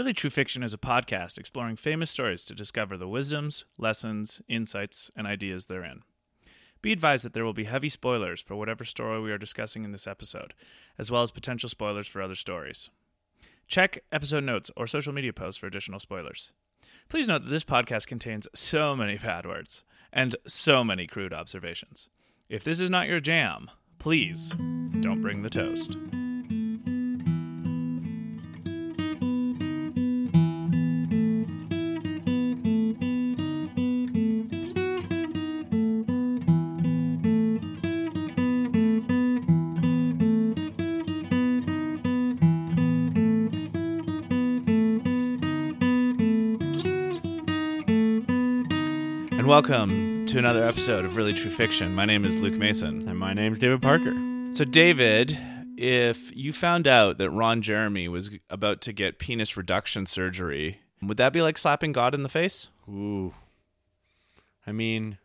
[0.00, 5.10] Really True Fiction is a podcast exploring famous stories to discover the wisdoms, lessons, insights,
[5.14, 6.04] and ideas therein.
[6.80, 9.92] Be advised that there will be heavy spoilers for whatever story we are discussing in
[9.92, 10.54] this episode,
[10.96, 12.88] as well as potential spoilers for other stories.
[13.68, 16.52] Check episode notes or social media posts for additional spoilers.
[17.10, 22.08] Please note that this podcast contains so many bad words and so many crude observations.
[22.48, 24.54] If this is not your jam, please
[25.02, 25.98] don't bring the toast.
[49.60, 51.94] Welcome to another episode of Really True Fiction.
[51.94, 53.06] My name is Luke Mason.
[53.06, 54.14] And my name's David Parker.
[54.52, 55.38] So, David,
[55.76, 61.18] if you found out that Ron Jeremy was about to get penis reduction surgery, would
[61.18, 62.68] that be like slapping God in the face?
[62.88, 63.34] Ooh.
[64.66, 65.18] I mean,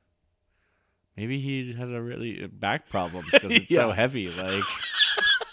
[1.16, 4.28] maybe he has a really back problems because it's so heavy.
[4.28, 4.66] Like,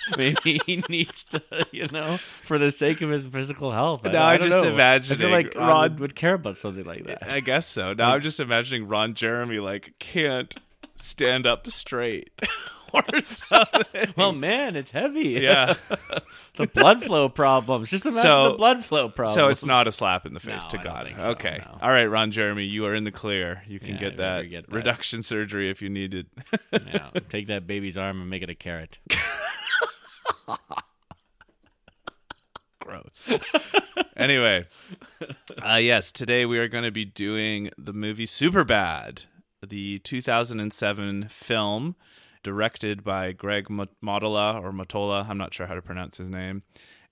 [0.17, 4.05] maybe he needs to, you know, for the sake of his physical health.
[4.05, 4.77] Now I I'm just know.
[4.77, 7.25] I feel like Ron- Ron would care about something like that.
[7.31, 7.93] I guess so.
[7.93, 10.55] Now I'm just imagining Ron Jeremy like can't
[10.97, 12.31] stand up straight
[12.93, 14.13] or something.
[14.17, 15.31] well, man, it's heavy.
[15.31, 15.75] yeah.
[16.57, 17.91] the blood flow problems.
[17.91, 19.35] Just imagine So- the blood flow problems.
[19.35, 21.15] So it's not a slap in the face No, to God.
[21.19, 21.59] so, okay.
[21.65, 21.79] no.
[21.83, 23.63] All right, Ron Jeremy, you are in the clear.
[23.67, 24.75] You can Yeah, get that get that.
[24.77, 26.27] reduction surgery if you need it.
[26.73, 28.99] Yeah, take that baby's arm and make it a carrot.
[32.81, 33.25] Gross.
[34.17, 34.67] anyway,
[35.65, 39.27] uh, yes, today we are going to be doing the movie Superbad,
[39.67, 41.95] the 2007 film
[42.43, 45.29] directed by Greg Mo- Mottola or Mottola.
[45.29, 46.63] I'm not sure how to pronounce his name.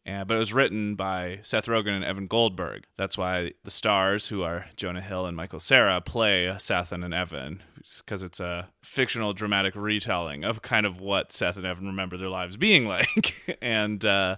[0.04, 2.84] But it was written by Seth Rogen and Evan Goldberg.
[2.96, 7.62] That's why the stars, who are Jonah Hill and Michael Cera, play Seth and Evan,
[7.98, 12.28] because it's a fictional dramatic retelling of kind of what Seth and Evan remember their
[12.28, 13.36] lives being like.
[13.62, 14.36] and uh,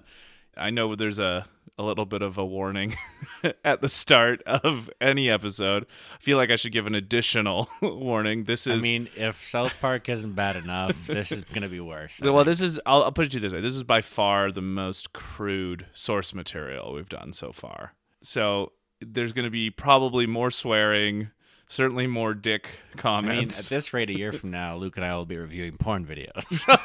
[0.59, 1.47] I know there's a,
[1.79, 2.97] a little bit of a warning
[3.65, 5.87] at the start of any episode.
[6.15, 8.45] I feel like I should give an additional warning.
[8.45, 8.83] This is.
[8.83, 12.21] I mean, if South Park isn't bad enough, this is going to be worse.
[12.23, 12.47] I well, think.
[12.47, 14.63] this is I'll, I'll put it to you this way: this is by far the
[14.63, 17.95] most crude source material we've done so far.
[18.23, 21.31] So there's going to be probably more swearing,
[21.67, 22.69] certainly more dick
[23.03, 25.77] I mean, at this rate, a year from now, Luke and I will be reviewing
[25.77, 26.79] porn videos.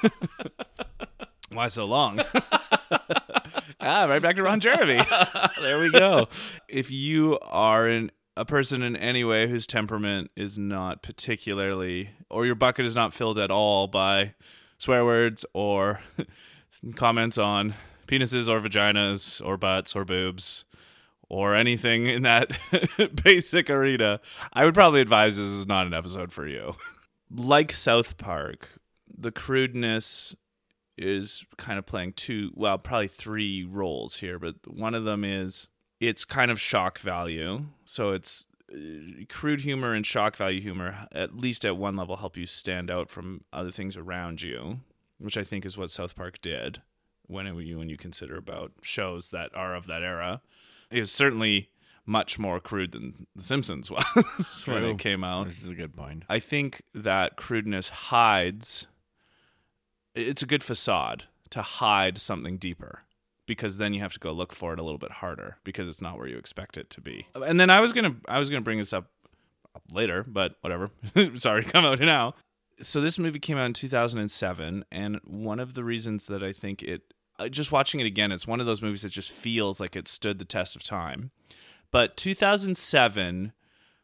[1.52, 2.22] Why so long?
[3.88, 5.02] Ah, right back to Ron Jeremy.
[5.62, 6.28] there we go.
[6.68, 12.46] if you are in a person in any way whose temperament is not particularly or
[12.46, 14.34] your bucket is not filled at all by
[14.78, 16.02] swear words or
[16.96, 17.74] comments on
[18.08, 20.66] penises or vaginas or butts or boobs
[21.30, 22.52] or anything in that
[23.24, 24.20] basic arena,
[24.54, 26.76] I would probably advise this is not an episode for you.
[27.30, 28.70] Like South Park,
[29.18, 30.36] the crudeness
[30.98, 35.68] is kind of playing two, well, probably three roles here, but one of them is
[36.00, 37.66] it's kind of shock value.
[37.86, 42.38] So it's uh, crude humor and shock value humor, at least at one level, help
[42.38, 44.80] you stand out from other things around you,
[45.20, 46.82] which I think is what South Park did
[47.28, 50.42] when it, when you consider about shows that are of that era.
[50.90, 51.70] It was certainly
[52.06, 55.48] much more crude than The Simpsons was when it came out.
[55.48, 56.24] This is a good point.
[56.30, 58.88] I think that crudeness hides.
[60.18, 63.04] It's a good facade to hide something deeper
[63.46, 66.02] because then you have to go look for it a little bit harder because it's
[66.02, 67.28] not where you expect it to be.
[67.36, 69.10] And then I was gonna I was gonna bring this up
[69.92, 70.90] later, but whatever.
[71.36, 72.36] Sorry, come out now.
[72.82, 76.84] So this movie came out in 2007, and one of the reasons that I think
[76.84, 79.96] it, uh, just watching it again, it's one of those movies that just feels like
[79.96, 81.32] it stood the test of time.
[81.90, 83.54] But 2007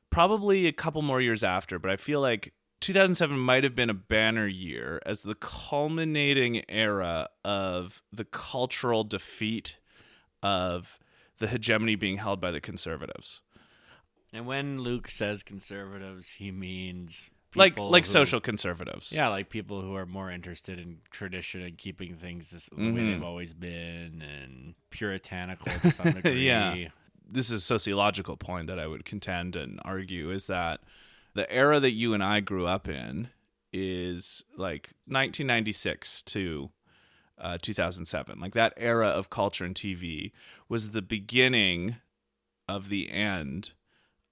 [0.09, 3.93] probably a couple more years after, but I feel like 2007 might have been a
[3.93, 9.77] banner year as the culminating era of the cultural defeat
[10.41, 10.99] of
[11.39, 13.41] the hegemony being held by the conservatives.
[14.33, 19.13] And when Luke says conservatives, he means Like people like who- social conservatives.
[19.13, 23.01] Yeah, like people who are more interested in tradition and keeping things this, the way
[23.01, 23.11] Mhm.
[23.13, 26.45] they've always been, and puritanical to some degree.
[26.47, 26.89] Yeah.
[27.25, 30.81] this is a sociological point that I would contend and argue is that
[31.33, 33.29] the era that you and I grew up in
[33.71, 36.69] is like 1996 to
[37.39, 38.39] uh, 2007.
[38.39, 40.31] Like that era of culture and TV
[40.69, 41.97] was the beginning
[42.67, 43.71] of the end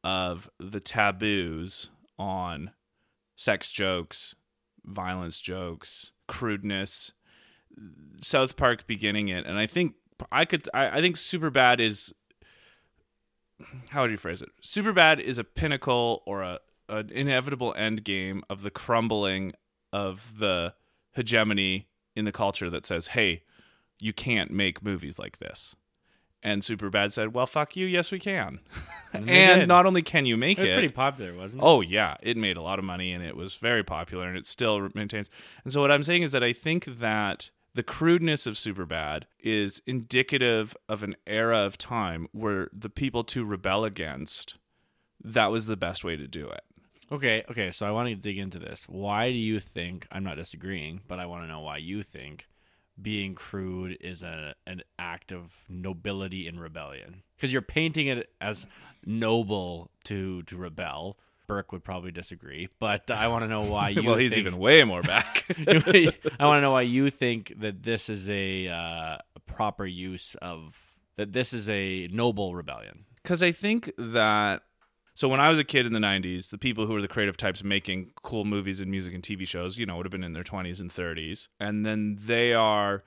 [0.04, 2.72] of the taboos on
[3.36, 4.36] sex jokes,
[4.84, 7.12] violence jokes, crudeness.
[8.20, 9.96] South Park beginning it, and I think
[10.30, 10.68] I could.
[10.74, 12.14] I, I think Superbad is
[13.90, 14.50] how would you phrase it?
[14.64, 16.60] Superbad is a pinnacle or a
[16.92, 19.54] an inevitable end game of the crumbling
[19.92, 20.74] of the
[21.14, 23.44] hegemony in the culture that says, "Hey,
[24.00, 25.76] you can't make movies like this."
[26.44, 27.86] And Superbad said, "Well, fuck you.
[27.86, 28.60] Yes, we can."
[29.14, 31.66] And And, not only can you make It was it, pretty popular, wasn't it?
[31.66, 34.48] Oh yeah, it made a lot of money and it was very popular and it
[34.48, 35.30] still maintains.
[35.66, 39.82] And so what I'm saying is that I think that the crudeness of Superbad is
[39.86, 44.56] indicative of an era of time where the people to rebel against
[45.24, 46.64] that was the best way to do it.
[47.12, 48.88] Okay, okay, so I want to dig into this.
[48.88, 52.48] Why do you think I'm not disagreeing, but I want to know why you think
[53.02, 57.24] being crude is a an act of nobility and rebellion?
[57.36, 58.66] Because you're painting it as
[59.06, 61.18] noble to to rebel.
[61.48, 64.04] Burke would probably disagree, but I want to know why you.
[64.04, 65.44] well, he's think, even way more back.
[65.68, 70.36] I want to know why you think that this is a, uh, a proper use
[70.36, 70.80] of
[71.18, 71.34] that.
[71.34, 73.04] This is a noble rebellion.
[73.22, 74.64] Because I think that.
[75.14, 77.38] So when I was a kid in the 90s, the people who were the creative
[77.38, 80.34] types making cool movies and music and TV shows, you know, would have been in
[80.34, 81.50] their 20s and 30s.
[81.60, 83.04] And then they are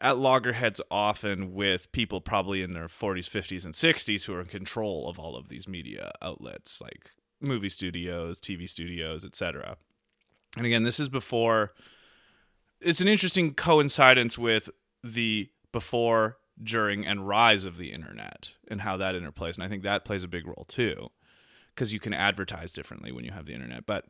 [0.00, 4.46] at loggerheads often with people probably in their 40s, 50s, and 60s who are in
[4.46, 7.10] control of all of these media outlets like
[7.40, 9.76] movie studios, TV studios, etc.
[10.56, 11.72] And again, this is before
[12.80, 14.70] it's an interesting coincidence with
[15.04, 19.54] the before, during, and rise of the internet and how that interplays.
[19.54, 21.08] And I think that plays a big role too,
[21.74, 23.86] because you can advertise differently when you have the internet.
[23.86, 24.06] But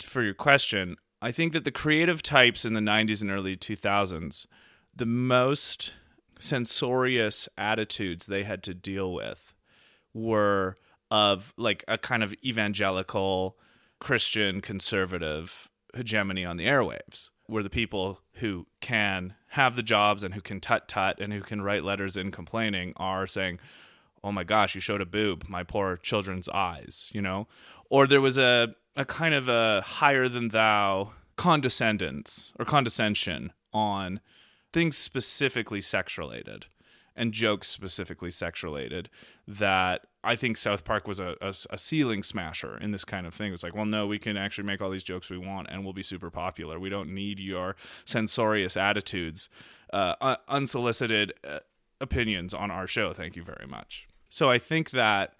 [0.00, 4.46] for your question, I think that the creative types in the 90s and early 2000s,
[4.94, 5.94] the most
[6.38, 9.54] censorious attitudes they had to deal with
[10.12, 10.76] were
[11.10, 13.56] of like a kind of evangelical
[14.00, 20.34] Christian conservative hegemony on the airwaves, where the people who can have the jobs and
[20.34, 23.58] who can tut tut and who can write letters in complaining are saying,
[24.22, 27.48] "Oh my gosh, you showed a boob, my poor children's eyes," you know,
[27.90, 34.20] or there was a a kind of a higher than thou condescendence or condescension on
[34.72, 36.66] things specifically sex related
[37.16, 39.08] and jokes specifically sex related
[39.48, 43.34] that I think South Park was a, a, a ceiling smasher in this kind of
[43.34, 43.52] thing.
[43.52, 45.92] It's like, well, no, we can actually make all these jokes we want and we'll
[45.92, 46.78] be super popular.
[46.78, 49.48] We don't need your censorious attitudes,
[49.92, 51.60] uh, unsolicited uh,
[52.00, 53.12] opinions on our show.
[53.12, 54.08] Thank you very much.
[54.28, 55.34] So I think that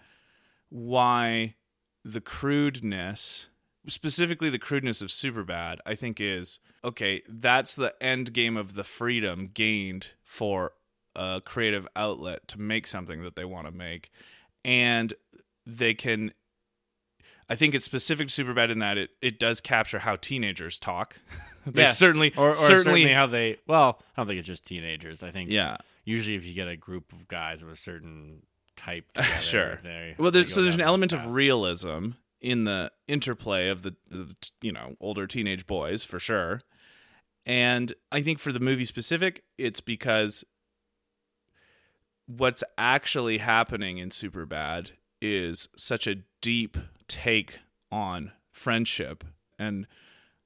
[0.70, 1.56] why
[2.04, 3.48] the crudeness
[3.88, 7.22] specifically the crudeness of Superbad, I think is okay.
[7.28, 10.72] That's the end game of the freedom gained for
[11.16, 14.10] a creative outlet to make something that they want to make,
[14.64, 15.12] and
[15.66, 16.32] they can.
[17.48, 21.16] I think it's specific to Superbad in that it, it does capture how teenagers talk.
[21.66, 21.98] they Yes.
[21.98, 23.58] certainly, or, or certainly, certainly, how they.
[23.66, 25.22] Well, I don't think it's just teenagers.
[25.22, 25.76] I think yeah.
[26.04, 28.42] usually if you get a group of guys of a certain
[28.76, 29.80] type, together, Sure.
[29.84, 32.10] they- Well, there's, so there's an element this of realism
[32.40, 36.62] in the interplay of the, of the, you know older teenage boys for sure,
[37.44, 40.44] and I think for the movie specific, it's because
[42.26, 46.76] what's actually happening in Superbad is such a deep
[47.08, 49.24] take on friendship
[49.58, 49.86] and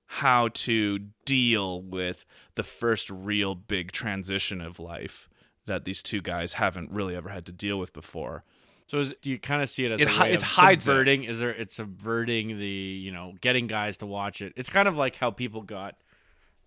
[0.06, 2.24] how to deal with
[2.54, 5.28] the first real big transition of life
[5.66, 8.44] that these two guys haven't really ever had to deal with before.
[8.88, 10.86] So is, do you kind of see it as It a way it hides it.
[10.86, 11.22] subverting?
[11.24, 14.52] Is there it's subverting the you know getting guys to watch it?
[14.56, 15.94] It's kind of like how people got,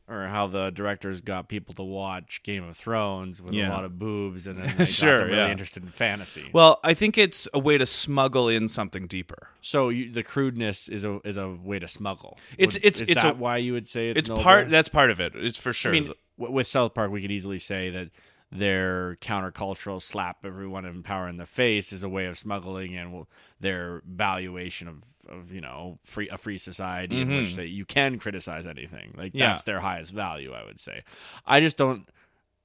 [0.08, 3.70] or how the directors got people to watch Game of Thrones with Yeah.
[3.70, 5.50] a lot of boobs, and then they Sure, got really yeah.
[5.52, 6.50] interested in fantasy.
[6.54, 9.48] Well, I think it's a way to smuggle in something deeper.
[9.62, 12.38] so you, the crudeness is a is a way to smuggle.
[12.58, 14.44] It's- Would- it's- is it's that a- why you would say it's, It's noble?
[14.44, 15.34] part that's part of it.
[15.36, 15.92] It's for sure.
[15.92, 18.10] I mean, w- with South Park, we could easily say that
[18.56, 23.26] their countercultural slap everyone in power in the face is a way of smuggling in
[23.60, 27.56] their valuation of, of you know free a free society in which Mhm.
[27.56, 29.14] they, you can criticize anything.
[29.18, 29.48] Like Yeah.
[29.48, 31.02] that's their highest value, I would say.
[31.46, 32.08] I just don't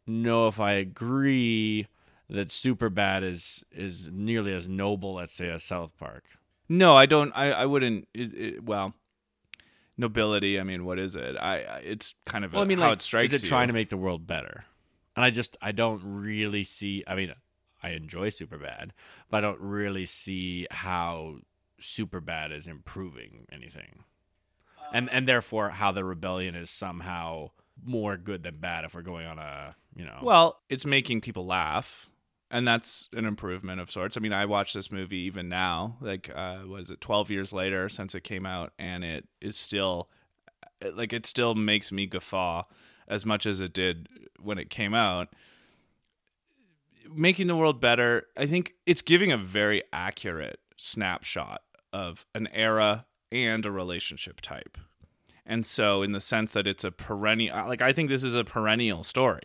[0.06, 1.86] know if I agree
[2.28, 6.24] that Superbad is is nearly as noble, let's say, as South Park.
[6.68, 7.32] no, I don't.
[7.34, 8.06] I, I wouldn't.
[8.12, 8.92] It, it, well,
[9.96, 10.60] nobility.
[10.60, 11.36] I mean, what is it?
[11.36, 11.62] I.
[11.62, 13.48] I it's kind of Well, a, I mean, how like, it strikes is it you.
[13.48, 14.64] trying to make the world better?
[15.18, 17.02] And I just I don't really see.
[17.04, 17.34] I mean,
[17.82, 18.90] I enjoy Superbad,
[19.28, 21.38] but I don't really see how
[21.80, 24.04] Superbad is improving anything,
[24.92, 27.50] and and therefore how the rebellion is somehow
[27.84, 30.20] more good than bad if we're going on a you know.
[30.22, 32.08] Well, it's making people laugh,
[32.48, 34.16] and that's an improvement of sorts.
[34.16, 37.88] I mean, I watch this movie even now, like uh, was it twelve years later
[37.88, 40.10] since it came out, and it is still
[40.94, 42.62] like it still makes me guffaw
[43.08, 45.28] as much as it did when it came out.
[47.10, 48.26] making the world better.
[48.36, 51.62] I think it's giving a very accurate snapshot
[51.92, 54.78] of an era and a relationship type.
[55.46, 58.44] And so, in the sense that it's a perennial, like, I think this is a
[58.44, 59.40] perennial story.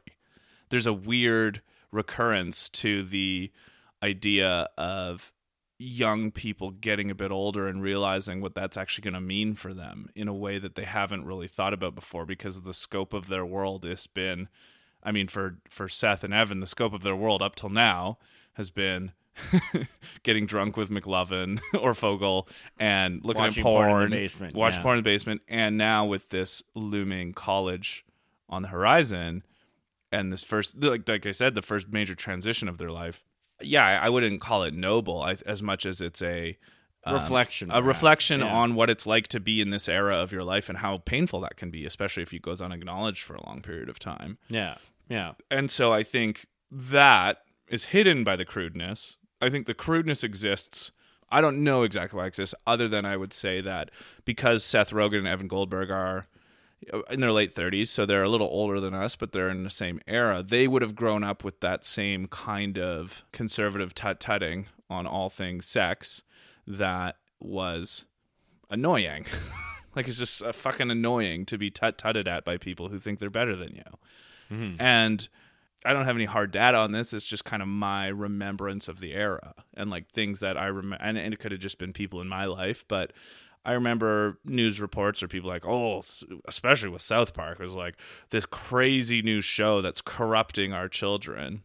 [0.69, 3.51] There's a weird recurrence to the
[4.01, 5.31] idea of
[5.83, 9.73] young people getting a bit older and realizing what that's actually going to mean for
[9.73, 13.27] them in a way that they haven't really thought about before because the scope of
[13.27, 14.47] their world has been
[15.03, 18.17] I mean for for Seth and Evan the scope of their world up till now
[18.53, 19.11] has been
[20.23, 22.47] getting drunk with McLovin or Fogell
[22.79, 24.81] and looking Watching at porn, porn in the basement, watch yeah.
[24.81, 28.05] porn in the basement, and now with this looming college
[28.47, 29.43] on the horizon,
[30.11, 33.23] and this first, like like I said, the first major transition of their life.
[33.65, 36.57] Yeah, I wouldn't call it noble I, as much as it's a
[37.05, 37.87] um, Reflection, a perhaps.
[37.87, 38.53] reflection Yeah.
[38.53, 41.41] on what it's like to be in this era of your life and how painful
[41.41, 44.75] that can be, especially if it goes unacknowledged for a long period of time Yeah.
[45.09, 45.33] Yeah.
[45.51, 49.17] and so I think that is hidden by the crudeness.
[49.41, 50.91] I think the crudeness exists.
[51.29, 53.89] I don't know exactly why it exists, other than I would say that
[54.23, 56.27] because Seth Rogen and Evan Goldberg are
[57.09, 59.69] in their late 30s, so they're a little older than us, but they're in the
[59.69, 60.43] same era.
[60.47, 65.65] They would have grown up with that same kind of conservative tut-tutting on all things
[65.65, 66.23] sex
[66.67, 68.05] that was
[68.69, 69.25] annoying.
[69.95, 73.29] like it's just uh, fucking annoying to be tut-tutted at by people who think they're
[73.29, 73.83] better than you.
[74.79, 75.27] And
[75.85, 77.13] I don't have any hard data on this.
[77.13, 81.03] It's just kind of my remembrance of the era and like things that I remember.
[81.03, 83.11] And, and it could have just been people in my life, but
[83.65, 86.01] I remember news reports or people like, oh,
[86.47, 87.95] especially with South Park, it was like
[88.29, 91.63] this crazy new show that's corrupting our children.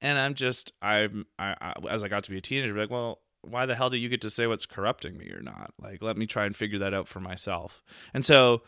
[0.00, 2.90] And I'm just, I'm, I, I, as I got to be a teenager, be like,
[2.90, 5.72] well, why the hell do you get to say what's corrupting me or not?
[5.82, 7.82] Like, let me try and figure that out for myself.
[8.14, 8.62] And so,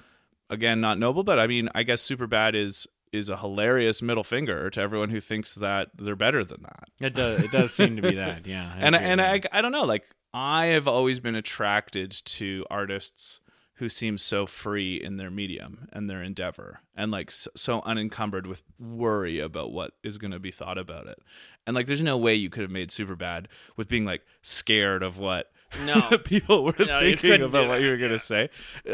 [0.48, 4.70] again, not noble, but I mean, I guess Superbad is is a hilarious middle finger
[4.70, 6.88] to everyone who thinks that they're better than that.
[7.00, 7.42] It does.
[7.42, 8.46] It does seem to be that.
[8.46, 8.72] Yeah.
[8.72, 13.40] I and and I I don't know, like I have always been attracted to artists
[13.75, 18.62] who seem so free in their medium and their endeavor and like so, unencumbered with
[18.78, 21.18] worry about what is going to be thought about it.
[21.66, 23.46] And like there's no way you could have made Superbad
[23.76, 25.50] with being like scared of what
[25.87, 26.18] No.
[26.25, 28.50] people were No, thinking about what you were going to say,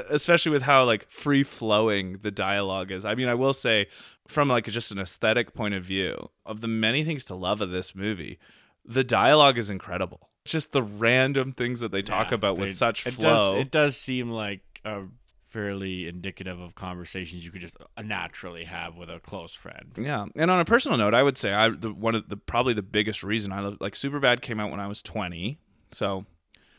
[0.08, 3.04] especially with how like free flowing the dialogue is.
[3.04, 3.88] I mean, I will say
[4.28, 7.70] from like just an aesthetic point of view of the many things to love of
[7.70, 8.38] this movie,
[8.84, 10.30] the dialogue is incredible.
[10.46, 13.54] Just the random things that they talk Yeah, about with such it flow.
[13.54, 15.02] Does, it does seem like a
[15.48, 19.92] fairly indicative of conversations you could just uh, naturally have with a close friend.
[19.96, 22.74] Yeah, and on a personal note, I would say I the one of the probably
[22.74, 25.58] the biggest reason I love like Superbad came out when I was twenty,
[25.92, 26.26] so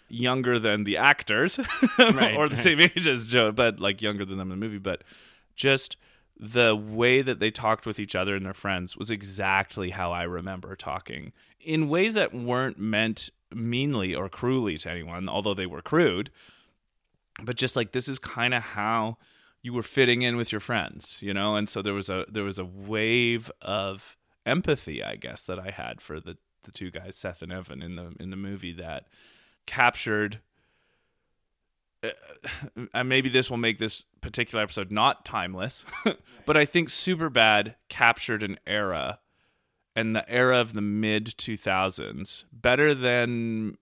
[0.09, 1.59] younger than the actors
[1.97, 2.63] Right, or the right.
[2.63, 4.77] same age as Joe, but like younger than them in the movie.
[4.77, 5.03] But
[5.55, 5.97] just
[6.39, 10.23] the way that they talked with each other and their friends was exactly how I
[10.23, 15.81] remember talking in ways that weren't meant meanly or cruelly to anyone, although they were
[15.81, 16.29] crude.
[17.41, 19.17] But just like this is kind of how
[19.61, 22.43] you were fitting in with your friends, you know, and so there was a there
[22.43, 27.15] was a wave of empathy, I guess, that I had for the the two guys,
[27.15, 29.07] Seth and Evan, in the in the movie that
[29.65, 30.39] captured.
[32.03, 32.09] Uh,
[32.93, 35.85] and maybe this will make this particular episode not timeless,
[36.45, 39.19] but I think Superbad captured an era,
[39.95, 43.77] and the era of the mid two thousands better than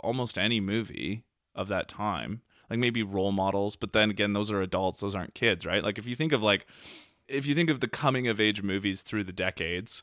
[0.00, 2.42] almost any movie of that time.
[2.68, 5.82] Like maybe role models but then again those are adults those aren't kids right?
[5.82, 6.66] Like if you think of like
[7.28, 10.02] if you think of the coming of age movies through the decades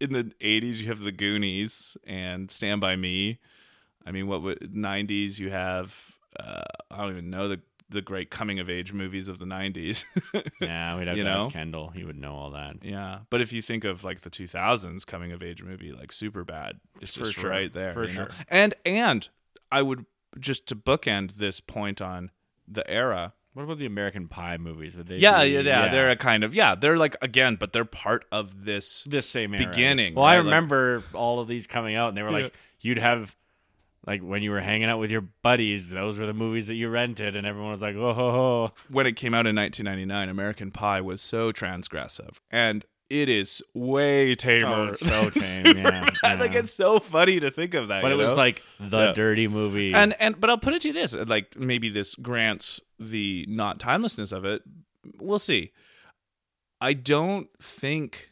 [0.00, 3.38] in the 80s you have the goonies and stand by me.
[4.06, 8.30] I mean what would 90s you have uh, i don't even know the the great
[8.30, 10.04] coming of age movies of the 90s
[10.60, 11.36] Yeah, we'd have to know?
[11.46, 11.88] ask Kendall.
[11.88, 12.76] He would know all that.
[12.82, 16.72] yeah but if you think of like the 2000s coming of age movie like Superbad
[17.00, 17.50] it's For just sure.
[17.50, 18.14] right there For you know?
[18.14, 18.28] sure.
[18.48, 19.28] and and
[19.72, 20.04] i would
[20.38, 22.30] just to bookend this point on
[22.66, 24.94] the era What about the American Pie movies?
[24.94, 26.74] Would they yeah, be- yeah, yeah, They're a kind of yeah.
[26.74, 29.02] They're like again, but they're part of this.
[29.04, 29.66] this same era.
[29.66, 30.36] beginning, Well, I right?
[30.40, 33.34] Like- remember all of these coming out, and they were like, you'd have
[34.08, 36.88] like when you were hanging out with your buddies, those were the movies that you
[36.88, 38.72] rented, and everyone was like, "Oh, ho, ho.
[38.90, 44.34] When it came out in 1999, American Pie was so transgressive, and it is way
[44.34, 44.88] tamer.
[44.88, 46.16] Oh, so tame, Superbad.
[46.22, 48.02] yeah, like it's so funny to think of that.
[48.02, 49.12] but it was like the Yeah.
[49.12, 52.14] dirty movie." and and but I'll put it to you this: uh, like maybe this
[52.14, 54.62] grants the not timelessness of it.
[55.20, 55.72] We'll see.
[56.80, 58.30] I don't think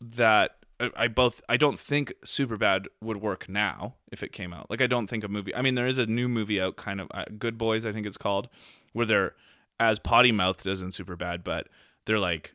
[0.00, 0.56] that
[0.96, 4.70] I- both I don't think Superbad would work now if it came out.
[4.70, 5.54] Like I don't think a movie.
[5.54, 8.06] I mean, there is a new movie out, kind of uh, Good Boys, I think
[8.06, 8.48] it's called,
[8.92, 9.34] where they're
[9.80, 11.68] as potty mouthed as in Superbad, but
[12.04, 12.54] they're like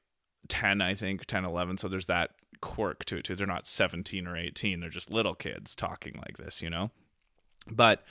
[0.49, 2.31] 10 i think 10 11 so there's that
[2.61, 3.35] quirk to it too.
[3.35, 4.79] They're not 17 or 18.
[4.79, 6.91] They're just little kids talking like this, you know?
[7.69, 8.03] But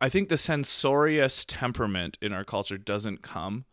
[0.00, 3.64] I think the censorious temperament in our culture doesn't come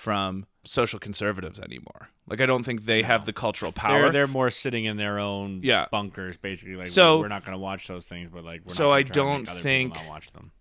[0.00, 2.08] from social conservatives anymore.
[2.26, 4.02] Like I don't think they have the cultural power.
[4.04, 5.86] They're they're more sitting in their own Yeah.
[5.90, 6.76] bunkers, basically.
[6.76, 8.92] Like So- we're, we're not going to watch those things, but like we're So not
[8.94, 10.52] I gonna try and don't think- watch them.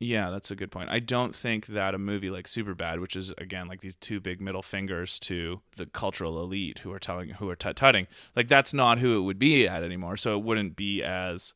[0.00, 0.90] Yeah, that's a good point.
[0.90, 4.40] I don't think that a movie like Superbad, which is again like these two big
[4.40, 8.74] middle fingers to the cultural elite who are telling who are tut tutting, like that's
[8.74, 10.16] not who it would be at anymore.
[10.18, 11.54] So it wouldn't be as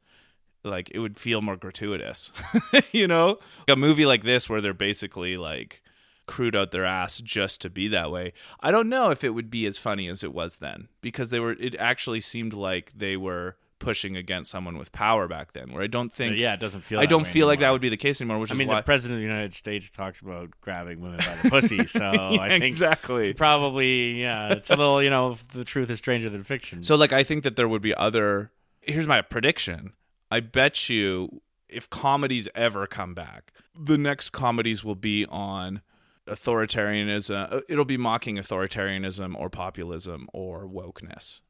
[0.65, 2.33] like it would feel more gratuitous.
[2.93, 3.39] you know?
[3.69, 5.83] A movie like this where they're basically like
[6.29, 8.33] crude out their ass just to be that way.
[8.61, 11.41] I don't know if it would be as funny as it was then because they
[11.41, 15.83] were it actually seemed like they were pushing against someone with power back then where
[15.83, 17.01] I don't think yeah, it doesn't feel.
[17.01, 18.39] I don't feel like that would be the case anymore.
[18.39, 21.37] Which I mean, why the president of the United States talks about grabbing women by
[21.43, 23.31] the pussy, so I think exactly.
[23.31, 26.83] it's probably yeah, it's a little you know the truth is stranger than fiction.
[26.83, 28.51] So like I think that there would be other.
[28.81, 29.93] Here's my prediction.
[30.31, 35.83] I bet you if comedies ever come back, the next comedies will be on
[36.29, 37.53] authoritarianism.
[37.53, 41.41] uh, It'll be mocking authoritarianism or populism or wokeness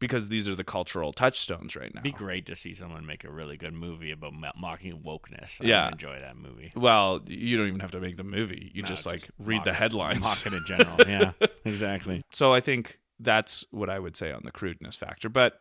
[0.00, 2.00] because these are the cultural touchstones right now.
[2.00, 5.60] It'd be great to see someone make a really good movie about mocking wokeness.
[5.60, 5.88] I Yeah.
[5.90, 6.72] enjoy that movie.
[6.76, 8.70] Well, you don't even have to make the movie.
[8.74, 10.20] You No, just like just read the it- headlines.
[10.20, 10.96] Mock it in general.
[11.08, 11.32] Yeah,
[11.64, 12.22] exactly.
[12.32, 15.28] So I think that's what I would say on the crudeness factor.
[15.28, 15.60] But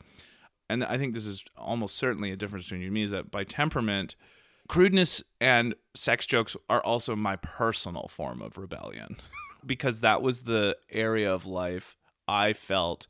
[0.70, 3.32] and I think this is almost certainly a difference between you and me is that
[3.32, 4.16] by temperament,
[4.68, 9.18] crudeness and sex jokes are also my personal form of rebellion
[9.66, 11.96] because that was the area of life
[12.28, 13.08] I felt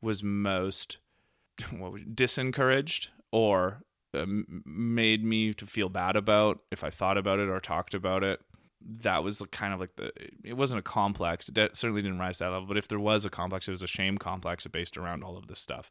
[0.00, 0.98] was most
[1.70, 3.82] what disencouraged or
[4.14, 8.24] um, made me to feel bad about if I thought about it or talked about
[8.24, 8.40] it.
[8.82, 10.10] That was kind of like the.
[10.42, 11.50] It wasn't a complex.
[11.54, 12.66] It certainly didn't rise to that level.
[12.66, 15.48] But if there was a complex, it was a shame complex based around all of
[15.48, 15.90] this stuff,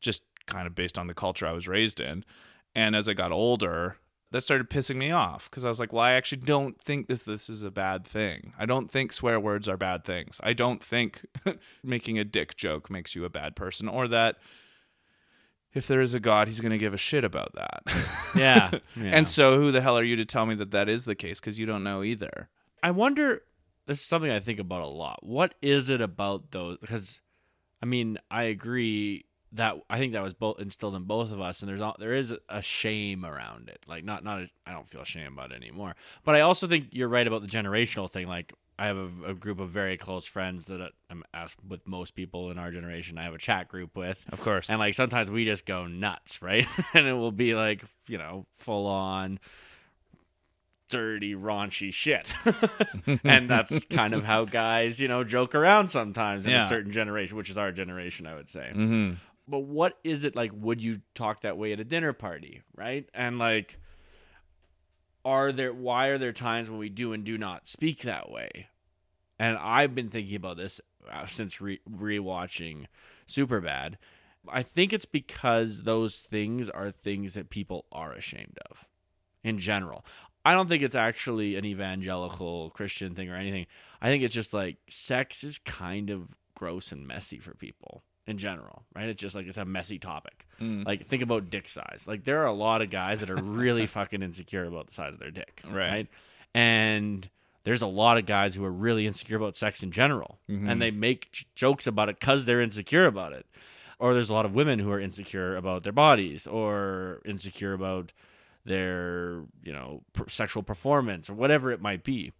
[0.00, 2.24] just kind of based on the culture I was raised in.
[2.74, 3.98] And as I got older,
[4.32, 7.22] that started pissing me off because I was like, well, I actually don't think this
[7.22, 8.54] this is a bad thing.
[8.58, 10.40] I don't think swear words are bad things.
[10.42, 11.24] I don't think
[11.84, 14.36] making a dick joke makes you a bad person, or that
[15.74, 17.82] if there is a God, he's going to give a shit about that.
[18.34, 18.70] Yeah.
[18.96, 19.10] yeah.
[19.12, 21.38] And so, who the hell are you to tell me that that is the case?
[21.38, 22.48] Because you don't know either.
[22.82, 23.42] I wonder.
[23.84, 25.18] This is something I think about a lot.
[25.22, 26.78] What is it about those?
[26.80, 27.20] Because,
[27.82, 31.60] I mean, I agree that I think that was both instilled in both of us,
[31.60, 33.84] and there's al- there is a shame around it.
[33.86, 35.94] Like, not not a, I don't feel shame about it anymore.
[36.24, 38.26] But I also think you're right about the generational thing.
[38.28, 41.86] Like, I have a, a group of very close friends that I- I'm asked with
[41.86, 43.18] most people in our generation.
[43.18, 44.70] I have a chat group with, Of course.
[44.70, 46.66] and like sometimes we just go nuts, right?
[46.94, 49.38] and it will be like, you know, full on
[50.88, 52.34] dirty, raunchy shit.
[53.24, 56.64] and that's kind of how guys, you know, joke around sometimes in Yeah.
[56.64, 58.70] a certain generation, which is our generation, I would say.
[58.72, 59.12] hmm
[59.48, 60.52] But what is it like?
[60.54, 63.08] Would you talk that way at a dinner party, right?
[63.12, 63.78] And like,
[65.24, 68.68] are there, why are there times when we do and do not speak that way?
[69.38, 72.86] And I've been thinking about this uh, since re- rewatching
[73.26, 73.94] Superbad.
[74.48, 78.88] I think it's because those things are things that people are ashamed of
[79.44, 80.04] in general.
[80.44, 83.66] I don't think it's actually an evangelical Christian thing or anything.
[84.00, 88.38] I think it's just like sex is kind of gross and messy for people in
[88.38, 89.08] general, right?
[89.08, 90.46] It's just like it's a messy topic.
[90.60, 90.86] Mm.
[90.86, 92.04] Like think about dick size.
[92.06, 95.14] Like there are a lot of guys that are really fucking insecure about the size
[95.14, 96.06] of their dick, Right.
[96.54, 97.28] And
[97.64, 100.68] there's a lot of guys who are really insecure about sex in general, Mhm.
[100.70, 103.46] and they make j- jokes about it because they're insecure about it.
[103.98, 108.12] Or there's a lot of women who are insecure about their bodies or insecure about
[108.64, 112.32] their, you know, per- sexual performance or whatever it might be,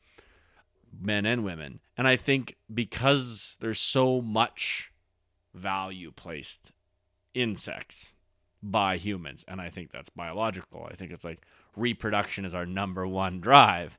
[1.00, 1.80] men and women.
[1.96, 4.91] And I think because there's so much
[5.54, 6.72] value placed
[7.34, 8.12] in sex
[8.62, 10.86] by humans, and I think that's biological.
[10.90, 11.44] I think it's like
[11.76, 13.98] reproduction is our number one drive.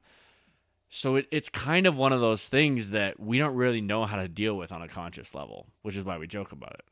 [0.90, 4.18] So it, it's kind of one of those things that we don't really know how
[4.18, 6.86] to deal with on a conscious level, which is why we joke about it.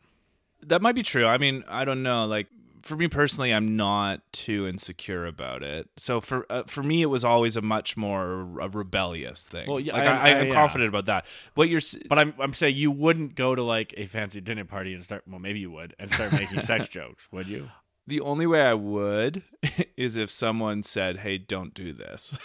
[0.68, 1.26] That might be true.
[1.26, 2.26] I mean, I don't know.
[2.26, 2.48] Like
[2.84, 5.90] for me personally, I'm not too insecure about it.
[5.98, 9.68] So for uh, for me, it was always a much more a rebellious thing.
[9.70, 10.54] Well, yeah, like, I- I, I, I- am yeah.
[10.54, 11.26] confident about that.
[11.56, 14.94] What you're But I'm I'm saying you wouldn't go to like a fancy dinner party
[14.94, 17.70] and start well maybe you would and start making sex jokes, would you?
[18.08, 19.44] the only way I would
[19.98, 22.38] is if someone said, "Hey, don't do this,"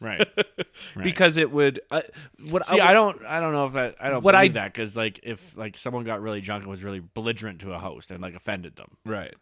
[0.00, 0.26] Right.
[1.02, 1.80] because it would.
[1.90, 2.02] Uh,
[2.48, 4.72] what See, I don't, I don't know if that, I don't What believe I- that
[4.72, 8.10] because, like, if like someone got really drunk and was really belligerent to a host
[8.10, 9.34] and like offended them, right.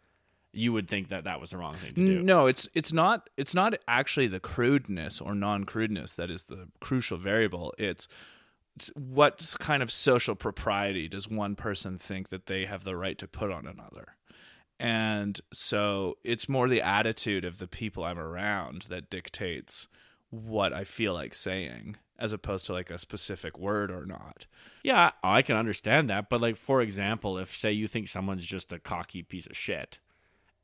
[0.53, 2.21] You would think that that was the wrong thing to do.
[2.21, 7.17] No, it's it's not it's not actually the crudeness or non-crudeness that is the crucial
[7.17, 7.73] variable.
[7.77, 8.07] It's
[8.95, 13.27] what kind of social propriety does one person think that they have the right to
[13.27, 14.15] put on another?
[14.79, 19.87] And so it's more the attitude of the people I'm around that dictates
[20.29, 24.45] what I feel like saying as opposed to like a specific word or not.
[24.83, 26.29] Yeah, I can understand that.
[26.29, 29.99] But, like, for example, if, say, you think someone's just a cocky piece of shit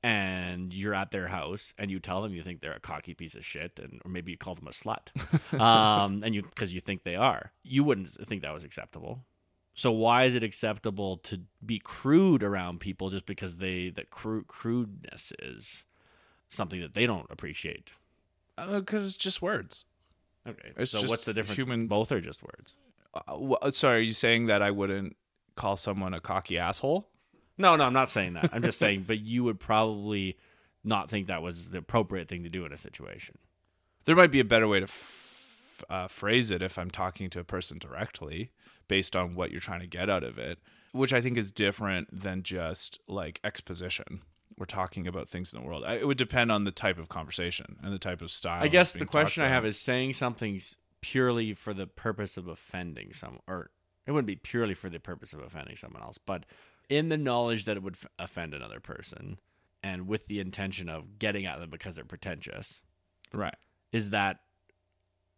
[0.03, 3.35] and you're at their house and you tell them you think they're a cocky piece
[3.35, 5.09] of shit, and or maybe you call them a slut,
[5.59, 9.25] um, and you because you think they are, you wouldn't think that was acceptable.
[9.73, 14.43] So why is it acceptable to be crude around people just because they that cru-
[14.43, 15.85] crudeness is
[16.49, 17.91] something that they don't appreciate?
[18.57, 19.85] Because it's just words.
[20.47, 21.57] Okay, It's so just what's the difference?
[21.57, 22.75] human Both are just words.
[23.13, 25.15] Uh, wh- sorry, are you saying that I wouldn't
[25.55, 27.07] call someone a cocky asshole?
[27.59, 28.49] No, no, I'm not saying that.
[28.53, 30.37] I'm just saying, but you would probably
[30.83, 33.37] not think that was the appropriate thing to do in a situation.
[34.05, 37.39] There might be a better way to f- uh, phrase it if I'm talking to
[37.39, 38.51] a person directly
[38.87, 40.57] based on what you're trying to get out of it,
[40.93, 44.21] which I think is different than just like exposition.
[44.57, 45.83] We're talking about things in the world.
[45.85, 48.63] I, it would depend on the type of conversation and the type of style.
[48.63, 53.13] I guess the question I have is saying something's purely for the purpose of offending
[53.13, 53.69] someone, or
[54.07, 56.45] it wouldn't be purely for the purpose of offending someone else, but
[56.89, 59.39] in the knowledge that it would f- offend another person
[59.83, 62.81] and with the intention of getting at them because they're pretentious,
[63.33, 63.55] right.
[63.91, 64.39] is that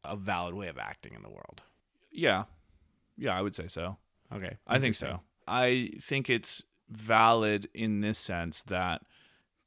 [0.03, 1.61] a valid way of acting in the world?
[2.11, 2.45] Yeah,
[3.17, 3.97] yeah, I would say so.
[4.33, 4.57] Okay.
[4.65, 5.19] I think so.
[5.47, 9.01] I think it's valid in this sense that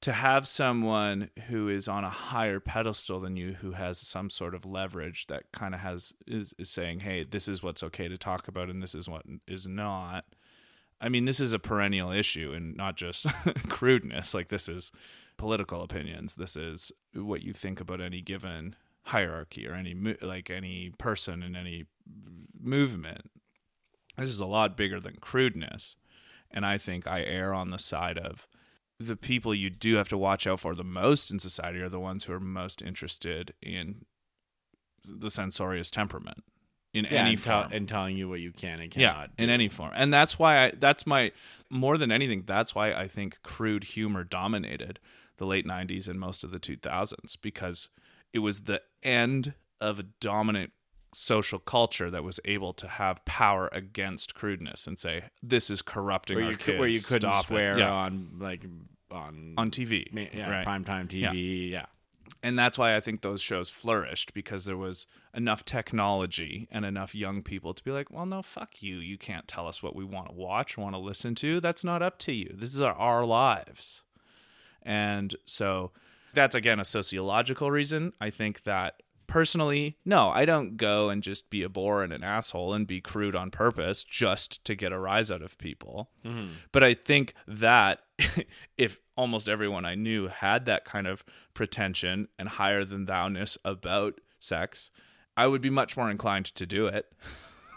[0.03, 4.55] to have someone who is on a higher pedestal than you who has some sort
[4.55, 8.19] of leverage that kind of has is, is saying hey this is what's okay to
[8.19, 10.27] talk about and this is what is not
[11.05, 13.27] i mean this is a perennial issue and not just
[13.69, 14.35] crudeness.
[14.35, 14.91] Like this is
[15.37, 16.35] political opinions.
[16.35, 21.55] This is what you think about any given hierarchy or any like any person in
[21.55, 21.85] any
[22.59, 23.31] movement.
[24.17, 25.97] This is a lot bigger than crudeness.
[26.51, 28.47] And i think i err on the side of
[28.99, 32.01] the people you do have to watch out for the most in society are the
[32.01, 34.05] ones who are most interested in
[35.05, 36.45] the censorious temperament
[36.95, 37.69] in Yeah, any and, form.
[37.73, 39.91] and telling you what you can and cannot yeah, in any form.
[39.95, 41.33] And that's why I that's my
[41.71, 45.01] more than anything that's why I think crude humor dominated
[45.37, 47.89] the late 90s and most of the 2000s because
[48.33, 50.71] it was the end of a dominant
[51.13, 56.37] social culture that was able to have power against crudeness and say this is corrupting
[56.37, 56.79] where our you, kids.
[56.79, 57.91] where you couldn't Stop swear Yeah.
[57.93, 58.65] on like
[59.11, 60.09] on on TV.
[60.33, 60.67] yeah, right.
[60.67, 61.71] primetime TV.
[61.71, 61.87] Yeah.
[62.45, 67.15] And that's why I think those shows flourished because there was enough technology and enough
[67.15, 68.97] young people to be like, well, no, fuck you.
[68.97, 71.59] You can't tell us what we want to watch, want to listen to.
[71.59, 72.55] That's not up to you.
[72.55, 74.03] This is our, our lives.
[74.83, 75.93] And so
[76.35, 78.13] that's again a sociological reason.
[78.21, 82.23] I think that personally, no, I don't go and just be a bore and an
[82.23, 86.11] asshole and be crude on purpose just to get a rise out of people.
[86.27, 86.49] Mm-hmm.
[86.73, 88.01] But I think that
[88.77, 91.25] if almost everyone I knew had that kind of
[91.55, 94.91] pretension and higher than thou-ness about sex,
[95.37, 97.13] I would be much more inclined to do it.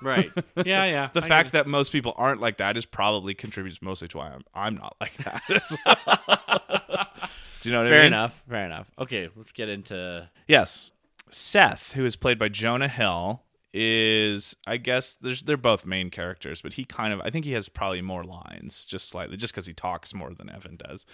[0.02, 0.32] Right.
[0.64, 1.10] Yeah, yeah.
[1.14, 4.30] The I fact that most people aren't like that is probably contributes mostly to why
[4.30, 5.42] I'm, I'm not like that.
[7.62, 8.08] do you know what Fair I mean?
[8.08, 8.44] enough.
[8.48, 8.92] Fair enough.
[9.00, 10.30] Okay, let's get into.
[10.48, 10.92] Yes.
[11.30, 13.42] Seth, who is played by Jonah Hill,
[13.80, 17.54] is I guess there's they're both main characters, but he kind of I think he
[17.54, 21.06] has probably more lines, just slightly, just because he talks more than Evan does.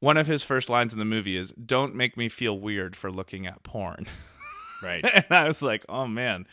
[0.00, 3.12] One of his first lines in the movie is "Don't make me feel weird for
[3.12, 4.06] looking at porn,"
[4.82, 5.04] Right.
[5.14, 6.46] and I was like, "Oh man."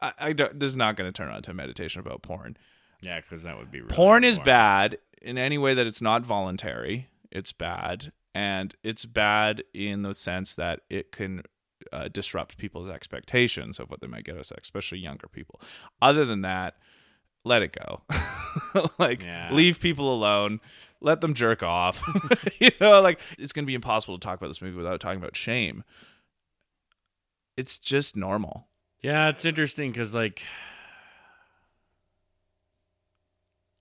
[0.00, 0.58] I, I don't.
[0.60, 2.56] This is not going to turn on to a meditation about porn.
[3.00, 4.44] yeah, because that would be really porn is boring.
[4.44, 7.08] bad in any way that it's not voluntary.
[7.30, 11.42] It's bad, and it's bad in the sense that it can
[11.92, 15.60] uh, disrupt people's expectations of what they might get us, especially younger people.
[16.02, 16.76] Other than that,
[17.44, 18.02] let it go.
[18.98, 19.50] like Yeah.
[19.52, 20.60] leave people alone.
[21.00, 22.02] Let them jerk off.
[22.60, 25.20] you know, like it's going to be impossible to talk about this movie without talking
[25.20, 25.84] about shame.
[27.56, 28.66] It's just normal.
[29.02, 30.42] Yeah, it's interesting because like.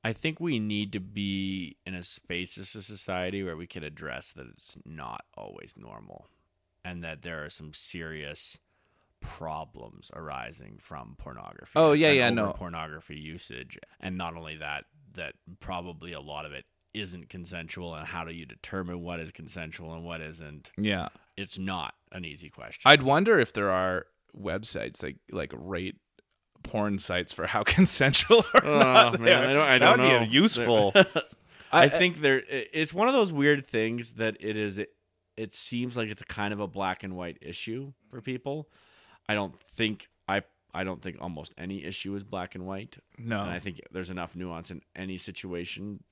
[0.03, 3.83] I think we need to be in a space as a society where we can
[3.83, 6.27] address that it's not always normal
[6.85, 8.57] and that there are some serious
[9.21, 11.71] problems arising from pornography.
[11.75, 12.51] Oh, yeah, yeah, no.
[12.53, 13.77] pornography usage.
[13.99, 18.33] And not only that, that probably a lot of it isn't consensual and how do
[18.33, 20.71] you determine what is consensual and what isn't?
[20.77, 21.09] Yeah.
[21.35, 22.83] It's not an easy question.
[22.85, 24.05] I'd wonder if there are
[24.37, 25.95] websites that like rate
[26.63, 29.19] porn sites for how consensual or Oh, not.
[29.19, 29.53] man, I are.
[29.53, 30.31] don't- I don't would be know.
[30.31, 30.93] useful.
[31.71, 34.79] I think there it's one of those weird things that it is
[35.37, 38.69] it, seems like it's a kind of a black and white issue for people.
[39.27, 40.43] I don't think I
[40.73, 42.97] I don't think almost any issue is black and white.
[43.17, 43.41] No.
[43.41, 46.03] And I think there's enough nuance in any situation.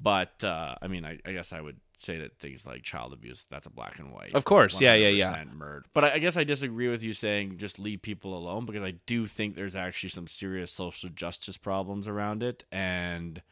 [0.00, 3.44] But uh, I mean, I, I guess I would say that things like child abuse,
[3.50, 4.34] that's a black and white.
[4.34, 4.80] Of course.
[4.80, 5.44] Yeah, yeah, yeah.
[5.52, 5.84] Murder.
[5.92, 8.92] But I, I guess I disagree with you saying just leave people alone because I
[9.06, 12.64] do think there's actually some serious social justice problems around it.
[12.70, 13.42] And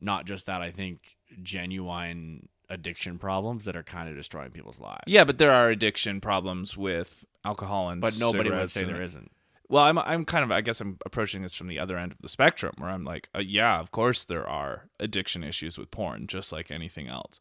[0.00, 5.02] not just that, I think genuine addiction problems that are kind of destroying people's lives.
[5.06, 8.90] Yeah, but there are addiction problems with alcohol and But nobody would cigarettes say and-
[8.90, 9.30] there isn't.
[9.68, 12.18] Well, I'm I'm kind of I guess I'm approaching this from the other end of
[12.20, 16.26] the spectrum where I'm like, uh, yeah, of course there are addiction issues with porn
[16.26, 17.40] just like anything else.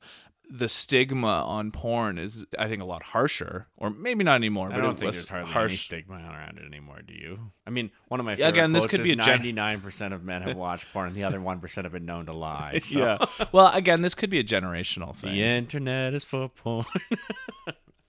[0.54, 4.76] The stigma on porn is I think a lot harsher or maybe not anymore, I
[4.76, 5.72] but don't it think there's hardly harsh.
[5.72, 7.00] any stigma around it anymore.
[7.08, 7.52] Do you?
[7.66, 10.26] I mean, one of my Yeah, favorite again, this could be is gen- 99% of
[10.26, 12.80] men have watched porn, and the other 1% have been known to lie.
[12.84, 13.00] So.
[13.00, 13.18] Yeah.
[13.54, 15.32] well, again, this could be a generational thing.
[15.34, 16.86] The internet is for porn.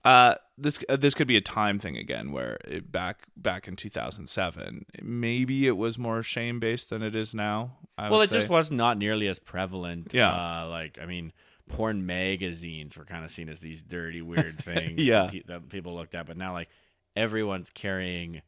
[0.05, 3.77] Uh, this uh, this could be a time thing again, where it, back back in
[3.77, 7.77] 2007, maybe it was more shame based than it is now.
[7.97, 10.11] I well, it just was not nearly as prevalent.
[10.13, 10.29] Yeah.
[10.63, 11.31] Uh, like, I mean,
[11.69, 15.23] porn magazines were kind of seen as these dirty, weird things Yeah.
[15.23, 16.25] that, pe- that people looked at.
[16.25, 16.69] But now, like,
[17.15, 18.41] everyone's carrying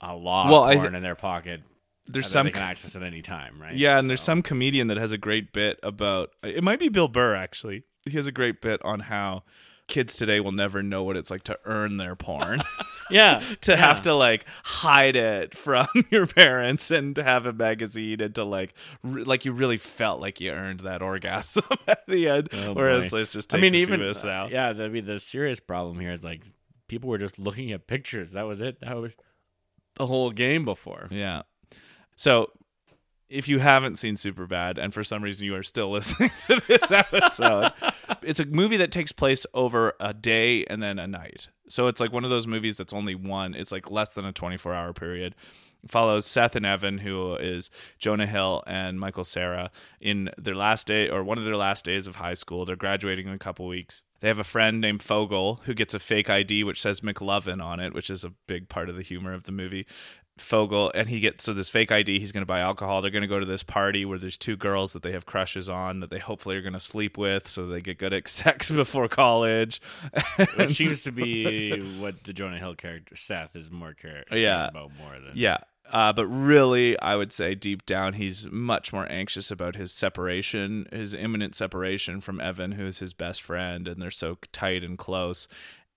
[0.00, 1.62] a lot Well, of porn in their pocket.
[2.08, 3.74] There's some they can access at any time, right?
[3.76, 7.06] Yeah, and there's some comedian that has a great bit about it might be Bill
[7.06, 7.84] Burr actually.
[8.04, 9.44] He has a great bit on how
[9.88, 12.62] kids today will never know what it's like to earn their porn.
[13.10, 13.40] Yeah.
[13.62, 13.78] to yeah.
[13.78, 18.44] have to like hide it from your parents and to have a magazine and to
[18.44, 22.72] like re- like you really felt like you earned that orgasm at the end Oh,
[22.72, 23.18] whereas boy.
[23.20, 24.68] it's just I mean, even uh, yeah.
[24.68, 26.42] I mean, the serious problem here is like
[26.88, 28.32] people were just looking at pictures.
[28.32, 28.80] That was it.
[28.80, 29.12] That was
[29.96, 31.08] the whole game before.
[31.10, 31.42] Yeah.
[32.16, 32.50] So
[33.32, 36.92] if you haven't seen Superbad and for some reason you are still listening to this
[36.92, 37.72] episode,
[38.22, 41.48] it's a movie that takes place over a day and then a night.
[41.68, 44.32] So it's like one of those movies that's only one, it's like less than a
[44.32, 45.34] 24 hour period.
[45.88, 47.68] Follows Seth and Evan, who is
[47.98, 52.06] Jonah Hill and Michael Cera, in their last day or one of their last days
[52.06, 52.64] of high school.
[52.64, 54.02] They're graduating in a couple weeks.
[54.20, 57.80] They have a friend named Fogell who gets a fake ID which says McLovin on
[57.80, 59.84] it, which is a big part of the humor of the movie.
[60.38, 62.18] Fogell and he gets so this fake ID.
[62.18, 63.02] He's going to buy alcohol.
[63.02, 65.68] They're going to go to this party where there's two girls that they have crushes
[65.68, 68.70] on that they hopefully are going to sleep with, so they get good at sex
[68.70, 69.80] before college.
[70.38, 74.68] It seems to be what the Jonah Hill character Seth is more character Yeah.
[74.68, 75.58] about more than yeah,
[75.90, 80.86] uh, but really, I would say deep down, he's much more anxious about his separation,
[80.90, 84.96] his imminent separation from Evan, who is his best friend, and they're so tight and
[84.96, 85.46] close.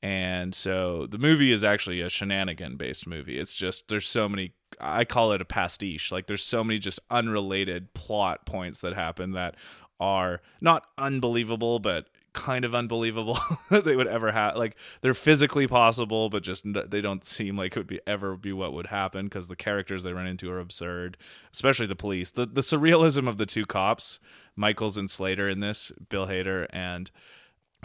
[0.02, 3.40] And so the movie is actually a shenanigan based movie.
[3.40, 6.12] It's just there's so many I call it a pastiche.
[6.12, 9.56] Like there's so many just unrelated plot points that happen that
[10.00, 15.68] are not unbelievable but kind of unbelievable that they would ever have like they're physically
[15.68, 19.26] possible but just they don't seem like it would be ever be what would happen
[19.26, 21.16] because the characters they run into are absurd
[21.54, 24.20] especially the police the the surrealism of the two cops
[24.56, 27.12] Michaels and Slater in this Bill Hader and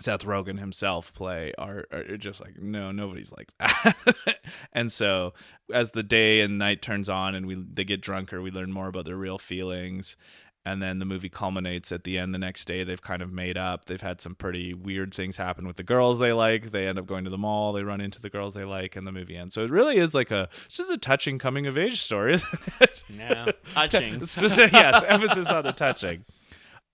[0.00, 3.96] Seth Rogen himself play are, are just like no nobody's like that.
[4.72, 5.34] And so
[5.72, 8.88] as the day and night turns on and we they get drunker we learn more
[8.88, 10.16] about their real feelings.
[10.62, 12.84] And then the movie culminates at the end the next day.
[12.84, 13.86] They've kind of made up.
[13.86, 16.70] They've had some pretty weird things happen with the girls they like.
[16.70, 17.72] They end up going to the mall.
[17.72, 19.54] They run into the girls they like and the movie ends.
[19.54, 22.60] So it really is like a it's just a touching coming of age story isn't
[22.80, 23.02] it?
[23.08, 24.24] Yeah touching.
[24.24, 26.24] Specific, yes, emphasis on the touching.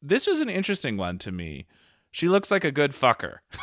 [0.03, 1.67] This was an interesting one to me.
[2.17, 3.41] She looks like a good fucker.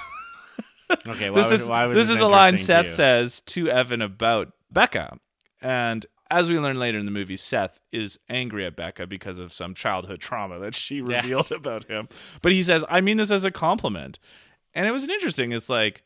[1.07, 3.99] Okay, why this was, is why was this is a line Seth says to Evan
[3.99, 5.17] about Becca,
[5.59, 9.51] and as we learn later in the movie, Seth is angry at Becca because of
[9.51, 11.23] some childhood trauma that she Yes.
[11.23, 12.09] revealed about him.
[12.43, 14.19] But he says, "I mean this as a compliment,"
[14.75, 15.51] and it was an interesting.
[15.51, 16.03] It's like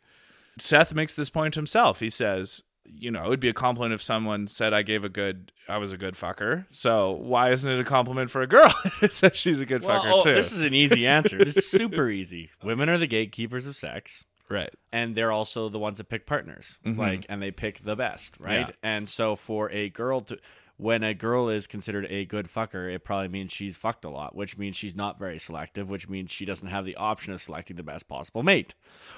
[0.58, 2.00] Seth makes this point himself.
[2.00, 5.10] He says, "You know, it would be a compliment if someone said I gave a
[5.10, 6.66] good, I was a good fucker.
[6.72, 8.74] So why isn't it a compliment for a girl?
[9.02, 11.38] it says she's a good Well, fucker oh, too, this is an easy answer.
[11.38, 12.50] This is super easy.
[12.64, 14.24] Women are the gatekeepers of sex.
[14.50, 14.74] right?
[14.94, 16.98] and they're also the ones that pick partners Mhm.
[16.98, 18.76] like and they pick the best right Yeah.
[18.82, 20.38] and so for a girl to
[20.78, 24.36] when a girl is considered a good fucker it probably means she's fucked a lot
[24.38, 27.76] which means she's not very selective which means she doesn't have the option of selecting
[27.76, 28.74] the best possible mate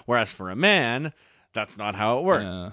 [0.08, 1.14] whereas for a man
[1.54, 2.72] that's not how it works Yeah.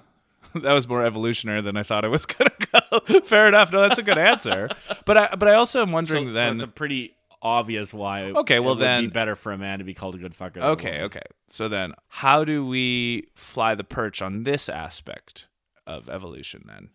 [0.63, 3.21] That was more evolutionary than I thought it was gonna go.
[3.21, 3.73] Fair enough.
[3.73, 4.69] No, that's a good answer.
[5.05, 6.55] But I, but I also am so, wondering so then.
[6.55, 9.79] it's a pretty obvious why Okay, well it would be then- better for a man
[9.79, 11.23] to be called a good fucker okay, okay.
[11.49, 15.47] So then, how do we fly the perch on this aspect
[15.87, 16.89] of evolution then,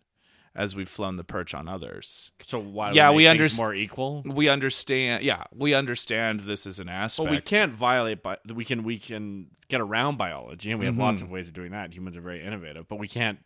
[0.54, 2.30] as we've flown the perch on others?
[2.42, 5.24] so why Yeah, we, we make things underst- more equal We understand.
[5.24, 7.24] Yeah, we understand this is an aspect.
[7.24, 10.96] Well, we can't violate, but we can we can get around biology, and we have
[10.96, 10.98] Mhm.
[10.98, 11.94] lots of ways of doing that.
[11.94, 13.38] Humans are very innovative, but we can't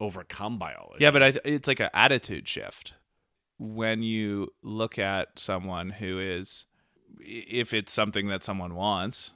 [0.00, 0.98] overcome biology.
[1.04, 2.94] Yeah, but I, it's like an attitude shift
[3.58, 6.66] when you look at someone who is,
[7.20, 9.34] if it's something that someone wants,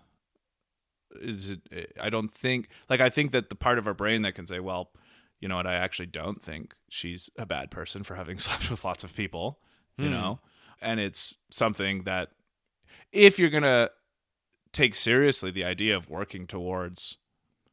[1.20, 4.34] is it, I don't think like I think that the part of our brain that
[4.34, 4.92] can say, well,
[5.42, 8.82] you know what, I actually don't think she's a bad person for having slept with
[8.84, 9.58] lots of people,
[9.98, 10.12] you Hmm.
[10.14, 10.40] know,
[10.80, 12.30] and it's something that
[13.12, 13.90] if you're gonna
[14.72, 17.18] take seriously the idea of working towards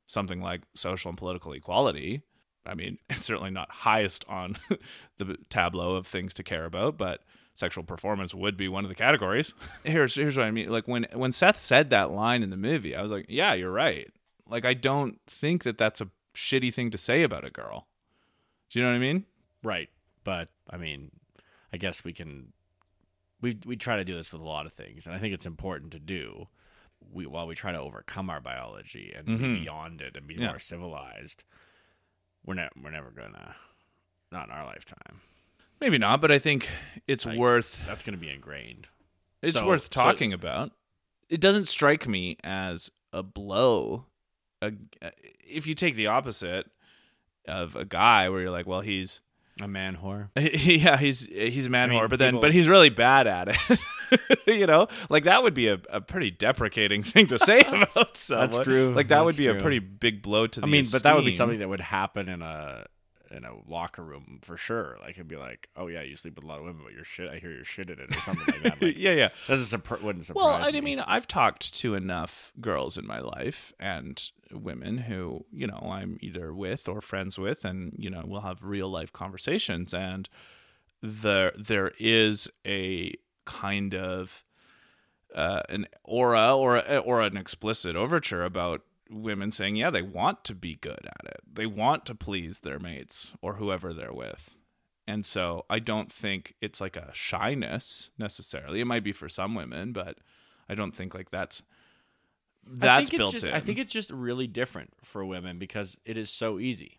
[0.08, 2.23] something like social and political equality,
[2.65, 4.58] I mean, it's certainly not highest on
[5.17, 7.21] the tableau of things to care about, but
[7.55, 9.53] sexual performance would be one of the categories.
[9.84, 10.69] Here's here's what I mean.
[10.69, 13.71] Like when when Seth said that line in the movie, I was like, yeah, you're
[13.71, 14.12] right.
[14.47, 17.88] Like I don't think that that's a shitty thing to say about a girl.
[18.70, 19.26] Do you know what I mean?
[19.63, 19.89] Right.
[20.24, 21.12] But I mean,
[21.74, 22.54] I guess we can
[23.42, 25.46] we we try to do this with a lot of things, and I think it's
[25.46, 26.48] important to do.
[27.12, 29.60] We while we try to overcome our biology and be Mhm.
[29.62, 30.48] beyond it and be Yeah.
[30.48, 31.44] more civilized,
[32.46, 33.56] we're not we're never gonna
[34.32, 35.22] not in our lifetime.
[35.82, 36.70] Maybe not, but I think
[37.08, 38.88] it's Like, worth That's gonna be ingrained.
[39.42, 40.74] it's So- worth so- talking about.
[41.30, 44.06] It doesn't strike me as a blow.
[44.62, 44.72] A,
[45.48, 46.67] if you take the opposite
[47.48, 49.22] of a guy, where you're like, well, he's
[49.62, 50.30] A man whore.
[50.36, 53.28] yeah, he's he's a man I mean, whore, but then people- but he's really bad
[53.28, 54.48] at it.
[54.48, 58.50] you know, like that would be a, a pretty deprecating thing to say about someone.
[58.50, 58.91] That's true.
[58.93, 60.65] Like that would That's be a pretty big blow to the.
[60.65, 62.86] I mean, but that would be something that would happen in a
[63.32, 64.98] in a locker room for sure.
[65.02, 67.04] Like it'd be like, oh yeah, you sleep with a lot of women, but you're
[67.04, 67.30] shit.
[67.30, 68.82] I hear you're shit in it or something like that.
[68.82, 69.30] Like, yeah, yeah.
[69.48, 70.82] doesn't surpri- wouldn't surprise Well, I me.
[70.82, 76.18] mean, I've talked to enough girls in my life and women who, you know, I'm
[76.22, 80.28] either with or friends with, and you know, we'll have real life conversations, and
[81.02, 83.13] there there is a
[83.46, 84.44] kind of
[85.36, 90.56] uh, an aura or or an explicit overture about women saying, yeah, they want to
[90.56, 94.56] be good at it, they want to please their mates or whoever they're with.
[95.08, 98.80] And so I don't think it's like a shyness necessarily.
[98.80, 100.19] It might be for some women, but
[100.69, 101.63] I don't think like that's
[102.67, 103.54] that's built just- in.
[103.54, 106.98] I think it's just really different for women because it is so easy.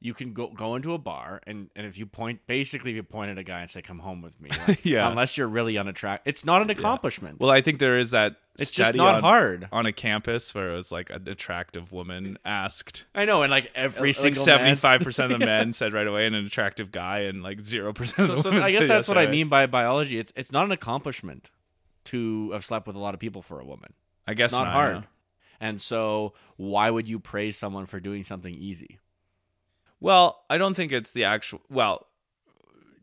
[0.00, 3.02] You can go go into a bar and, and if you point basically if you
[3.02, 5.08] point at a guy and say come home with me, like, Yeah.
[5.10, 7.40] unless you're really unattractive, it's not an accomplishment.
[7.40, 9.68] well, I think there is that it's just not on, hard.
[9.72, 13.70] on a campus where it was like an attractive woman asked I know, and like
[13.74, 16.46] every like single seventy man- five percent of the men said right away, and an
[16.46, 18.50] attractive guy, and like zero percent So, of the so.
[18.62, 20.18] I guess that's yes what right I mean by biology.
[20.18, 21.50] It's it's not an accomplishment
[22.04, 23.92] to have slept with a lot of people for a woman.
[24.26, 25.06] I guess it's not not, hard.
[25.60, 28.98] And so why would you praise someone for doing something easy?
[30.00, 31.60] Well, I don't think it's the actual.
[31.68, 32.06] Well,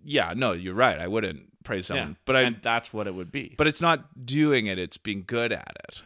[0.03, 0.99] yeah, no, you're right.
[0.99, 2.41] I wouldn't praise someone, but I.
[2.41, 3.55] and that's what it would be.
[3.57, 6.01] but it's not doing it; it's being good at it.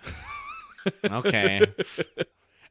[1.12, 1.62] okay.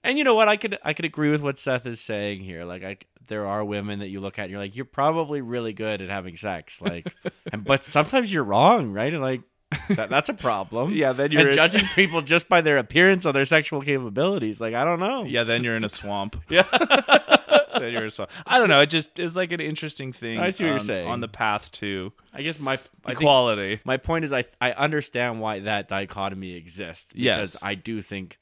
[0.03, 0.49] and you know what?
[0.49, 2.65] I could I could agree with what Seth is saying here.
[2.65, 5.73] Like, I there are women that you look at and you're like, you're probably really
[5.73, 6.81] good at having sex.
[6.83, 7.15] Like,
[7.53, 9.13] and but sometimes you're wrong, right?
[9.13, 9.43] And like,
[9.91, 10.93] that, that's a problem.
[10.93, 14.61] Yeah, then you're in- judging people just by their appearance or their sexual capabilities.
[14.61, 15.25] Like, I don't know.
[15.25, 16.37] Yeah, then you're in a swamp.
[16.49, 16.63] Yeah.
[17.79, 18.31] then you're in a swamp.
[18.47, 18.81] I don't know.
[18.81, 20.39] It just is like an interesting thing.
[20.39, 21.09] I see what you're saying.
[21.09, 23.81] on the path to I guess my I equality.
[23.85, 27.23] my point is I I understand why that dichotomy exists because
[27.55, 27.59] Yes.
[27.63, 28.39] I do think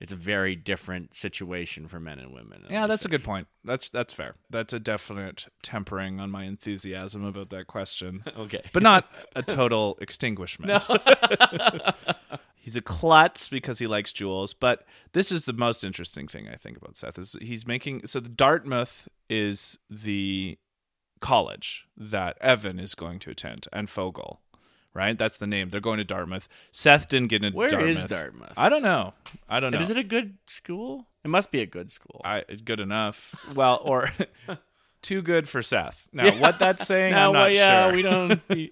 [0.00, 2.64] it's a very different situation for men and women.
[2.68, 3.48] yeah, that's a good point.
[3.64, 4.34] That's that's fair.
[4.50, 8.62] That's a definite tempering on my enthusiasm about that question, Okay.
[8.72, 10.84] but not a total extinguishment.
[12.56, 16.56] He's a klutz because he likes Jules, but this is the most interesting thing I
[16.56, 20.58] think about Seth is he's making so the Dartmouth is the
[21.20, 24.38] college that Evan is going to attend and Fogell,
[24.96, 25.16] right?
[25.16, 25.68] That's the name.
[25.70, 26.48] They're going to Dartmouth.
[26.72, 27.98] Seth didn't get into Where Dartmouth.
[27.98, 28.54] is Dartmouth?
[28.56, 29.12] I don't know.
[29.48, 29.76] I don't know.
[29.76, 31.06] And is it a good school?
[31.24, 32.20] It must be a good school.
[32.24, 33.34] I good enough.
[33.54, 34.10] Well, or
[35.02, 36.06] too good for Seth.
[36.12, 37.94] Now, what that's saying, No, I'm not well, yeah, sure.
[37.96, 38.40] we don't.
[38.48, 38.70] we-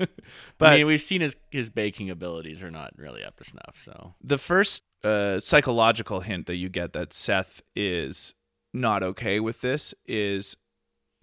[0.59, 3.77] But- I mean, we've seen his his baking abilities are not really up to snuff.
[3.81, 8.35] So the first uh, psychological hint that you get that Seth is
[8.73, 10.57] not okay with this is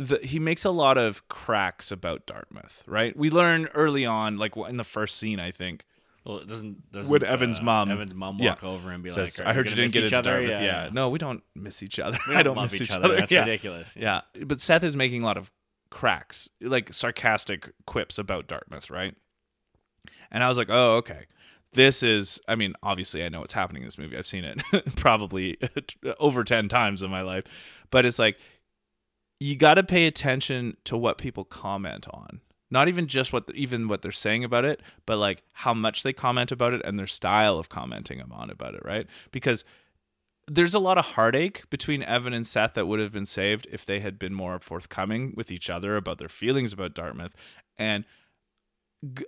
[0.07, 3.15] the, he makes a lot of cracks about Dartmouth, right?
[3.15, 5.85] We learn early on, like in the first scene, I think,
[6.25, 8.51] well, it doesn't doesn't Would Evan's uh, mom- Evan's mom yeah.
[8.51, 10.61] walk over and be says, like, "I heard you didn't get into each other?" Dartmouth."
[10.61, 12.19] Yeah, Yeah, no, we don't miss each other.
[12.27, 13.05] We I don't don't love miss each other.
[13.05, 13.15] other.
[13.15, 13.39] That's yeah.
[13.39, 13.95] ridiculous.
[13.95, 15.51] Yeah, but Seth is making a lot of
[15.89, 19.15] cracks, like sarcastic quips about Dartmouth, right?
[20.31, 21.25] And I was like, oh, okay.
[21.73, 24.17] This is, I mean, obviously, I know what's happening in this movie.
[24.17, 24.61] I've seen it
[24.95, 25.57] probably
[26.19, 27.43] over 10 times in my life.
[27.91, 28.37] But it's like,
[29.41, 32.41] you got to pay attention to what people comment on.
[32.69, 36.13] Not even just what, even what they're saying about it, but like how much they
[36.13, 39.07] comment about it and their style of commenting on about it, right?
[39.31, 39.65] Because
[40.47, 43.83] there's a lot of heartache between Evan and Seth that would have been saved if
[43.83, 47.33] they had been more forthcoming with each other about their feelings about Dartmouth.
[47.79, 48.05] And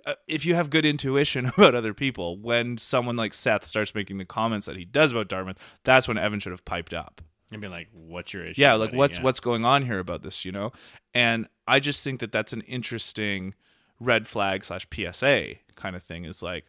[0.06, 4.18] uh, if you have good intuition about other people, when someone like Seth starts making
[4.18, 7.20] the comments that he does about Dartmouth, that's when Evan should have piped up.
[7.54, 8.60] And be like, what's your issue?
[8.60, 8.98] Yeah, like buddy?
[8.98, 9.24] what's Yeah.
[9.24, 10.72] what's going on here about this, you know?
[11.14, 13.54] And I just think that that's an interesting
[14.00, 16.24] red flag slash PSA kind of thing.
[16.24, 16.66] Is like,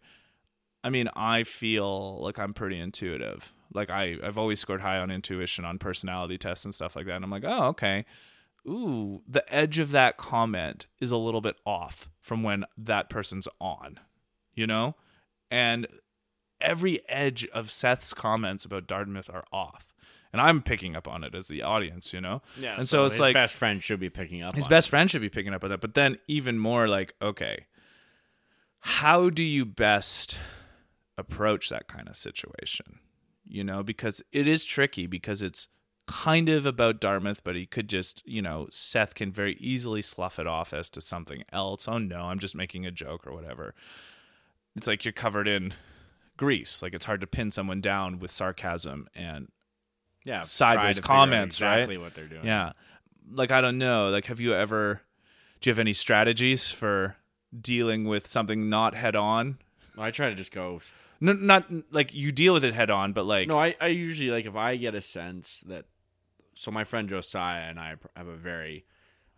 [0.83, 3.51] I mean, I feel like I'm pretty intuitive.
[3.73, 7.15] Like I I've always scored high on intuition on personality tests and stuff like that.
[7.15, 8.05] And I'm like, oh okay.
[8.67, 13.47] Ooh, the edge of that comment is a little bit off from when that person's
[13.59, 13.99] on,
[14.55, 14.95] you know?
[15.51, 15.88] And
[16.59, 19.93] every edge of Seth's comments about Dartmouth are off.
[20.36, 22.41] And I'm picking up on it as the audience, you know?
[22.59, 24.53] Yeah, and so it's his like- best friend should be picking up.
[24.53, 25.79] His best friend should be picking up on that.
[25.79, 27.67] But then even more like, okay,
[28.81, 30.39] how do you best
[31.17, 32.99] approach that kind of situation?
[33.47, 35.69] You know, because it is tricky because it's
[36.05, 40.38] kind of about Dartmouth, but he could just, you know, Seth can very easily slough
[40.38, 41.88] it off as to something else.
[41.88, 43.73] Oh no, I'm just making a joke or whatever.
[44.75, 45.73] It's like you're covered in
[46.38, 46.81] grease.
[46.81, 49.47] Like it's hard to pin someone down with sarcasm and
[50.26, 51.73] yeah, sideways try to figure out comments, right?
[51.76, 52.45] exactly what they're doing.
[52.45, 52.71] yeah.
[53.32, 54.09] Like I don't know.
[54.09, 55.01] Like have you ever
[55.61, 57.15] do you have any strategies for
[57.59, 59.57] dealing with something not head on?
[59.97, 60.82] I try to just go.
[61.21, 64.30] No, not like you deal with it head on, but like No, I, I usually
[64.30, 65.86] like if I get a sense that.
[66.57, 68.86] So my friend Josiah and I have a very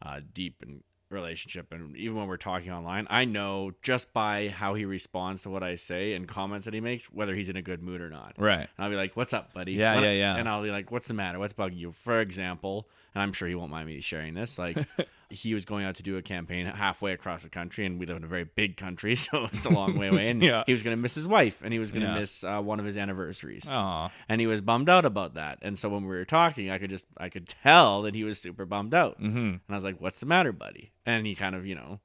[0.02, 4.74] uh, deep and relationship, and even when we're talking online, I know just by how
[4.74, 7.62] he responds to what I say and comments that he makes whether he's in a
[7.62, 8.34] good mood or not.
[8.38, 8.68] right.
[8.78, 10.36] And I'll be like, "What's up, buddy?" Yeah, What- yeah, yeah.
[10.36, 11.40] And I'll be like, "What's the matter?
[11.40, 14.58] What's bugging you?" For example, and I'm sure he won't mind me sharing this.
[14.60, 14.78] Like,
[15.30, 18.18] he was going out to do a campaign halfway across the country, and we live
[18.18, 20.28] in a very big country, so it's a long way away.
[20.30, 20.64] And Yeah.
[20.66, 22.20] he was going to miss his wife, and he was going to Yeah.
[22.20, 24.10] miss uh, one of his anniversaries, Aw.
[24.30, 25.60] and he was bummed out about that.
[25.62, 28.40] And so when we were talking, I could just I could tell that he was
[28.40, 29.38] super bummed out, Mm-hmm.
[29.38, 32.00] and I was like, "What's the matter, buddy?" And he kind of, you know,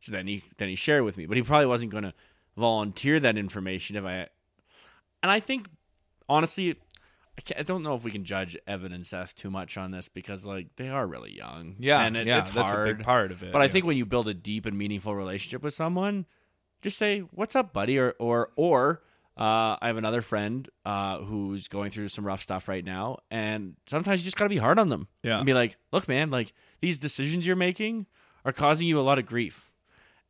[0.00, 2.14] so then he then he shared with me, but he probably wasn't going to
[2.56, 4.28] volunteer that information if I.
[5.22, 5.68] And I think,
[6.28, 6.76] honestly,
[7.36, 9.90] I, can't, I don't know if we can judge Evan and Seth too much on
[9.90, 12.00] this because like they are really young, Yeah.
[12.02, 12.88] and it, yeah, it's that's hard.
[12.88, 13.52] a big part of it.
[13.52, 16.26] But I think when you build a deep and meaningful relationship with someone,
[16.82, 19.02] just say, "What's up, buddy?" or or or
[19.36, 23.74] uh, I have another friend uh, who's going through some rough stuff right now, and
[23.88, 25.38] sometimes you just gotta be hard on them Yeah.
[25.38, 28.06] and be like, "Look, man, like these decisions you're making
[28.44, 29.72] are causing you a lot of grief,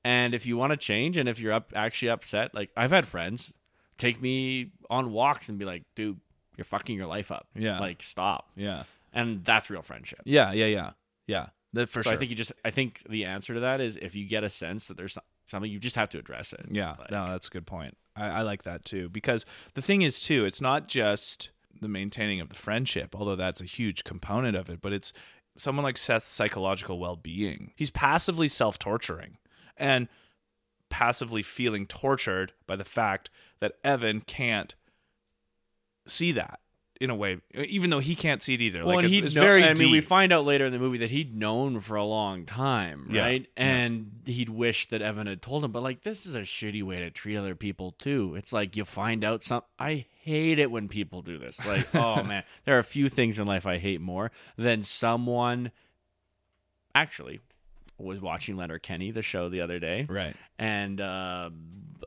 [0.04, 3.06] and if you want to change, and if you're up actually upset, like I've had
[3.06, 3.52] friends
[3.98, 6.18] take me on walks and be like, "Dude,
[6.56, 7.48] you're fucking your life up.
[7.54, 7.78] Yeah.
[7.80, 8.84] like stop." Yeah.
[9.12, 10.20] And that's real friendship.
[10.24, 10.90] Yeah, yeah, yeah.
[11.26, 11.46] Yeah.
[11.72, 12.16] That for so sure.
[12.16, 14.50] I think you just I think the answer to that is if you get a
[14.50, 16.66] sense that there's something you just have to address it.
[16.70, 17.96] Yeah, Like, no, that's a good point.
[18.16, 19.44] I, I like that too because
[19.74, 21.50] the thing is too, it's not just
[21.80, 25.12] the maintaining of the friendship, although that's a huge component of it, but it's
[25.56, 27.72] someone like Seth's psychological well-being.
[27.76, 29.38] He's passively self-torturing
[29.76, 30.08] and
[30.90, 33.30] passively feeling tortured by the fact
[33.60, 34.74] that Evan can't
[36.06, 36.60] see that
[37.00, 38.84] in a way, even though he can't see it either.
[38.84, 40.98] Well, like it's, it's know- very I mean, we find out later in the movie
[40.98, 43.42] that he'd known for a long time, right?
[43.42, 43.62] yeah.
[43.62, 45.72] And he'd wished that Evan had told him.
[45.72, 48.34] But like, this is a shitty way to treat other people too.
[48.36, 49.62] It's like you find out some.
[49.78, 51.64] I hate it when people do this.
[51.66, 55.72] Like, oh man, there are a few things in life I hate more than someone.
[56.94, 57.40] Actually,
[57.98, 60.36] was watching Leonard Kenny the show the other day, right.
[60.60, 61.50] and uh,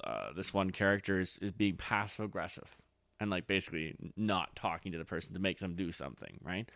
[0.02, 2.74] uh, this one character is, is being passive aggressive
[3.20, 6.70] and like basically not talking to the person to make them do something, right?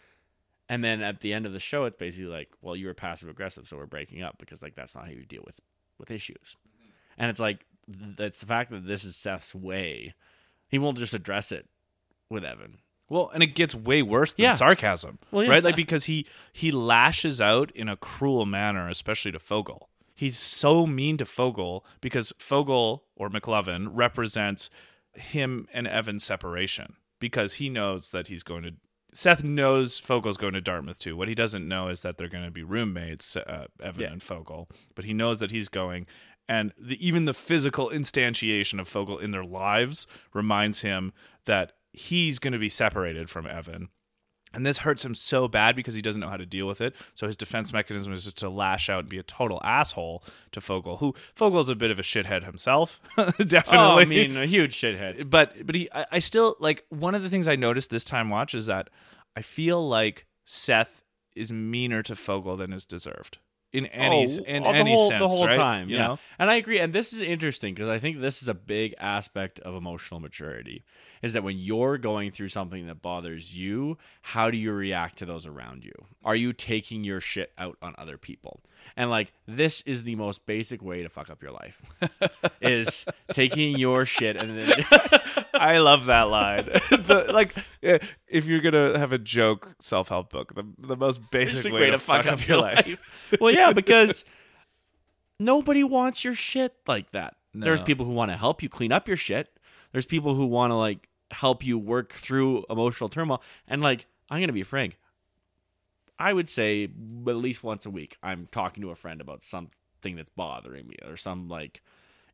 [0.70, 3.30] And then at the end of the show, it's basically like, well, you were passive
[3.30, 5.60] aggressive, so we're breaking up because like that's not how you deal with
[5.98, 6.56] with issues.
[7.18, 10.14] And it's like th- it's the fact that this is Seth's way.
[10.70, 11.68] He won't just address it
[12.30, 12.78] with Evan.
[13.10, 14.54] Well, and it gets way worse than Yeah.
[14.54, 15.50] sarcasm, Well, yeah.
[15.52, 15.64] right?
[15.64, 19.82] Like because he he lashes out in a cruel manner, especially to Fogell.
[20.16, 24.70] He's so mean to Fogell because Fogell or McLovin represents
[25.14, 28.72] him and Evan's separation because he knows that he's going to.
[29.14, 31.18] Seth knows Fogell's going to Dartmouth too.
[31.18, 34.12] What he doesn't know is that they're going to be roommates, uh, Evan Yeah.
[34.14, 34.70] and Fogell.
[34.96, 36.08] But he knows that he's going,
[36.48, 41.12] and the, even the physical instantiation of Fogell in their lives reminds him
[41.46, 43.90] that he's going to be separated from Evan.
[44.54, 46.94] And this hurts him so bad because he doesn't know how to deal with it.
[47.14, 50.60] So his defense mechanism is just to lash out and be a total asshole to
[50.60, 53.78] Fogell, who Fogell's a bit of a shithead himself, definitely.
[53.78, 55.30] Oh, I mean, a huge shithead.
[55.30, 58.30] but but he, I, I still like one of the things I noticed this time
[58.30, 58.90] watch is that
[59.38, 61.02] I feel like Seth
[61.34, 63.38] is meaner to Fogell than is deserved.
[63.72, 65.56] in any Oh, in uh, the any whole, sense, the whole right?
[65.56, 65.90] time.
[65.90, 66.20] You yeah, know?
[66.38, 66.80] and I agree.
[66.80, 70.84] And this is interesting because I think this is a big aspect of emotional maturity.
[71.22, 75.26] Is that when you're going through something that bothers you, how do you react to
[75.26, 75.94] those around you?
[76.24, 78.62] Are you taking your shit out on other people?
[78.98, 81.82] And like this is the most basic way to fuck up your life
[82.62, 84.84] is taking your shit and then
[85.54, 86.66] I love that line.
[86.90, 91.22] the, like, eh, if you're gonna have a joke self help book, the the most
[91.30, 92.90] basic, basic way, to fuck, up your life.
[93.40, 94.26] well, yeah, because
[95.40, 97.36] nobody wants your shit like that.
[97.54, 99.50] There's people who want to help you clean up your shit.
[99.92, 103.42] There's people who want to like help you work through emotional turmoil.
[103.68, 104.98] And like, I'm gonna be frank.
[106.20, 110.16] I would say at least once a week, I'm talking to a friend about something
[110.16, 111.82] that's bothering me or some like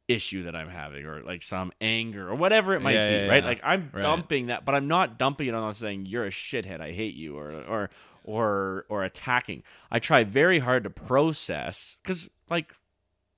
[0.08, 3.28] issue that I'm having or like some anger or whatever it might Yeah, be, yeah,
[3.30, 3.44] right?
[3.44, 3.50] yeah.
[3.50, 4.02] Like I'm Right.
[4.02, 7.38] dumping that, but I'm not dumping it on saying you're a shithead, I hate you
[7.38, 7.90] or or
[8.24, 9.64] or or attacking.
[9.92, 12.74] I try very hard to process cuz like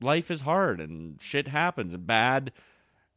[0.01, 2.51] life is hard and shit happens and bad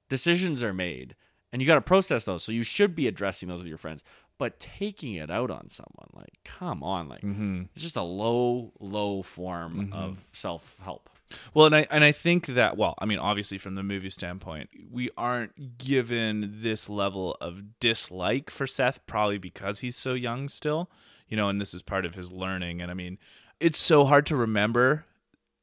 [0.09, 1.15] decisions are made
[1.53, 2.43] and you got to process those.
[2.43, 4.03] So you should be addressing those with your friends.
[4.39, 7.63] But taking it out on someone, like, come on, like, Mm-hmm.
[7.75, 11.09] it's just a low, low form of self help.
[11.55, 14.69] Well, and I and I think that well, I mean, obviously from the movie standpoint,
[14.91, 20.91] we aren't given this level of dislike for Seth, probably because he's so young still,
[21.29, 22.83] you know, and this is part of his learning.
[22.83, 23.17] And I mean,
[23.61, 25.05] it's so hard to remember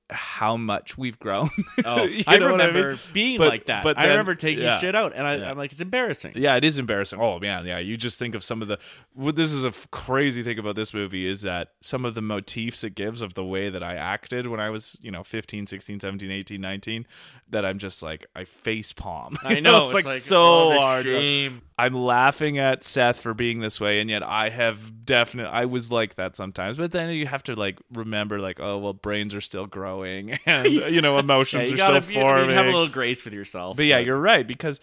[0.10, 1.49] how much we've grown.
[1.86, 2.99] Oh, I remember mean?
[3.14, 3.84] being But- like that.
[3.84, 4.78] but I remember taking yeah.
[4.80, 5.49] shit out, and I, Yeah.
[5.51, 6.34] I'm like, it's embarrassing.
[6.36, 7.20] Yeah, it is embarrassing.
[7.22, 7.80] Oh man, yeah.
[7.80, 8.78] You just think of some of the.
[9.14, 12.22] What this is a f- crazy thing about this movie is that some of the
[12.22, 15.68] motifs it gives of the way that I acted when I was, you know, 15,
[15.68, 17.07] 16, 17, 18, 19,
[17.49, 19.38] that I'm just like I face palm.
[19.43, 19.84] I know.
[19.84, 21.05] it's, like, oh, so hard.
[21.05, 21.62] shame.
[21.80, 25.89] I'm laughing at Seth for being this way, and yet I have definitely I was
[25.89, 26.75] like that sometimes.
[26.75, 30.67] But then you have to like remember, like, oh well, brains are still growing, and
[30.67, 32.49] you know, Yeah, emotions you are gotta still mean, forming.
[32.49, 33.77] have a little grace with yourself.
[33.77, 34.82] But yeah, you're right because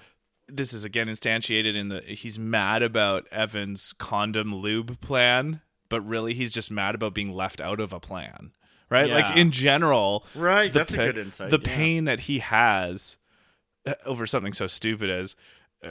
[0.48, 6.32] this is again instantiated in the he's mad about Evan's condom lube plan, but really
[6.32, 8.52] he's just mad about being left out of a plan.
[8.88, 9.10] Right?
[9.10, 10.72] Like in general, right.
[10.72, 11.50] That's a good insight.
[11.50, 11.76] The yeah.
[11.76, 13.18] pain that he has
[13.84, 15.36] uh, over something so stupid as
[15.84, 15.88] uh,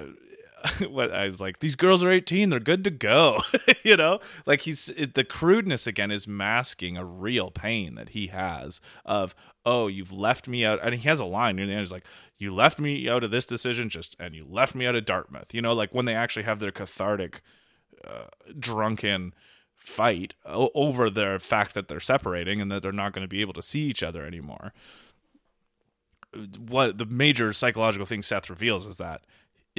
[0.89, 3.39] what I was like, these girls are 18, they're good to go.
[3.83, 8.27] you know, like he's it, the crudeness again is masking a real pain that he
[8.27, 9.35] has of,
[9.65, 10.79] oh, you've left me out.
[10.81, 11.81] And he has a line near the end.
[11.81, 12.05] He's like,
[12.37, 15.53] you left me out of this decision, just and you left me out of Dartmouth.
[15.53, 17.41] You know, like when they actually have their cathartic,
[18.05, 18.25] uh,
[18.59, 19.33] drunken
[19.75, 23.41] fight o- over the fact that they're separating and that they're not going to be
[23.41, 24.73] able to see each other anymore
[26.57, 29.21] what the major psychological thing Seth reveals is that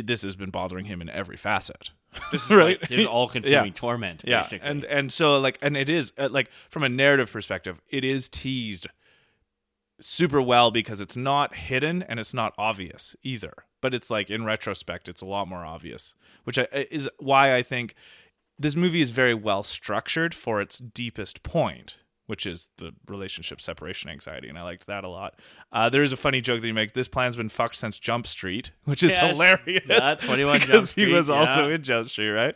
[0.02, 1.90] this has been bothering him in every facet.
[2.32, 2.80] This is Right?
[2.80, 3.72] like his all-consuming Yeah.
[3.72, 4.68] torment, Yeah, basically.
[4.68, 8.28] and and so like and it is uh, like from a narrative perspective, it is
[8.28, 8.86] teased
[10.00, 13.52] super well because it's not hidden and it's not obvious either.
[13.80, 17.62] But it's like in retrospect, it's a lot more obvious, which I, is why I
[17.62, 17.94] think
[18.58, 24.10] this movie is very well structured for its deepest point, which is the relationship separation
[24.10, 25.38] anxiety, and I liked that a lot.
[25.72, 26.92] Uh, there is a funny joke that you make.
[26.92, 29.32] This plan's been fucked since Jump Street, which is Yes.
[29.36, 29.86] hilarious.
[29.88, 32.54] Yeah, 21 Jump because he Street, was also in Jump Street, right?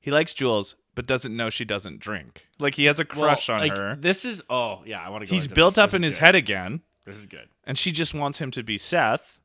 [0.00, 2.46] He likes Jules, but doesn't know she doesn't drink.
[2.58, 3.96] Like he has a Well, crush on like, her.
[3.98, 5.34] This is oh yeah, I want to go.
[5.34, 5.78] He's built this.
[5.78, 6.24] up This in his good.
[6.26, 7.48] head again, This is good.
[7.64, 9.38] and she just wants him to be Seth,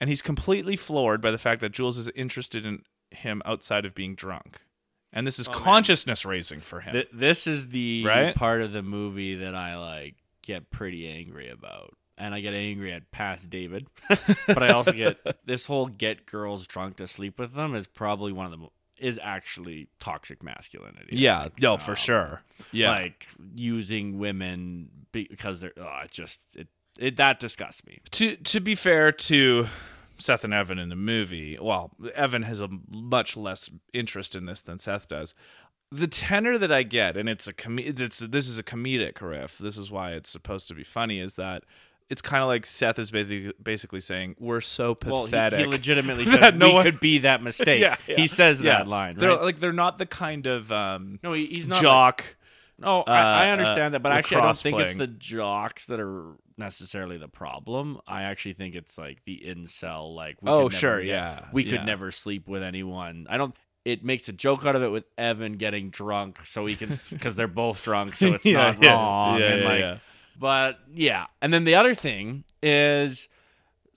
[0.00, 3.94] and he's completely floored by the fact that Jules is interested in him outside of
[3.94, 4.60] being drunk.
[5.12, 5.60] And this is Oh, man.
[5.62, 6.92] consciousness raising for him.
[6.92, 8.34] Th- this is the Right?
[8.34, 11.96] part of the movie that I like get pretty angry about.
[12.16, 13.86] And I get angry at past David,
[14.46, 18.30] but I also get this whole get girls drunk to sleep with them is probably
[18.32, 18.66] one of the
[18.98, 21.16] is actually toxic masculinity.
[21.16, 22.42] Yeah, no, for Um, sure.
[22.72, 28.00] Yeah, like using women because they're oh, it just it, it that disgusts me.
[28.10, 29.68] to to be fair to
[30.20, 34.60] Seth and Evan in the movie, well, Evan has a much less interest in this
[34.60, 35.34] than Seth does.
[35.92, 39.58] The tenor that I get, and it's a com- it's, this is a comedic riff.
[39.58, 41.18] This is why it's supposed to be funny.
[41.18, 41.64] Is that
[42.08, 45.60] it's kind of like Seth is basically basically saying we're so Well, he, pathetic.
[45.60, 47.80] he legitimately that says no we one- could be that mistake.
[47.80, 48.16] Yeah, yeah.
[48.16, 48.78] He says Yeah.
[48.78, 49.42] that line, They're right?
[49.42, 52.36] like they're not the kind of um, no, he, he's not like-
[52.80, 53.12] No, I,
[53.44, 56.32] I uh, understand that, but I actually, I don't think it's the jocks that are
[56.56, 58.00] necessarily the problem.
[58.06, 60.14] I actually think it's like the incel.
[60.14, 61.70] Like, we Oh, could never sure, yeah, we yeah.
[61.70, 63.26] could never sleep with anyone.
[63.28, 63.54] I don't.
[63.84, 67.36] It makes a joke out of it with Evan getting drunk, so he can because
[67.36, 69.38] they're both drunk, so it's Yeah, not yeah, wrong.
[69.40, 69.98] yeah, and yeah, like, yeah.
[70.38, 73.28] but yeah, and then the other thing is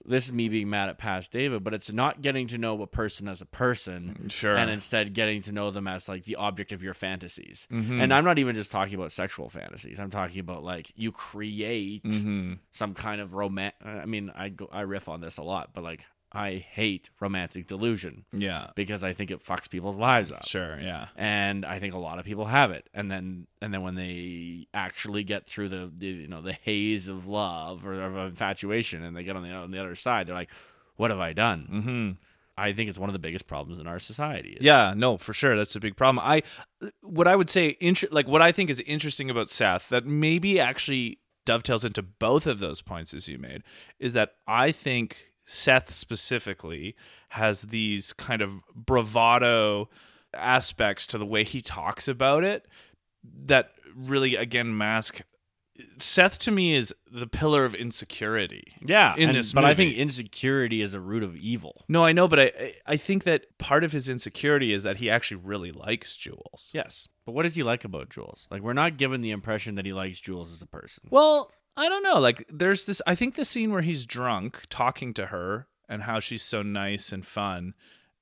[0.05, 2.87] this is me being mad at past David, but it's not getting to know a
[2.87, 4.55] person as a person Sure.
[4.55, 7.67] and instead getting to know them as like the object of your fantasies.
[7.71, 8.01] Mhm.
[8.01, 9.99] And I'm not even just talking about sexual fantasies.
[9.99, 12.59] I'm talking about like you create Mhm.
[12.71, 13.75] some kind of romance.
[13.83, 16.05] I mean, I go, I riff on this a lot, but like
[16.35, 18.71] I hate romantic delusion Yeah.
[18.75, 20.45] because I think it fucks people's lives up.
[20.47, 20.79] Sure.
[20.79, 21.07] Yeah.
[21.15, 24.67] And I think a lot of people have it, and then and then when they
[24.73, 29.15] actually get through the, the you know the haze of love or of infatuation, and
[29.15, 30.49] they get on the on the other side, they're like,
[30.95, 32.11] "What have I done?" Mm-hmm.
[32.55, 34.51] I think it's one of the biggest problems in our society.
[34.51, 36.23] is- Yeah, no, for sure, that's a big problem.
[36.23, 36.43] I,
[37.01, 40.59] what I would say, inter- like what I think is interesting about Seth that maybe
[40.59, 43.63] actually dovetails into both of those points as you made,
[43.99, 46.95] is that I think Seth specifically
[47.29, 49.89] has these kind of bravado
[50.33, 52.65] aspects to the way he talks about it
[53.45, 55.21] that really again mask.
[55.97, 58.75] Seth to me is the pillar of insecurity.
[58.85, 59.15] yeah.
[59.17, 61.83] in and- this but I think insecurity is a root of evil.
[61.87, 64.97] No, I know, but I I- I think that part of his insecurity is that
[64.97, 66.69] he actually really likes Jules.
[66.73, 68.47] Yes, but what does he like about Jules?
[68.51, 71.07] Like, we're not given the impression that he likes Jules as a person.
[71.09, 72.19] Well, I don't know.
[72.19, 73.01] Like, there's this.
[73.07, 77.11] I think the scene where he's drunk, talking to her, and how she's so nice
[77.11, 77.73] and fun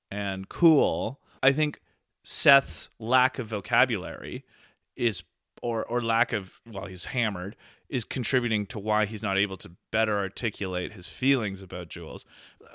[0.10, 1.20] and cool.
[1.44, 1.82] I think
[2.24, 4.46] Seth's lack of vocabulary
[4.96, 5.24] is,
[5.62, 7.56] or or lack of, well, he's hammered,
[7.90, 12.26] is contributing to why he's not able to better articulate his feelings about Jules.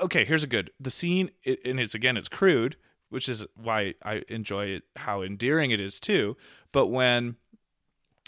[0.01, 0.71] Okay, here's a good.
[0.79, 2.77] The scene, and it's again, it's crude,
[3.09, 6.37] which is why I enjoy it, how endearing it is too.
[6.73, 7.37] But when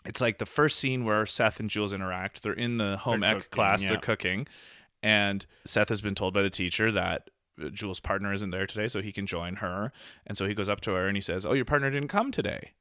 [0.09, 2.42] it's like the first scene where Seth and Jules interact.
[2.42, 3.82] They're in the home They're ec cooking, class.
[3.82, 3.88] yeah.
[3.90, 4.48] They're cooking,
[5.02, 7.28] and Seth has been told by the teacher that
[7.62, 9.92] uh, Jules' partner isn't there today, so he can join her.
[10.26, 12.32] And so he goes up to her and he says, "Oh, your partner didn't come
[12.32, 12.72] today,"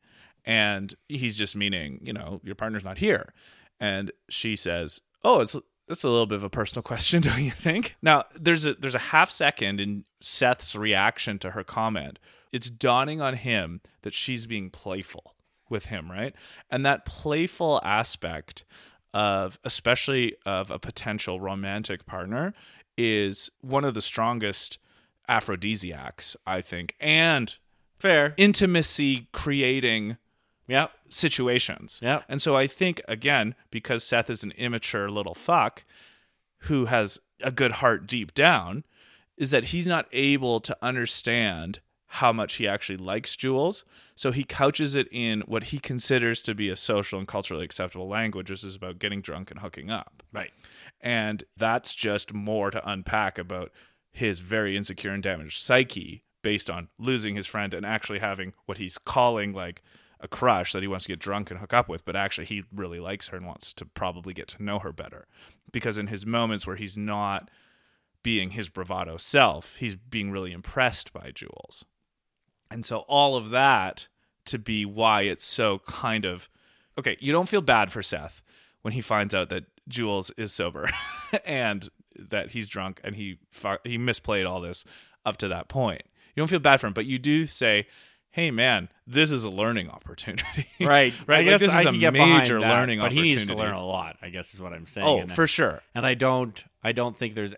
[0.46, 3.34] and he's just meaning, you know, your partner's not here.
[3.80, 5.56] And she says, "Oh, it's."
[5.90, 7.96] That's a little bit of a personal question, don't you think?
[8.02, 12.20] Now, there's a there's a half second in Seth's reaction to her comment.
[12.52, 15.34] It's dawning on him that she's being playful
[15.70, 16.34] with him, right?
[16.70, 18.66] And that playful aspect
[19.14, 22.54] of especially of a potential romantic partner
[22.98, 24.78] is one of the strongest
[25.30, 27.56] aphrodisiacs, I think, and
[28.00, 28.34] Fair.
[28.38, 30.18] intimacy creating
[30.68, 30.92] Yep.
[31.10, 32.00] situations.
[32.04, 32.24] Yeah.
[32.28, 35.86] And so I think again, because Seth is an immature little fuck
[36.62, 38.84] who has a good heart deep down,
[39.38, 43.84] is that he's not able to understand how much he actually likes Jules.
[44.16, 48.08] So he couches it in what he considers to be a social and culturally acceptable
[48.08, 50.24] language, which is about getting drunk and hooking up.
[50.32, 50.52] Right.
[51.02, 53.72] And that's just more to unpack about
[54.12, 58.78] his very insecure and damaged psyche based on losing his friend and actually having what
[58.78, 59.84] he's calling like
[60.20, 62.64] a crush that he wants to get drunk and hook up with, but actually he
[62.74, 65.28] really likes her and wants to probably get to know her better.
[65.72, 67.50] Because in his moments where he's not
[68.24, 71.86] being his bravado self, he's being really impressed by Jules.
[72.72, 74.08] And so all of that
[74.46, 76.50] to be why it's so kind of
[76.98, 78.42] okay, you don't feel bad for Seth
[78.82, 80.90] when he finds out that Jules is sober
[81.46, 83.38] and that he's drunk and he
[83.84, 84.84] he misplayed all this
[85.26, 86.02] up to that point.
[86.36, 87.88] You don't feel bad for him, but you do say,
[88.32, 91.14] "Hey, man, this is a learning opportunity." Right.
[91.28, 91.40] right.
[91.40, 93.74] I Like, guess this is can a major that, learning but he needs to learn
[93.74, 94.18] a lot.
[94.22, 95.08] I guess is what I'm saying.
[95.08, 95.82] Oh, and, for sure.
[95.96, 96.64] and I don't.
[96.84, 97.54] I don't think there's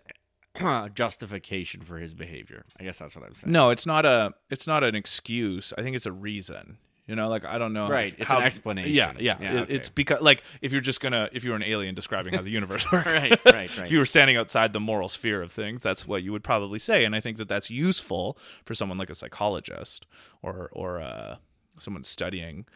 [0.94, 2.64] justification for his behavior.
[2.78, 3.52] I guess that's what I'm saying.
[3.52, 5.72] No, it's not a it's not an excuse.
[5.76, 6.78] I think it's a reason.
[7.06, 7.88] You know, like I don't know.
[7.88, 8.94] Right, it's an explanation.
[8.94, 9.36] Yeah, yeah.
[9.40, 9.74] Yeah, It- okay.
[9.74, 12.50] It's because like if you're just gonna if you were an alien describing how the
[12.50, 13.78] universe works, Right, right, right.
[13.80, 16.78] if you were standing outside the moral sphere of things, that's what you would probably
[16.78, 17.04] say.
[17.04, 20.06] And I think that that's useful for someone like a psychologist
[20.40, 21.36] or or uh,
[21.80, 22.66] someone studying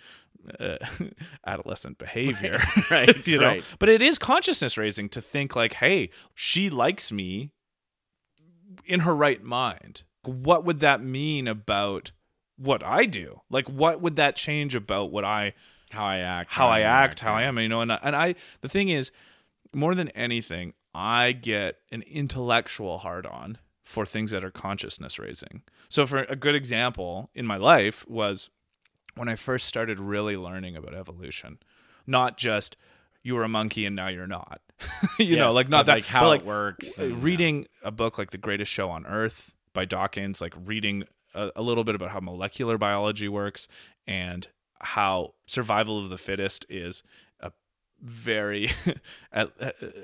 [0.59, 0.79] uh,
[1.47, 2.61] adolescent behavior,
[2.91, 3.47] right, you know.
[3.47, 3.65] right.
[3.79, 7.53] But it is consciousness raising to think like, hey, she likes me
[8.85, 10.03] in her right mind.
[10.25, 12.13] What would that mean about
[12.57, 13.41] what I do?
[13.51, 15.55] Like, what would that change about what I
[15.91, 16.53] How I act.
[16.53, 18.89] how I I'm act, how I am, you know, and I- and I the thing
[18.89, 19.11] is,
[19.75, 25.63] more than anything, I get an intellectual hard on for things that are consciousness raising.
[25.89, 28.49] So for a good example in my life was
[29.15, 31.59] when I first started really learning about evolution.
[32.07, 32.77] Not just
[33.25, 34.61] you were a monkey and now you're not.
[35.19, 37.17] you know, like not that like, how like it works uh, yeah.
[37.19, 41.05] reading a book like The Greatest Show on Earth by Dawkins, like reading
[41.35, 43.67] a, a little bit about how molecular biology works
[44.07, 44.47] and
[44.81, 47.03] how survival of the fittest is
[47.41, 47.51] a
[48.01, 48.71] very
[49.33, 49.49] a,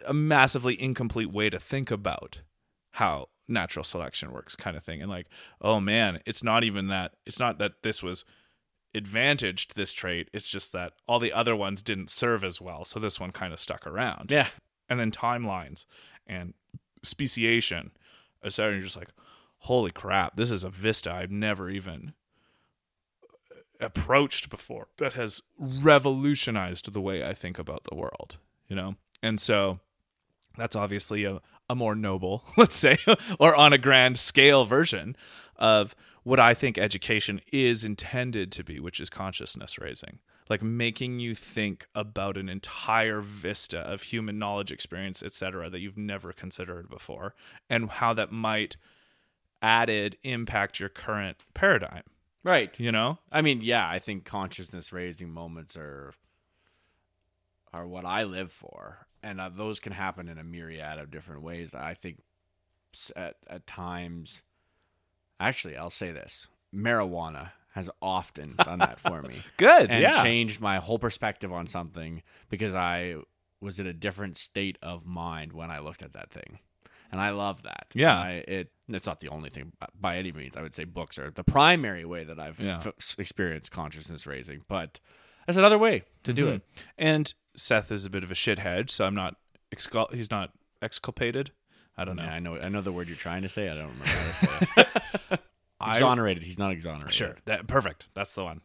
[0.06, 2.40] a massively incomplete way to think about
[2.92, 5.26] how natural selection works kind of thing and like
[5.60, 8.24] oh man it's not even that it's not that this was
[8.94, 12.98] advantaged this trait it's just that all the other ones didn't serve as well so
[12.98, 14.48] this one kind of stuck around Yeah.
[14.88, 15.84] and then timelines
[16.26, 16.54] and
[17.02, 17.92] speciation,
[18.42, 18.74] uh, etc.
[18.74, 19.08] You're just like,
[19.58, 22.12] holy crap, this is a vista I've never even
[23.50, 28.38] uh, approached before that has revolutionized the way I think about the world,
[28.68, 28.96] you know?
[29.22, 29.80] And so
[30.56, 32.96] that's obviously a, a more noble, let's say,
[33.38, 35.16] or on a grand scale version
[35.56, 40.18] of what I think education is intended to be, which is consciousness raising.
[40.48, 45.96] Like making you think about an entire vista of human knowledge, experience, etc., that you've
[45.96, 47.34] never considered before,
[47.68, 48.76] and how that might
[49.62, 52.02] added impact your current paradigm.
[52.42, 52.78] Right.
[52.78, 53.18] You know?
[53.30, 56.14] I mean, yeah, I think consciousness raising moments are
[57.72, 61.42] are what I live for, and uh, those can happen in a myriad of different
[61.42, 61.74] ways.
[61.74, 62.18] I think
[63.14, 64.42] at at times,
[65.40, 69.36] actually, I'll say this: marijuana has often done that for me.
[69.56, 70.22] Good, and yeah.
[70.22, 73.16] changed my whole perspective on something because I
[73.60, 76.60] was in a different state of mind when I looked at that thing
[77.12, 77.86] and I love that.
[77.94, 80.56] Yeah, I, it it's not the only thing by any means.
[80.56, 82.82] I would say books are the primary way that I've yeah.
[82.84, 85.00] f- experienced consciousness raising, but
[85.46, 86.56] that's another way to do mm-hmm.
[86.56, 86.62] it.
[86.98, 89.36] And Seth is a bit of a shithead, so I'm not
[89.74, 90.50] excul- he's not
[90.82, 91.52] exculpated.
[92.00, 92.22] I don't know.
[92.22, 92.56] Yeah, I know.
[92.56, 93.68] I know the word you're trying to say.
[93.68, 94.68] I don't remember how to say
[95.32, 95.40] it.
[95.86, 96.42] exonerated.
[96.42, 97.12] He's not exonerated.
[97.12, 97.36] Sure.
[97.44, 98.08] That perfect.
[98.14, 98.62] That's the one.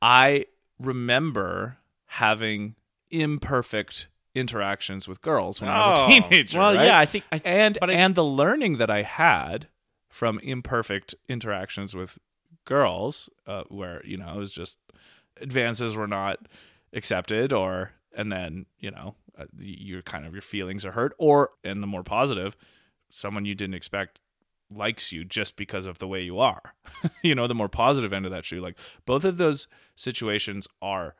[0.00, 0.46] I
[0.78, 2.76] remember having
[3.10, 4.06] imperfect
[4.36, 6.58] interactions with girls when oh, I was a oh, teenager.
[6.60, 6.86] Well, right?
[6.86, 9.66] yeah, I think, I th- and but I, and the learning that I had
[10.08, 12.18] from imperfect interactions with
[12.64, 14.78] girls, uh, where you know it was just
[15.40, 16.38] advances were not
[16.92, 21.50] accepted, or and then you know uh, your kind of your feelings are hurt, or
[21.64, 22.56] and the more positive,
[23.10, 24.20] someone you didn't expect
[24.72, 26.74] likes you just because of the way you are.
[27.22, 28.60] you know, the more positive end of that shoe.
[28.60, 29.66] Like both of those
[29.96, 31.14] situations are,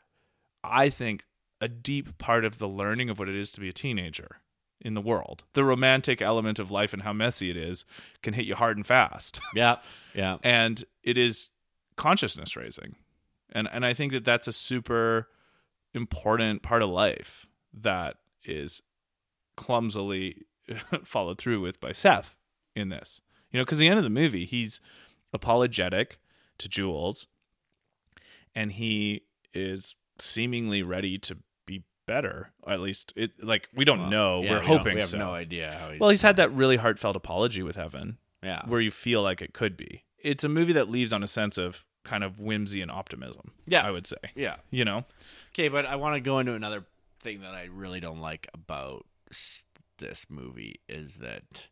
[0.63, 1.25] I think,
[1.61, 4.41] a deep part of the learning of what it is to be a teenager
[4.81, 5.45] in the world.
[5.53, 7.85] The romantic element of life and how messy it is
[8.23, 9.41] can hit you hard and fast.
[9.55, 9.77] Yeah.
[10.15, 10.39] Yeah.
[10.43, 11.51] and it is
[11.97, 12.97] consciousness raising.
[13.53, 15.29] And and I think that that's a super
[15.93, 18.83] important part of life that is
[19.57, 20.43] clumsily
[21.05, 22.37] followed through with by Seth
[22.75, 23.21] in this.
[23.51, 24.81] You know, cuz the end of the movie, he's
[25.33, 26.19] apologetic
[26.59, 27.27] to Jules
[28.55, 29.23] and he
[29.55, 32.53] is seemingly ready to be better.
[32.67, 34.43] At least it like we don't well, know.
[34.43, 35.19] Yeah, We're we hoping we have so.
[35.19, 38.19] no idea how he's Well, he's had that really heartfelt apology with Evan.
[38.43, 38.63] Yeah.
[38.67, 40.05] Where you feel like it could be.
[40.19, 43.53] It's a movie that leaves on a sense of kind of whimsy and optimism.
[43.67, 43.87] Yeah.
[43.87, 44.17] I would say.
[44.35, 44.57] Yeah.
[44.71, 45.05] You know?
[45.53, 46.85] Okay, but I want to go into another
[47.21, 49.07] thing that I really don't like about
[49.99, 51.69] this movie is that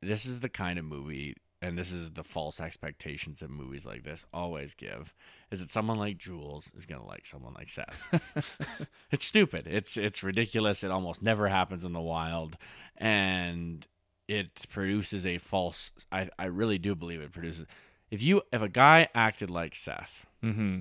[0.00, 4.02] this is the kind of movie and this is the false expectations that movies like
[4.02, 5.14] this always give
[5.52, 8.88] is that someone like Jules is gonna like someone like Seth.
[9.12, 9.68] it's stupid.
[9.68, 10.82] It's it's ridiculous.
[10.82, 12.56] It almost never happens in the wild,
[12.96, 13.86] and
[14.26, 15.92] it produces a false.
[16.10, 17.66] I I really do believe it produces.
[18.10, 20.80] If you if a guy acted like Seth, mm-hmm.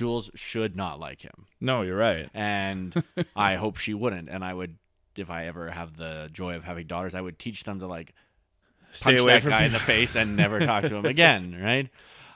[0.00, 1.46] Jules should not like him.
[1.60, 2.94] No, you're right, and
[3.36, 4.30] I hope she wouldn't.
[4.30, 4.76] And I would,
[5.14, 8.14] if I ever have the joy of having daughters, I would teach them to like
[8.92, 9.66] Stay punch away that from guy people.
[9.66, 11.88] in the face and never talk to him again, right?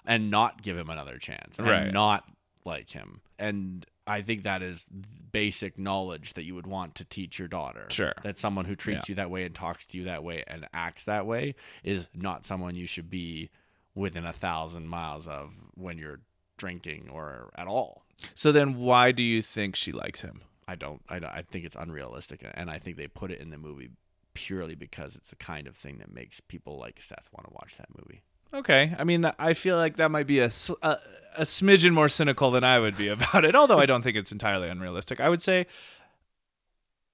[0.05, 1.91] And not give him another chance, and Right.
[1.91, 2.25] not
[2.67, 3.23] like him.
[3.39, 4.87] And I think that is
[5.33, 7.87] basic knowledge that you would want to teach your daughter.
[7.91, 8.13] Sure.
[8.23, 11.07] That someone who treats you that way and talks to you that way and acts
[11.07, 13.49] that way is not someone you should be
[13.95, 16.21] within a thousand miles of when you're
[16.57, 18.05] drinking or at all.
[18.35, 20.43] So then, why do you think she likes him?
[20.69, 21.03] I don't.
[21.09, 23.91] I, don't- I think it's unrealistic, and I think they put it in the movie
[24.35, 27.77] purely because it's the kind of thing that makes people like Seth want to watch
[27.77, 28.23] that movie.
[28.53, 32.63] Okay, I mean, I feel like that might be a a smidgen more cynical than
[32.65, 33.55] I would be about it.
[33.57, 35.21] Although I don't think it's entirely unrealistic.
[35.21, 35.67] I would say,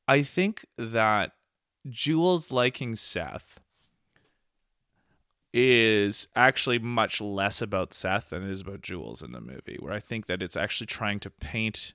[0.06, 1.32] I think that
[1.88, 3.58] Jules liking Seth
[5.52, 9.76] is actually much less about Seth than it is about Jules in the movie.
[9.80, 11.92] Where I think that it's actually trying to paint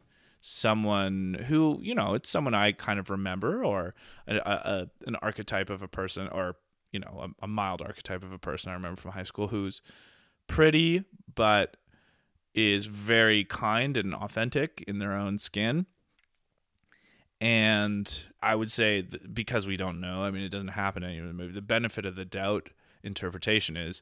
[0.47, 3.95] someone who you know it's someone I kind of remember or
[4.28, 6.58] a, a, an archetype of a person or
[6.91, 9.82] you know a, a mild archetype of a person I remember from high school who's
[10.45, 11.03] pretty
[11.34, 11.78] but
[12.53, 15.88] is very kind and authentic in their own skin
[17.41, 21.20] and I would say because we don't know I mean it doesn't happen in any
[21.20, 22.70] of the movie the benefit of the doubt
[23.06, 24.01] interpretation is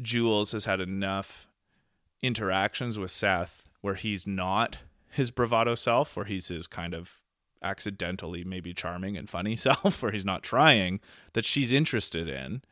[0.00, 1.48] Jules has had enough
[2.22, 4.78] interactions with Seth where he's not
[5.10, 7.20] his bravado self, where he's his kind of
[7.62, 11.00] accidentally maybe charming and funny self, where he's not trying,
[11.32, 12.62] that she's interested in.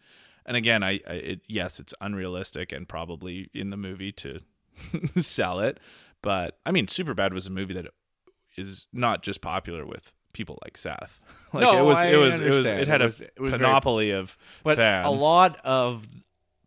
[0.45, 4.41] And again, I, I it, yes, it's unrealistic and probably in the movie to
[5.17, 5.81] sell it,
[6.23, 7.87] but I mean, Superbad was a movie that
[8.57, 11.21] is not just popular with people like Seth.
[11.53, 13.41] like No, it was I it was it was it had It was- a it
[13.41, 15.07] was very- panoply of But fans.
[15.07, 16.07] a lot of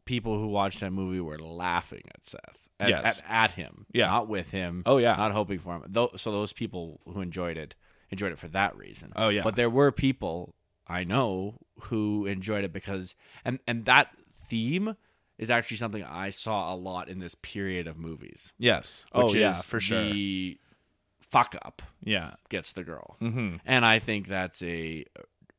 [0.05, 2.67] people who watched that movie were laughing at Seth.
[2.79, 3.21] At, Yes.
[3.27, 3.85] at, at him.
[3.93, 4.07] Yeah.
[4.07, 4.83] Not with him.
[4.85, 5.15] Oh, yeah.
[5.15, 5.83] Not hoping for him.
[5.87, 7.75] Tho- so those people who enjoyed it
[8.09, 9.11] enjoyed it for that reason.
[9.15, 9.43] Oh, yeah.
[9.43, 10.55] But there were people
[10.87, 13.15] I know who enjoyed it because
[13.45, 14.95] and and that theme
[15.37, 18.51] is actually something I saw a lot in this period of movies.
[18.57, 19.05] Yes.
[19.13, 20.03] Oh, Which oh yeah, for sure.
[20.03, 20.57] the
[21.29, 22.33] fuck up Yeah.
[22.49, 23.17] gets the girl.
[23.21, 23.57] Mm-hmm.
[23.65, 25.05] And I think that's a,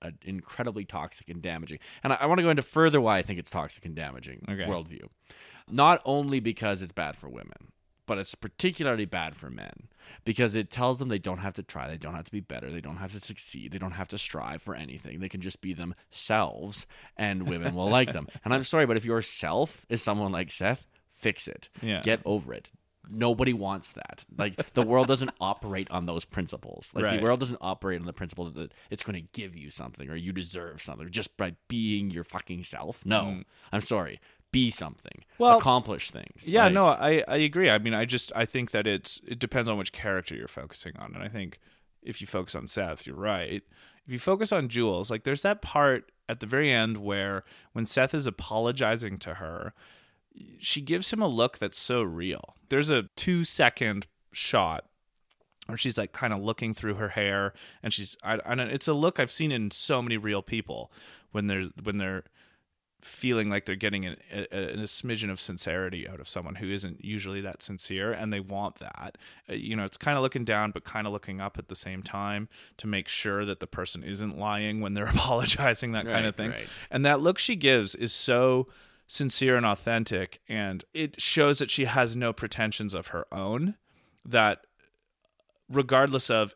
[0.02, 1.78] a incredibly toxic and damaging.
[2.02, 4.44] And I, I want to go into further why I think it's toxic and damaging
[4.50, 4.64] Okay.
[4.64, 5.04] worldview.
[5.70, 7.72] Not only because it's bad for women,
[8.06, 9.86] but it's particularly bad for men
[10.24, 12.68] because it tells them they don't have to try, they don't have to be better,
[12.68, 15.20] they don't have to succeed, they don't have to strive for anything.
[15.20, 18.26] They can just be themselves, and women will like them.
[18.44, 21.68] And I'm sorry, but if your self is someone like Seth, fix it.
[21.82, 22.00] Yeah.
[22.02, 22.70] Get over it.
[23.10, 24.24] Nobody wants that.
[24.38, 26.92] Like the world doesn't operate on those principles.
[26.94, 27.16] Like Right.
[27.18, 30.16] the world doesn't operate on the principle that it's going to give you something or
[30.16, 33.04] you deserve something just by being your fucking self.
[33.04, 33.42] No,
[33.72, 34.20] I'm sorry.
[34.52, 35.12] Be something.
[35.20, 35.38] Mm.
[35.38, 36.48] Well, accomplish things.
[36.48, 37.70] Yeah, Like, no, I, I agree.
[37.70, 40.96] I mean, I just I think that it's it depends on which character you're focusing
[40.98, 41.60] on, and I think
[42.02, 43.62] if you focus on Seth, you're right.
[44.06, 47.44] If you focus on Jules, like there's that part at the very end where
[47.74, 49.72] when Seth is apologizing to her,
[50.58, 52.54] she gives him a look that's so real.
[52.68, 54.84] There's a two second shot
[55.66, 58.70] where she's like kind of looking through her hair, and she's I, I don't.
[58.70, 60.92] It's a look I've seen in so many real people
[61.32, 62.24] when they're when they're
[63.02, 67.02] feeling like they're getting a, a, a smidgen of sincerity out of someone who isn't
[67.02, 69.16] usually that sincere and they want that
[69.48, 71.74] uh, you know it's kind of looking down but kind of looking up at the
[71.74, 76.26] same time to make sure that the person isn't lying when they're apologizing that kind
[76.26, 76.66] of thing right.
[76.90, 78.68] and that look she gives is so
[79.10, 83.74] sincere and authentic and it shows that she has no pretensions of her own
[84.24, 84.60] that
[85.68, 86.54] regardless of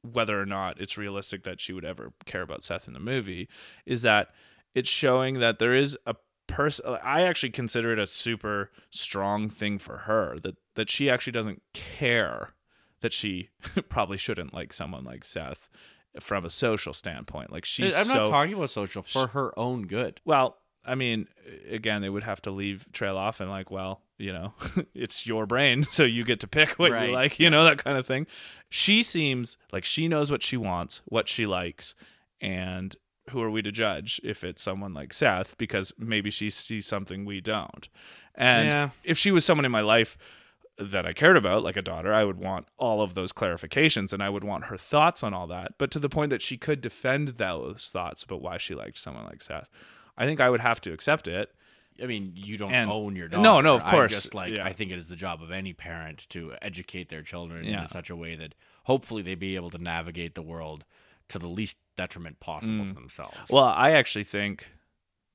[0.00, 3.48] whether or not it's realistic that she would ever care about Seth in the movie,
[3.84, 4.28] is that
[4.74, 6.14] it's showing that there is a
[6.46, 6.96] person.
[7.02, 11.60] I actually consider it a super strong thing for her that that she actually doesn't
[11.74, 12.54] care
[13.02, 13.50] that she
[13.90, 15.68] probably shouldn't like someone like Seth
[16.18, 17.52] from a social standpoint.
[17.52, 20.20] Like she's I'm not so talking about social for her own good.
[20.24, 21.28] well, I mean,
[21.70, 24.54] again, they would have to leave trail off and like, well, you know,
[24.94, 27.06] it's your brain, so you get to pick what Right.
[27.08, 28.26] you like, you know, that kind of thing.
[28.68, 31.94] She seems like she knows what she wants, what she likes,
[32.40, 32.96] and
[33.30, 37.24] who are we to judge if it's someone like Seth because maybe she sees something
[37.24, 37.88] we don't.
[38.34, 38.90] And Yeah.
[39.04, 40.16] if she was someone in my life
[40.78, 44.22] that I cared about, like a daughter, I would want all of those clarifications and
[44.22, 45.74] I would want her thoughts on all that.
[45.78, 49.26] But to the point that she could defend those thoughts about why she liked someone
[49.26, 49.68] like Seth,
[50.18, 51.52] I think I would have to accept it.
[52.02, 53.42] I mean, you don't And- own your daughter.
[53.42, 54.10] no, no, of course.
[54.10, 54.64] just like Yeah.
[54.64, 57.82] I think it is the job of any parent to educate their children Yeah.
[57.82, 58.54] in such a way that
[58.84, 60.84] hopefully they be able to navigate the world
[61.28, 63.36] to the least detriment possible to themselves.
[63.36, 63.50] Mm.
[63.50, 64.66] Well, I actually think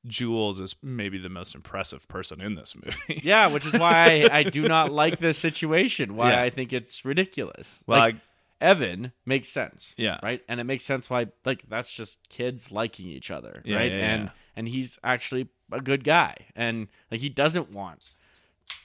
[0.08, 3.22] Jules is maybe the most impressive person in this movie.
[3.24, 6.16] yeah, which is why I, I do not like this situation.
[6.16, 6.42] Why Yeah.
[6.44, 7.84] I think it's ridiculous.
[7.88, 8.22] Well, like, I-
[8.66, 9.94] Evan makes sense.
[9.98, 10.20] Yeah.
[10.24, 10.42] Right?
[10.50, 13.62] And it makes sense why like that's just kids liking each other.
[13.64, 13.92] Yeah, right?
[13.92, 14.30] yeah, and yeah.
[14.56, 16.36] and he's actually a good guy.
[16.56, 18.14] And like he doesn't want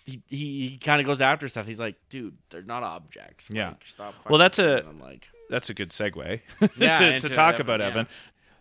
[0.04, 1.66] he he, he kind of goes after stuff.
[1.66, 3.50] He's like, dude, they're not objects.
[3.52, 3.68] Yeah.
[3.68, 4.14] Like, stop.
[4.28, 6.40] Well, that's a- I'm like, That's a good segue
[6.76, 7.80] Yeah, to, to talk Evan, about.
[7.80, 8.06] Evan.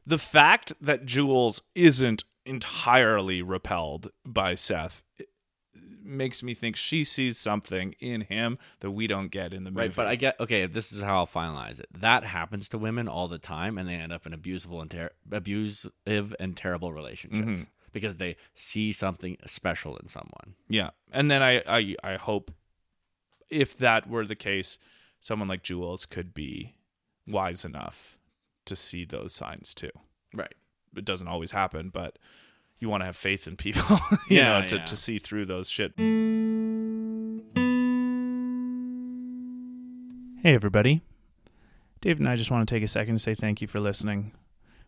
[0.05, 5.03] The fact that Jules isn't entirely repelled by Seth
[6.09, 9.87] makes me think she sees something in him that we don't get in the movie.
[9.87, 9.95] right.
[9.95, 10.65] But I get okay.
[10.65, 11.87] This is how I'll finalize it.
[11.93, 15.11] That happens to women all the time, and they end up in abusable and ter-
[15.31, 17.63] abusive and terrible relationships Mm-hmm.
[17.93, 20.55] because they see something special in someone.
[20.67, 22.51] Yeah, and then I, I I hope
[23.49, 24.79] if that were the case,
[25.19, 26.75] someone like Jules could be
[27.27, 28.17] wise enough
[28.65, 29.91] to see those signs too.
[30.33, 30.53] Right.
[30.95, 32.17] It doesn't always happen, but
[32.79, 33.99] you want to have faith in people,
[34.29, 34.85] you Yeah, know, to, yeah.
[34.85, 35.93] to see through those shit.
[40.41, 41.01] Hey everybody.
[42.01, 44.31] Dave and I just want to take a second to say thank you for listening.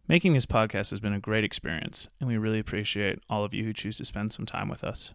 [0.08, 3.66] Making this podcast has been a great experience, and we really appreciate all of you
[3.66, 5.14] who choose to spend some time with us.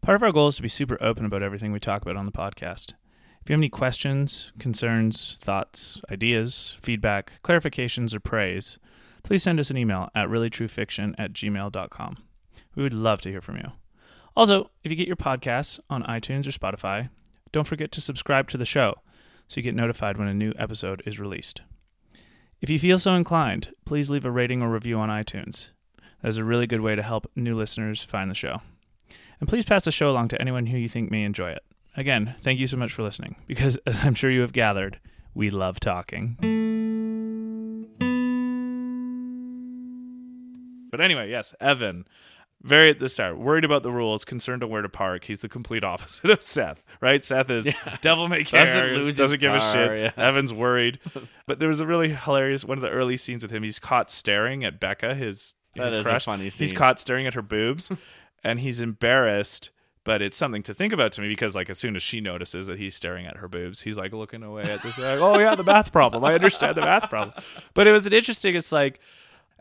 [0.00, 2.24] Part of our goal is to be super open about everything we talk about on
[2.26, 2.94] the podcast.
[3.42, 8.78] If you have any questions, concerns, thoughts, ideas, feedback, clarifications, or praise,
[9.22, 12.16] please send us an email at reallytruefiction at gmail.com.
[12.74, 13.72] We would love to hear from you.
[14.36, 17.10] Also, if you get your podcasts on iTunes or Spotify,
[17.52, 18.94] don't forget to subscribe to the show
[19.48, 21.60] so you get notified when a new episode is released.
[22.60, 25.70] If you feel so inclined, please leave a rating or review on iTunes.
[26.22, 28.62] That is a really good way to help new listeners find the show.
[29.40, 31.64] And please pass the show along to anyone who you think may enjoy it.
[31.96, 35.00] Again, thank you so much for listening, because as I'm sure you have gathered,
[35.34, 36.71] we love talking.
[40.92, 42.06] But anyway, yes, Evan.
[42.64, 45.24] Very at the start, worried about the rules, concerned on where to park.
[45.24, 47.24] He's the complete opposite of Seth, right?
[47.24, 47.66] Seth is
[48.02, 49.98] devil may care, Doesn't lose doesn't give a shit.
[50.16, 50.22] yeah.
[50.24, 51.00] Evan's worried,
[51.48, 53.64] but there was a really hilarious one of the early scenes with him.
[53.64, 56.24] He's caught staring at Becca, his That his is a crush.
[56.24, 57.90] funny He's caught staring at her boobs,
[58.44, 59.70] and he's embarrassed.
[60.04, 62.66] But it's something to think about to me because, like, as soon as she notices
[62.68, 64.98] that he's staring at her boobs, he's like looking away at this.
[64.98, 66.24] Like, oh yeah, the math problem.
[66.24, 67.34] I understand the math problem.
[67.74, 68.54] But it was an interesting.
[68.54, 69.00] It's like,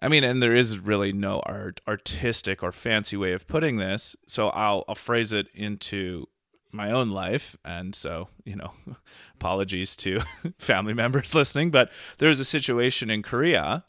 [0.02, 4.16] I mean, and there is really no art, artistic or fancy way of putting this.
[4.28, 6.28] So I'll, I'll phrase it into
[6.72, 7.56] my own life.
[7.64, 8.74] And so, you know,
[9.36, 10.22] apologies to
[10.58, 11.72] family members listening.
[11.72, 13.86] But there was a situation in Korea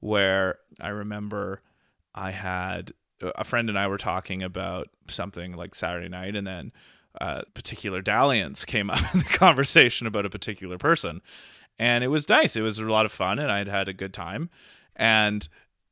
[0.00, 1.62] where I remember
[2.14, 2.92] I had
[3.36, 6.72] a friend and I were talking about something like Saturday night, and then
[7.20, 11.22] a particular dalliance came up in the conversation about a particular person,
[11.78, 12.56] and it was nice.
[12.56, 14.50] It was a lot of fun, and I'd had a good time,
[14.96, 15.46] and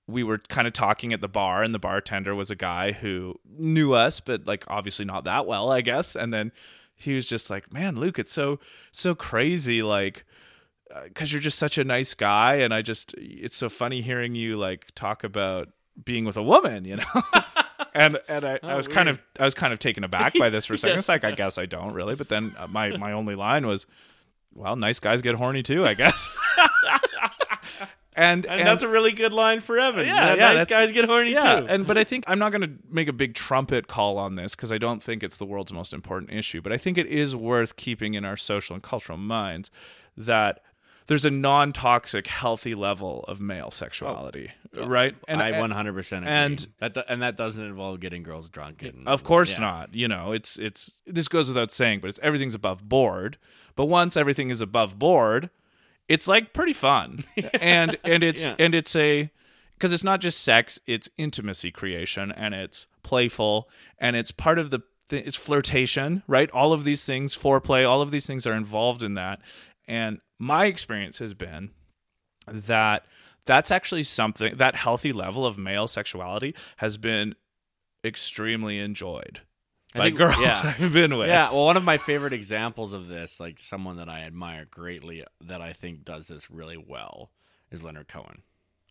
[0.07, 3.38] we were kind of talking at the bar, and the bartender was a guy who
[3.48, 6.53] knew us, but like obviously not that well, I guess, and then
[6.94, 8.59] he was just like, "Man, Luke, it's so
[8.90, 10.24] so crazy, like."
[11.05, 14.59] because you're just such a nice guy and i just it's so funny hearing you
[14.59, 15.70] like talk about
[16.05, 17.05] being with a woman you know?
[17.94, 20.66] And and I, I was kind of i was kind of taken aback by this
[20.66, 20.98] for a second.
[20.98, 23.86] It's like i guess i don't really but then uh, my my only line was
[24.55, 26.28] well nice guys get horny too i guess
[28.14, 30.06] and, And, that's a really good line for Evan.
[30.06, 31.66] Yeah, Yeah, yeah, nice guys get horny yeah, too.
[31.68, 34.54] and but I think I'm not going to make a big trumpet call on this
[34.54, 36.60] because I don't think it's the world's most important issue.
[36.60, 39.70] But I think it is worth keeping in our social and cultural minds
[40.16, 40.60] that
[41.08, 45.16] there's a non-toxic, healthy level of male sexuality, oh, right?
[45.26, 46.34] And I 100 percent agree.
[46.34, 48.82] and- that do- and that doesn't involve getting girls drunk.
[48.82, 49.60] And, Of course yeah.
[49.64, 49.94] not.
[49.94, 53.36] You know, it's it's this goes without saying, but it's everything's above board.
[53.74, 55.50] But once everything is above board,
[56.12, 57.24] it's like pretty fun.
[57.60, 58.56] and and it's Yeah.
[58.58, 59.30] and it's a
[59.74, 64.70] because it's not just sex, it's intimacy creation and it's playful and it's part of
[64.70, 66.48] the th- it's flirtation, right?
[66.52, 69.40] All of these things, foreplay, all of these things are involved in that.
[69.88, 71.70] And my experience has been
[72.46, 73.04] that
[73.44, 77.34] that's actually something that healthy level of male sexuality has been
[78.04, 79.40] extremely enjoyed
[79.95, 80.74] I by think- girls yeah.
[80.78, 81.28] I've been with.
[81.28, 85.24] Yeah, well, one of my favorite examples of this, like someone that I admire greatly,
[85.43, 87.30] that I think does this really well,
[87.70, 88.43] is Leonard Cohen.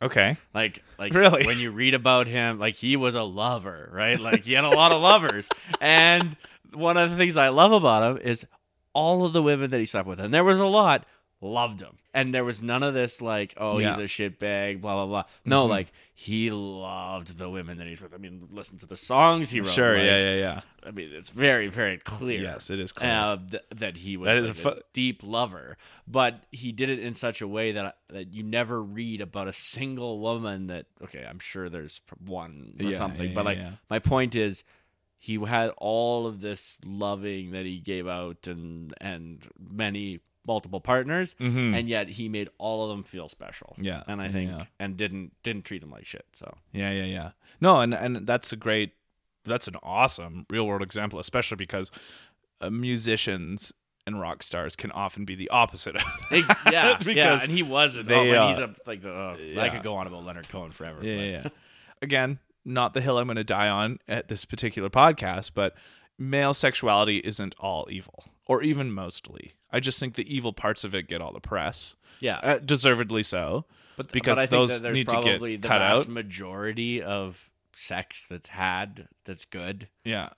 [0.01, 0.35] Okay.
[0.53, 1.45] Like, like Really?
[1.45, 4.19] when you read about him, like he was a lover, right?
[4.19, 5.47] Like he had a lot of lovers,
[5.79, 6.35] and
[6.73, 8.45] one of the things I love about him is
[8.93, 11.05] all of the women that he slept with, and there was a lot,
[11.41, 13.95] loved him, and there was none of this like, oh, Yeah.
[13.97, 15.23] he's a shitbag, blah blah blah.
[15.43, 18.13] No, like he loved the women that he's with.
[18.13, 19.69] I mean, listen to the songs he wrote.
[19.71, 19.95] Sure.
[19.95, 20.19] like, yeah.
[20.19, 20.35] Yeah.
[20.35, 20.61] Yeah.
[20.85, 22.41] I mean, it's very, very clear.
[22.43, 23.09] Yes, it is clear.
[23.11, 25.77] Uh, th- that he was That like a a, deep lover,
[26.07, 29.53] but he did it in such a way that that you never read about a
[29.53, 30.85] single woman that.
[31.03, 34.63] Okay, I'm sure there's one or Yeah, something, yeah, but like my point is,
[35.17, 41.35] he had all of this loving that he gave out and and many multiple partners,
[41.39, 41.77] Mhm.
[41.77, 43.75] and yet he made all of them feel special.
[43.79, 44.65] Yeah, and I think yeah.
[44.79, 46.25] and didn't didn't treat them like shit.
[46.33, 47.31] So Yeah, yeah, yeah.
[47.59, 48.93] No, and and that's a great,
[49.45, 51.91] that's an awesome real world example, especially because
[52.59, 53.71] uh, musicians
[54.07, 56.39] and rock stars can often be the opposite of Hey,
[56.71, 58.07] yeah, yeah, and he wasn't.
[58.07, 59.13] they, oh, uh, he's a like the.
[59.13, 61.05] Uh, I could go on about Leonard Cohen forever.
[61.05, 61.49] yeah, but- yeah, yeah.
[62.01, 65.75] Again, not the hill I'm going to die on at this particular podcast, but
[66.17, 69.53] male sexuality isn't all evil, or even mostly.
[69.71, 72.37] I just think the evil parts of it get all the press, yeah.
[72.39, 73.65] uh, deservedly so.
[73.97, 76.07] but because but I think those that there's need to get the cut vast out.
[76.09, 79.87] majority of sex that's had that's good.
[80.03, 80.29] Yeah,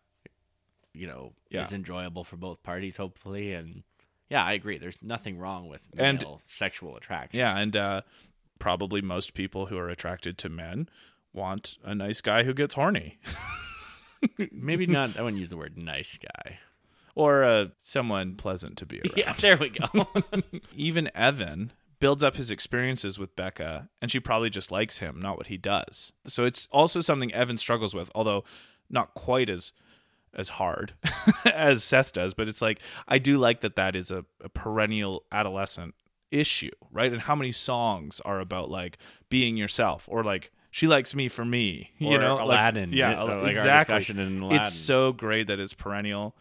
[0.94, 1.64] You know, Yeah.
[1.64, 3.84] is enjoyable for both parties, hopefully, and
[4.30, 4.78] yeah, I agree.
[4.78, 7.40] There's nothing wrong with And- male sexual attraction.
[7.40, 8.02] yeah, and uh,
[8.60, 10.88] probably most people who are attracted to men
[11.34, 13.18] want a nice guy who gets horny.
[14.52, 15.18] maybe not.
[15.18, 16.60] I wouldn't use the word nice guy.
[17.16, 19.18] Or uh, someone pleasant to be around.
[19.18, 20.08] Yeah, there we go.
[20.76, 25.38] Even Evan builds up his experiences with Becca, and she probably just likes him, not
[25.38, 26.12] what he does.
[26.28, 28.44] So it's also something Evan struggles with, although
[28.90, 29.72] not quite as
[30.36, 30.94] as hard
[31.46, 32.34] as Seth does.
[32.34, 35.94] But it's like I do like that that is a, a perennial adolescent
[36.32, 37.12] issue, right?
[37.14, 38.98] And how many songs are about like
[39.30, 40.52] being yourself or like.
[40.72, 42.34] She likes me for me, you Or know.
[42.38, 43.94] like- Aladdin, yeah, uh, like our exactly.
[44.00, 44.62] discussion in Aladdin.
[44.66, 46.36] It's so great that it's perennial.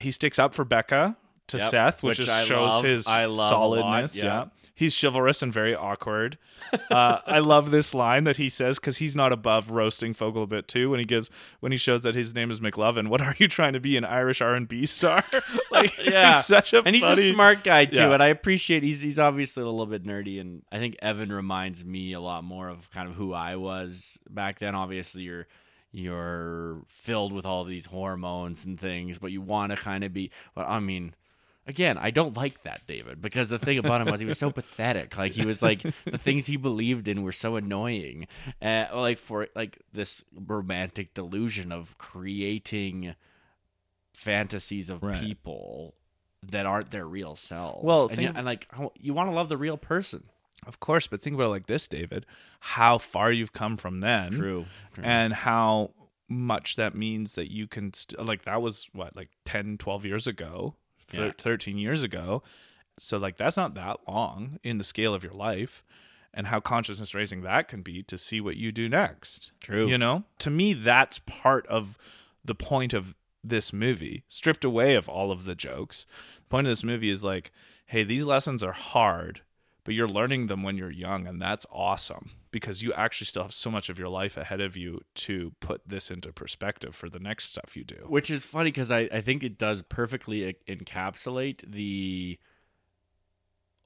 [0.00, 1.16] He sticks up for Becca
[1.48, 2.84] to Yep, Seth, which, which just shows love.
[2.84, 4.16] his I love solidness.
[4.16, 4.24] yeah.
[4.24, 4.44] yeah.
[4.76, 6.38] He's chivalrous and very awkward.
[6.90, 10.46] Uh, I love this line that he says because he's not above roasting Fogell a
[10.46, 10.90] bit too.
[10.90, 11.30] When he gives
[11.60, 14.04] when he shows that his name is McLovin, what are you trying to be an
[14.04, 15.22] Irish R and B star?
[15.70, 16.38] like, Yeah.
[16.38, 18.12] it's such a and he's a smart guy too, Yeah.
[18.14, 21.84] and I appreciate he's he's obviously a little bit nerdy, and I think Evan reminds
[21.84, 24.74] me a lot more of kind of who I was back then.
[24.74, 25.46] Obviously, you're
[25.94, 30.30] you're filled with all these hormones and things, but you want to kind of be.
[30.54, 31.14] Well, I mean.
[31.66, 34.50] Again, I don't like that David because the thing about him was he was so
[34.60, 35.16] pathetic.
[35.16, 38.26] Like he was like the things he believed in were so annoying.
[38.60, 43.14] Uh, like for like this romantic delusion of creating
[44.12, 45.20] fantasies of Right.
[45.22, 45.94] people
[46.50, 47.82] that aren't their real selves.
[47.82, 50.24] Well, and, you- and like you want to love the real person.
[50.66, 52.24] Of course, but think about it like this, David.
[52.60, 54.32] How far you've come from then.
[54.32, 54.66] True.
[55.02, 55.90] and how
[56.28, 60.26] much that means that you can st- like that was what like 10 12 years
[60.26, 60.74] ago
[61.12, 61.32] Yeah.
[61.36, 62.42] 13 years ago
[62.98, 65.84] so like that's not that long in the scale of your life
[66.32, 69.86] and how consciousness raising that can be to see what you do next True.
[69.86, 71.98] you know to me that's part of
[72.42, 76.70] the point of this movie stripped away of all of the jokes the point of
[76.70, 77.52] this movie is like
[77.88, 79.42] hey these lessons are hard
[79.84, 83.54] but you're learning them when you're young and that's awesome because you actually still have
[83.54, 87.18] so much of your life ahead of you to put this into perspective for the
[87.18, 91.70] next stuff you do Which is funny because I, I think it does perfectly encapsulate
[91.70, 92.38] the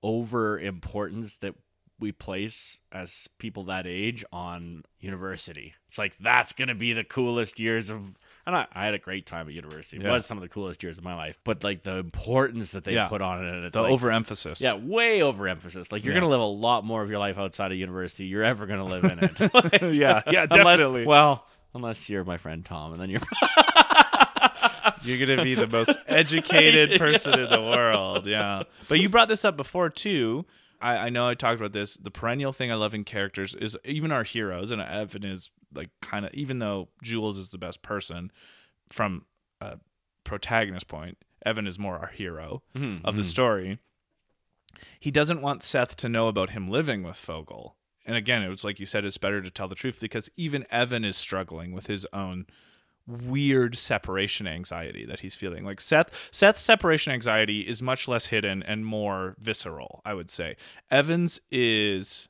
[0.02, 1.54] over importance that
[2.00, 5.74] we place as people that age on university.
[5.88, 8.16] It's like that's gonna be the coolest years of.
[8.46, 9.98] And I, I had a great time at university.
[9.98, 10.12] It Yeah.
[10.12, 11.38] was some of the coolest years of my life.
[11.44, 13.08] But like the importance that they Yeah.
[13.08, 15.92] put on it, and it's the like, overemphasis Yeah, way overemphasis.
[15.92, 16.20] Like you're Yeah.
[16.20, 18.24] gonna live a lot more of your life outside of university.
[18.24, 19.38] You're ever gonna live in it.
[19.94, 23.20] yeah yeah Unless- definitely well, unless you're my friend Tom, and then you're.
[25.02, 28.26] You're gonna be the most educated person in the world.
[28.26, 28.64] Yeah.
[28.88, 30.44] But you brought this up before too.
[30.80, 31.94] I, I know I talked about this.
[31.96, 35.90] The perennial thing I love in characters is even our heroes, and Evan is like
[36.00, 38.30] kind of even though Jules is the best person
[38.88, 39.24] from
[39.60, 39.78] a
[40.24, 43.78] protagonist point, Evan is more our hero Mm-hmm, of the story.
[45.00, 47.72] He doesn't want Seth to know about him living with Fogell.
[48.06, 50.64] And again, it was like you said, it's better to tell the truth because even
[50.70, 52.46] Evan is struggling with his own
[53.06, 55.64] weird separation anxiety that he's feeling.
[55.64, 60.56] Like Seth Seth's separation anxiety is much less hidden and more visceral, I would say.
[60.90, 62.28] Evans is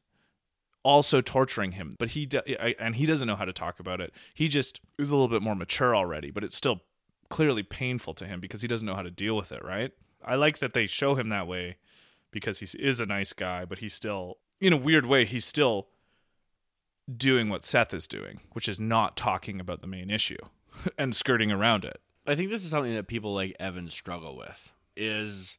[0.83, 2.29] also torturing him, but he
[2.79, 4.13] and he doesn't know how to talk about it.
[4.35, 6.83] He just is a little bit more mature already, but it's still
[7.29, 9.93] clearly painful to him because he doesn't know how to deal with it, right?
[10.25, 11.77] I like that they show him that way
[12.31, 15.89] because he is a nice guy, but he's still in a weird way he's still
[17.15, 20.39] doing what Seth is doing, which is not talking about the main issue
[20.99, 22.01] and skirting around it.
[22.27, 24.73] I think this is something that people like Evan struggle with.
[24.97, 25.57] Is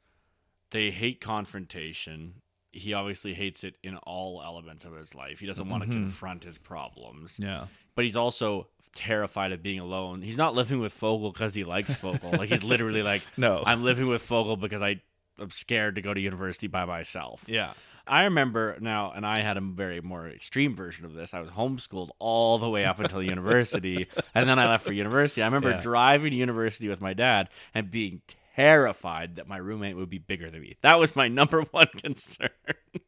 [0.71, 2.41] they hate confrontation.
[2.71, 5.39] He obviously hates it in all elements of his life.
[5.39, 6.03] He doesn't want to mm-hmm.
[6.03, 7.39] confront his problems.
[7.41, 7.65] Yeah.
[7.95, 10.21] but he's also terrified of being alone.
[10.21, 12.37] He's not living with Fogell because he likes Fogell.
[12.37, 13.63] like he's literally like, No.
[13.65, 15.01] I'm living with Fogell because I
[15.39, 17.45] I'm scared to go to university by myself.
[17.47, 17.73] Yeah.
[18.05, 21.33] I remember now, and I had a very more extreme version of this.
[21.33, 25.43] I was homeschooled all the way up until university, and then I left for university.
[25.43, 25.79] I remember Yeah.
[25.79, 28.21] driving to university with my dad and being
[28.55, 30.77] terrified that my roommate would be bigger than me.
[30.81, 32.49] That was my number one concern.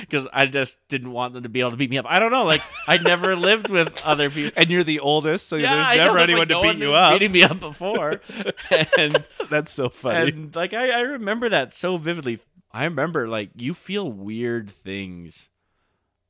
[0.00, 2.06] Because I just didn't want them to be able to beat me up.
[2.08, 2.44] I don't know.
[2.44, 4.50] Like I never lived with other people.
[4.60, 6.78] And you're the oldest, so I there's know, never it's anyone like to no beat
[6.78, 7.12] you up.
[7.12, 8.20] Beating me up before,
[8.98, 10.30] and That's so funny.
[10.32, 12.40] and like I, I remember that so vividly.
[12.72, 15.48] I remember like you feel weird things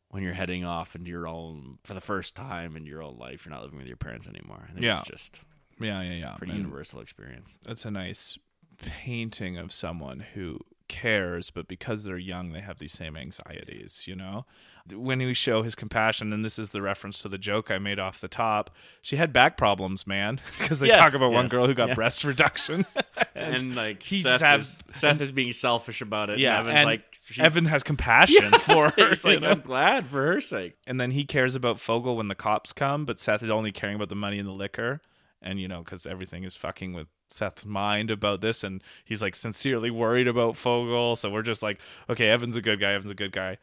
[0.08, 3.46] when you're heading off into your own for the first time in your own life.
[3.46, 4.68] You're not living with your parents anymore.
[4.76, 4.98] I Yeah.
[4.98, 5.40] it's just
[5.80, 6.34] yeah, yeah, yeah.
[6.36, 7.54] pretty And universal experience.
[7.64, 8.36] That's a nice
[8.78, 14.16] painting of someone who cares, but because they're young, they have these same anxieties, you
[14.16, 14.46] know?
[14.90, 17.98] When we show his compassion, and this is the reference to the joke I made
[17.98, 18.70] off the top,
[19.02, 20.40] she had back problems, man.
[20.58, 21.94] Because they Yes, talk about one girl who got yeah.
[21.94, 22.86] breast reduction.
[23.34, 26.38] And like he Seth just has- is, Seth is being selfish about it.
[26.40, 29.08] yeah, and Evan's and like she, Evan has compassion for her.
[29.10, 29.50] He's like know?
[29.50, 30.74] I'm glad for her sake.
[30.88, 33.94] and then he cares about Fogell when the cops come, but Seth is only caring
[33.94, 35.00] about the money and the liquor.
[35.40, 39.36] And you know, because everything is fucking with Seth's mind about this, and he's like
[39.36, 41.16] sincerely worried about Fogell.
[41.16, 41.78] So we're just like,
[42.08, 42.92] okay, Evan's a good guy.
[42.92, 43.58] Evan's a good guy.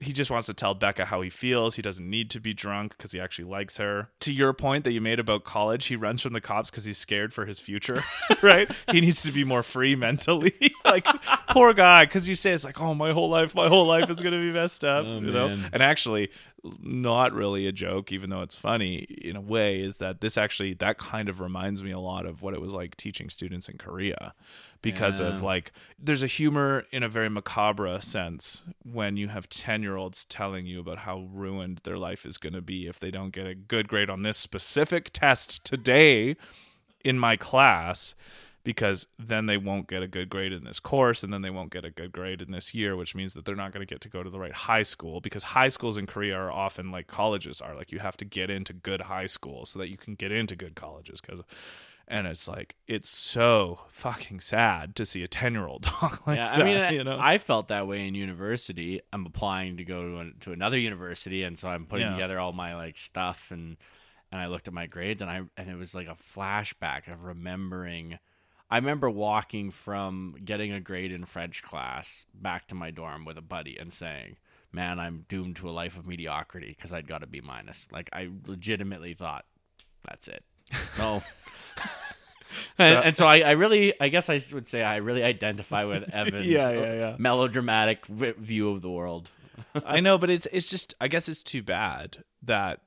[0.00, 1.76] He just wants to tell Becca how he feels.
[1.76, 4.08] He doesn't need to be drunk because he actually likes her.
[4.20, 6.98] To your point that you made about college, he runs from the cops because he's
[6.98, 8.02] scared for his future,
[8.42, 8.68] right?
[8.90, 10.54] he needs to be more free mentally.
[10.84, 11.06] like,
[11.50, 14.20] poor guy, because you say it's like, oh, my whole life, my whole life is
[14.20, 15.56] going to be messed up, Oh, you know?
[15.72, 16.30] And actually,
[16.80, 20.74] not really a joke, even though it's funny in a way, is that this actually
[20.74, 23.78] that kind of reminds me a lot of what it was like teaching students in
[23.78, 24.32] Korea,
[24.80, 29.82] because of like there's a humor in a very macabre sense when you have ten
[29.82, 33.10] year olds telling you about how ruined their life is going to be if they
[33.10, 36.36] don't get a good grade on this specific test today
[37.04, 38.14] in my class
[38.64, 41.72] because then they won't get a good grade in this course and then they won't
[41.72, 44.00] get a good grade in this year which means that they're not going to get
[44.00, 47.06] to go to the right high school because high schools in Korea are often like
[47.06, 50.14] colleges are like you have to get into good high schools so that you can
[50.14, 51.40] get into good colleges cuz
[52.08, 56.60] and it's like it's so fucking sad to see a 10-year-old talk like yeah, that,
[56.60, 59.00] I mean, I, you know I felt that way in university.
[59.12, 62.12] I'm applying to go to, an, to another university, and so I'm putting Yeah.
[62.14, 63.76] together all my like stuff, and
[64.32, 67.22] and I looked at my grades, and I and it was like a flashback of
[67.22, 68.18] remembering.
[68.72, 73.36] I remember walking from getting a grade in French class back to my dorm with
[73.36, 74.38] a buddy and saying,
[74.72, 78.08] "Man, I'm doomed to a life of mediocrity because I'd got a B minus." Like
[78.14, 79.44] I legitimately thought,
[80.08, 80.42] "That's it."
[80.96, 81.22] No.
[82.78, 86.08] and, and so I, I really, I guess I would say I really identify with
[86.14, 87.16] Evan's Yeah, yeah, yeah.
[87.18, 89.28] melodramatic view of the world.
[89.84, 92.80] I know, but it's it's just I guess it's too bad that,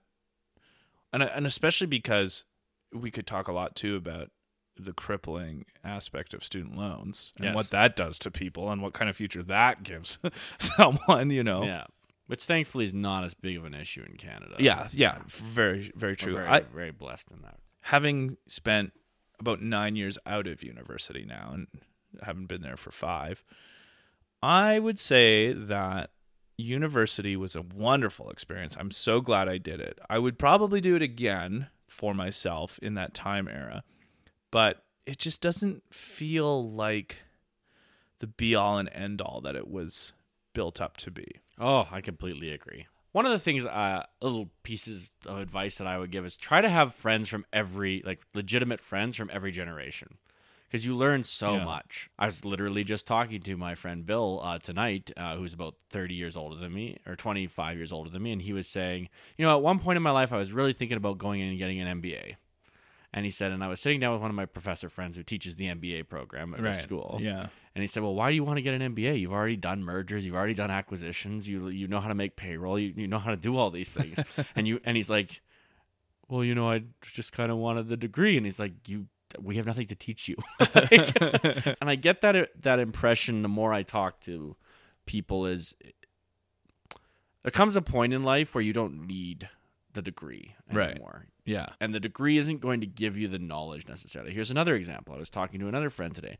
[1.13, 2.43] and and especially because
[2.91, 4.31] we could talk a lot too about
[4.77, 7.55] the crippling aspect of student loans and Yes.
[7.55, 10.19] what that does to people and what kind of future that gives
[10.59, 11.29] someone.
[11.29, 11.85] You know, Yeah,
[12.27, 14.55] which thankfully is not as big of an issue in Canada.
[14.59, 16.33] yeah, yeah, very very true.
[16.33, 17.59] very, I, very blessed in that.
[17.83, 18.93] having spent
[19.39, 21.67] about nine years out of university now and
[22.23, 23.43] haven't been there for five,
[24.41, 26.11] I would say that
[26.57, 28.77] university was a wonderful experience.
[28.79, 29.99] I'm so glad I did it.
[30.09, 33.83] I would probably do it again for myself in that time era,
[34.51, 37.17] but it just doesn't feel like
[38.19, 40.13] the be all and end all that it was
[40.53, 41.25] built up to be.
[41.59, 42.87] Oh, I completely agree.
[43.11, 46.59] One of the things, uh, little pieces of advice that I would give is try
[46.61, 50.17] to have friends from every, like legitimate friends from every generation.
[50.67, 51.63] Because you learn so Yeah.
[51.63, 52.09] much.
[52.19, 56.15] I was literally just talking to my friend Bill uh, tonight, uh, who's about 30
[56.15, 58.33] years older than me, or 25 years older than me.
[58.33, 59.07] And he was saying,
[59.37, 61.49] you know, at one point in my life, I was really thinking about going in
[61.49, 62.35] and getting an MBA.
[63.15, 65.23] And he said, and I was sitting down with one of my professor friends who
[65.23, 67.17] teaches the MBA program at his school.
[67.21, 67.47] Yeah.
[67.73, 69.19] And he said, "Well, why do you want to get an MBA?
[69.19, 72.77] You've already done mergers, you've already done acquisitions, you you know how to make payroll,
[72.77, 74.19] you, you know how to do all these things."
[74.55, 75.41] and you and he's like,
[76.27, 79.07] "Well, you know, I just kind of wanted the degree." And he's like, "You
[79.41, 81.21] we have nothing to teach you." Like-
[81.81, 84.55] and I get that that impression the more I talk to
[85.05, 85.73] people is
[87.43, 89.49] there comes a point in life where you don't need
[89.93, 90.99] the degree Right.
[91.47, 91.73] Anymore Yeah.
[91.79, 94.31] and the degree isn't going to give you the knowledge necessarily.
[94.33, 95.15] Here's another example.
[95.15, 96.37] I was talking to another friend today.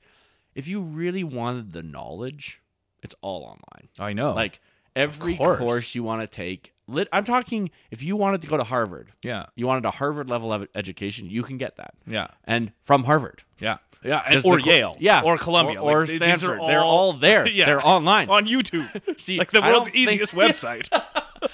[0.53, 2.61] If you really wanted the knowledge,
[3.03, 3.89] it's all online.
[3.99, 4.33] I know.
[4.33, 4.59] Like
[4.95, 5.57] every course.
[5.59, 9.11] course you want to take, lit, I'm talking if you wanted to go to Harvard,
[9.21, 9.47] yeah.
[9.55, 11.93] you wanted a Harvard level of education, you can get that.
[12.07, 12.27] Yeah.
[12.45, 13.43] And from Harvard.
[13.59, 13.77] Yeah.
[14.03, 14.21] Yeah.
[14.25, 14.95] And, or the Yale.
[14.99, 15.81] yeah, Or Columbia.
[15.81, 16.59] or, or Like, these are Stanford.
[16.67, 17.45] They're all there.
[17.55, 17.65] Yeah.
[17.65, 18.29] They're online.
[18.29, 19.19] on YouTube.
[19.19, 20.87] See, like the world's don't think- easiest website.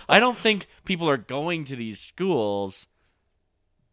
[0.07, 2.87] I don't think people are going to these schools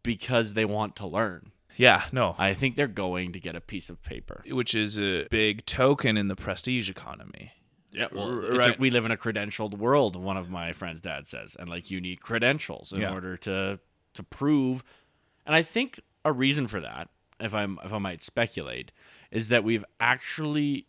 [0.03, 1.51] because they want to learn.
[1.77, 2.35] yeah, no.
[2.37, 4.43] I think they're going to get a piece of paper.
[4.49, 7.53] Which is a big token in the prestige economy.
[7.91, 8.79] Yeah, well, R- it's a- right.
[8.79, 10.15] we live in a credentialed world.
[10.15, 13.11] One of my friends' dad says, and like you need credentials in Yeah.
[13.13, 13.79] order to
[14.15, 14.83] to prove.
[15.45, 17.09] And I think a reason for that,
[17.39, 18.91] if I'm if I might speculate,
[19.31, 20.85] is that we've actually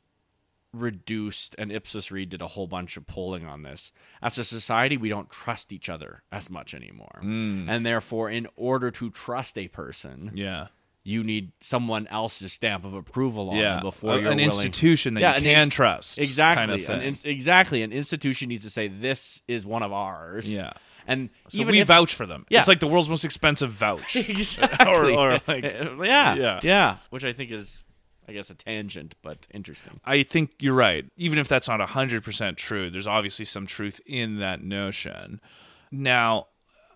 [0.72, 3.92] reduced and Ipsos Reid did a whole bunch of polling on this.
[4.22, 7.68] As a society, we don't trust each other as much anymore, hmm.
[7.68, 10.68] and therefore, in order to trust a person, Yeah.
[11.02, 13.74] you need someone else's stamp of approval on Yeah.
[13.74, 14.44] them before you're an willing.
[14.46, 16.18] institution that Yeah, you an can inst- trust.
[16.18, 16.66] Exactly.
[16.66, 17.82] Kind of An ins- exactly.
[17.82, 20.52] An institution needs to say this is one of ours.
[20.52, 20.72] yeah.
[21.06, 22.46] And So even we if, vouch for them.
[22.50, 22.60] Yeah.
[22.60, 24.14] It's like the world's most expensive vouch.
[24.14, 24.86] exactly.
[25.16, 26.60] or, or like, yeah, Yeah.
[26.62, 27.82] yeah, Which I think is,
[28.30, 29.98] I guess, a tangent, but interesting.
[30.04, 31.04] I think you're right.
[31.16, 35.40] Even if that's not 100% true, there's obviously some truth in that notion.
[35.90, 36.46] Now,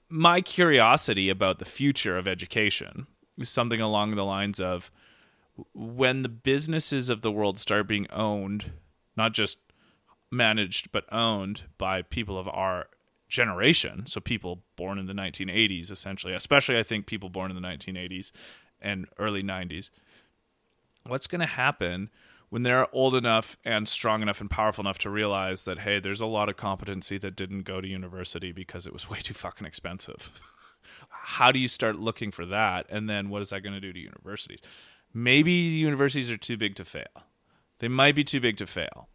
[0.08, 4.92] my curiosity about the future of education is something along the lines of
[5.72, 8.70] when the businesses of the world start being owned,
[9.16, 9.58] not just
[10.30, 12.86] managed, but owned by people of our
[13.28, 14.06] generation.
[14.06, 18.30] So people born in the 1980s, essentially, especially I think people born in the 1980s
[18.80, 19.90] and early 90s
[21.06, 22.10] what's going to happen
[22.50, 26.20] when they're old enough and strong enough and powerful enough to realize that hey there's
[26.20, 29.66] a lot of competency that didn't go to university because it was way too fucking
[29.66, 30.40] expensive?
[31.08, 32.86] How do you start looking for that?
[32.88, 34.60] And then what is that going to do to universities?
[35.12, 37.24] Maybe universities are too big to fail.
[37.78, 39.08] They might be too big to fail.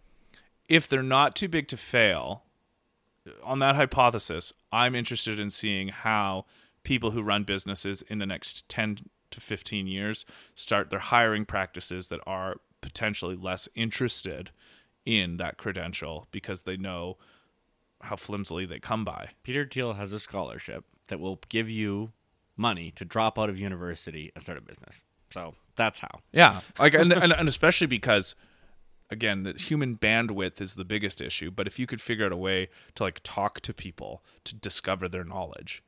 [0.67, 2.43] If they're not too big to fail
[3.43, 6.45] on that hypothesis, I'm interested in seeing how
[6.83, 8.99] people who run businesses in the next 10
[9.31, 10.25] to 15 years
[10.55, 14.51] start their hiring practices that are potentially less interested
[15.05, 17.17] in that credential because they know
[18.01, 19.29] how flimsily they come by.
[19.43, 22.11] Peter Thiel has a scholarship that will give you
[22.55, 25.03] money to drop out of university and start a business.
[25.31, 26.21] So that's how.
[26.31, 28.35] Yeah, like and, and and especially because
[29.09, 31.51] again, the human bandwidth is the biggest issue.
[31.51, 35.07] But if you could figure out a way to like talk to people to discover
[35.09, 35.83] their knowledge,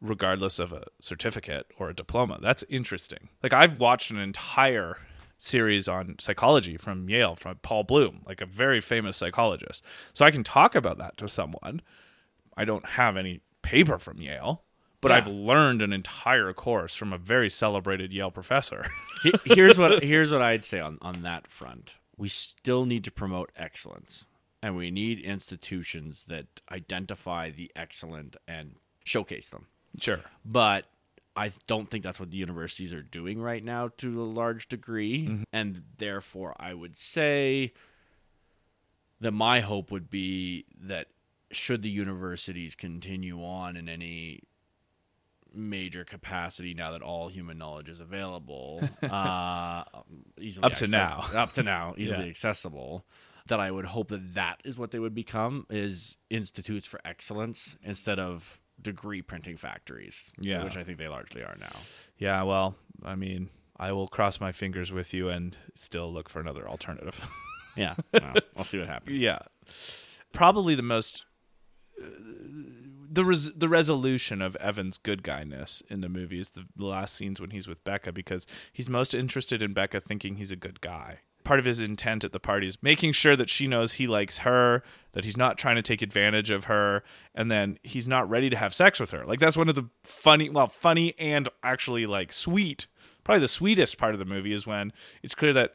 [0.00, 3.28] regardless of a certificate or a diploma, that's interesting.
[3.42, 4.96] Like I've watched an entire
[5.38, 9.82] series on psychology from Yale from Paul Bloom, like a very famous psychologist.
[10.12, 11.80] So I can talk about that to someone.
[12.56, 14.62] I don't have any paper from Yale,
[15.00, 15.16] but Yeah.
[15.18, 18.84] I've learned an entire course from a very celebrated Yale professor.
[19.44, 21.94] Here's what here's what I'd say on on that front.
[22.16, 24.26] We still need to promote excellence,
[24.62, 29.66] and we need institutions that identify the excellent and showcase them.
[29.98, 30.20] Sure.
[30.44, 30.86] But
[31.36, 35.26] I don't think that's what the universities are doing right now to a large degree,
[35.26, 35.42] Mm-hmm.
[35.52, 37.72] and therefore I would say
[39.20, 41.08] that my hope would be that
[41.52, 44.40] should the universities continue on in any
[45.52, 49.82] major capacity now that all human knowledge is available uh
[50.40, 51.24] easily Up to now.
[51.34, 52.30] up to now easily Yeah.
[52.30, 53.04] accessible
[53.48, 57.76] that i would hope that that is what they would become is institutes for excellence
[57.82, 60.64] instead of degree printing factories Yeah.
[60.64, 61.76] which i think they largely are now
[62.18, 62.74] Yeah, well,
[63.04, 63.48] I mean,
[63.78, 67.20] I will cross my fingers with you and still look for another alternative.
[67.76, 67.94] yeah
[68.56, 69.38] i'll see what happens yeah.
[70.32, 71.24] Probably the most
[72.00, 72.06] uh,
[73.12, 77.40] the res- the resolution of Evan's good guyness in the movie is the last scenes
[77.40, 81.18] when he's with Becca because he's most interested in Becca thinking he's a good guy.
[81.50, 84.38] Part of his intent at the party is making sure that she knows he likes
[84.38, 87.02] her, that he's not trying to take advantage of her,
[87.34, 89.26] and then he's not ready to have sex with her.
[89.26, 92.86] Like that's one of the funny, well, funny and actually like sweet.
[93.24, 94.92] Probably the sweetest part of the movie is when
[95.24, 95.72] it's clear that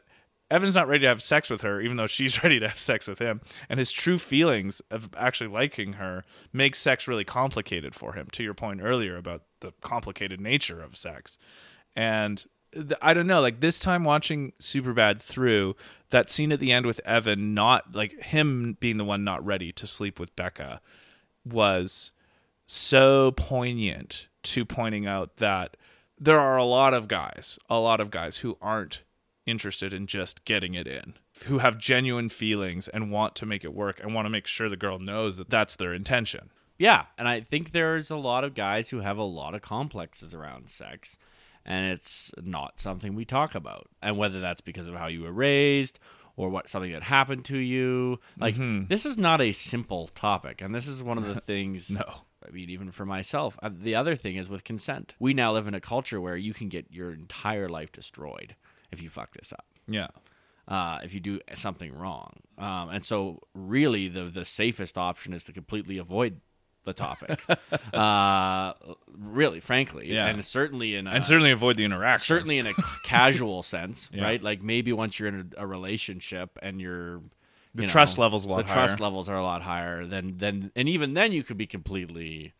[0.49, 3.05] Evan's not ready to have sex with her, even though she's ready to have sex
[3.05, 3.41] with him.
[3.67, 6.23] And his true feelings of actually liking her
[6.53, 10.95] makes sex really complicated for him, to your point earlier about the complicated nature of
[10.95, 11.37] sex.
[11.97, 12.45] And
[13.01, 15.75] I don't know, like this time watching Superbad through,
[16.09, 19.71] that scene at the end with Evan, not like him being the one not ready
[19.73, 20.81] to sleep with Becca,
[21.45, 22.11] was
[22.65, 25.77] so poignant to pointing out that
[26.19, 29.01] there are a lot of guys, a lot of guys who aren't
[29.45, 31.15] interested in just getting it in,
[31.45, 34.69] who have genuine feelings and want to make it work and want to make sure
[34.69, 36.49] the girl knows that that's their intention.
[36.77, 40.33] Yeah, and I think there's a lot of guys who have a lot of complexes
[40.33, 41.17] around sex,
[41.65, 43.87] and it's not something we talk about.
[44.01, 45.99] And whether that's because of how you were raised
[46.37, 48.55] or what something that happened to you, like
[48.87, 51.89] this is not a simple topic, and this is one of the things.
[51.91, 52.21] No.
[52.47, 53.57] I mean, even for myself.
[53.63, 55.15] Uh, the other thing is with consent.
[55.19, 58.55] We now live in a culture where you can get your entire life destroyed
[58.91, 60.09] if you fuck this up Yeah.
[60.67, 62.33] uh, if you do something wrong.
[62.59, 66.39] Um, and so, really, the the safest option is to completely avoid
[66.85, 67.41] the topic.
[67.93, 68.73] uh,
[69.17, 70.27] really, frankly, Yeah.
[70.27, 72.25] and certainly in a, And certainly avoid the interaction.
[72.25, 74.23] certainly in a casual sense, Yeah.
[74.23, 74.41] right?
[74.43, 77.21] Like maybe once you're in a, a relationship and you're
[77.73, 80.71] The you trust level's a lot the trust levels are a lot higher than then
[80.75, 82.53] and even then you could be completely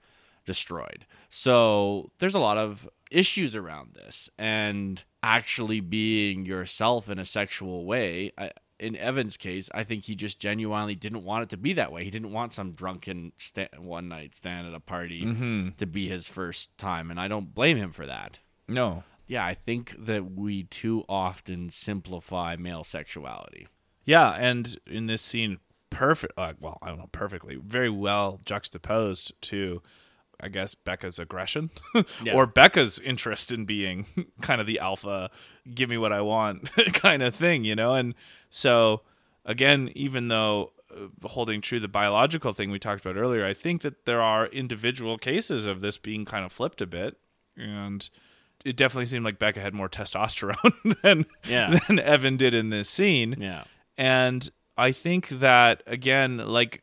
[0.45, 7.25] destroyed so there's a lot of issues around this and actually being yourself in a
[7.25, 11.57] sexual way I, in evan's case i think he just genuinely didn't want it to
[11.57, 15.23] be that way he didn't want some drunken sta- one night stand at a party
[15.23, 15.69] Mm-hmm.
[15.77, 19.03] to be his first time and i don't blame him for that No.
[19.27, 23.67] yeah i think that we too often simplify male sexuality
[24.05, 25.57] Yeah, and in this scene,
[25.89, 26.33] perfect.
[26.37, 29.81] Uh, well, I don't know, perfectly, very well juxtaposed to,
[30.41, 31.69] I guess, Becca's aggression
[32.23, 32.33] Yeah.
[32.33, 34.05] or Becca's interest in being
[34.41, 35.29] kind of the alpha,
[35.73, 37.93] give me what I want kind of thing, you know.
[37.95, 38.13] And
[38.49, 39.01] so,
[39.45, 43.81] again, even though uh, holding true the biological thing we talked about earlier, I think
[43.81, 47.17] that there are individual cases of this being kind of flipped a bit,
[47.57, 48.07] and
[48.63, 51.79] it definitely seemed like Becca had more testosterone than Yeah.
[51.87, 53.35] than Evan did in this scene.
[53.39, 53.63] yeah
[53.97, 56.81] And I think that again, like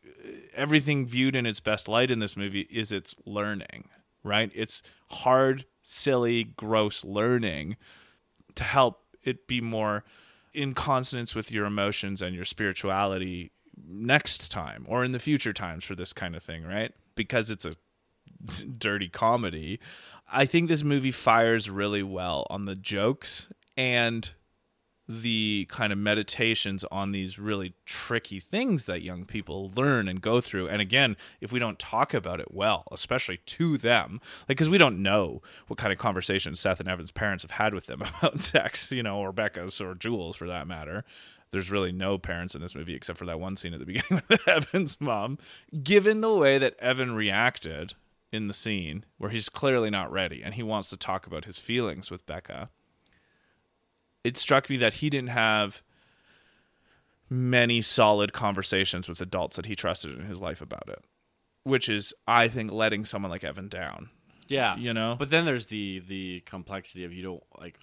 [0.55, 3.89] everything viewed in its best light in this movie is its learning,
[4.23, 4.51] right?
[4.55, 7.77] It's hard, silly, gross learning
[8.55, 10.05] to help it be more
[10.55, 13.53] in consonance with your emotions and your spirituality
[13.87, 16.93] next time or in the future times for this kind of thing, right?
[17.15, 17.75] Because it's a
[18.79, 19.81] dirty comedy.
[20.31, 24.31] I think this movie fires really well on the jokes and
[25.09, 30.41] the kind of meditations on these really tricky things that young people learn and go
[30.41, 30.69] through.
[30.69, 34.79] And again, if we don't talk about it well, especially to them, like because we
[34.79, 38.41] don't know what kind of conversations Seth and Evan's parents have had with them about
[38.41, 41.05] sex, you know, or Becca's or Jules for that matter.
[41.51, 44.23] There's really no parents in this movie except for that one scene at the beginning
[44.29, 45.39] with Evan's mom.
[45.83, 47.95] Given the way that Evan reacted
[48.33, 51.59] in the scene, where he's clearly not ready and he wants to talk about his
[51.59, 52.71] feelings with Becca,
[54.25, 55.83] it struck me that he didn't have
[57.29, 61.03] many solid conversations with adults that he trusted in his life about it,
[61.65, 64.11] which is, I think, letting someone like Evan down.
[64.49, 65.17] Yeah, You know?
[65.19, 67.79] But then there's the the complexity of you don't like.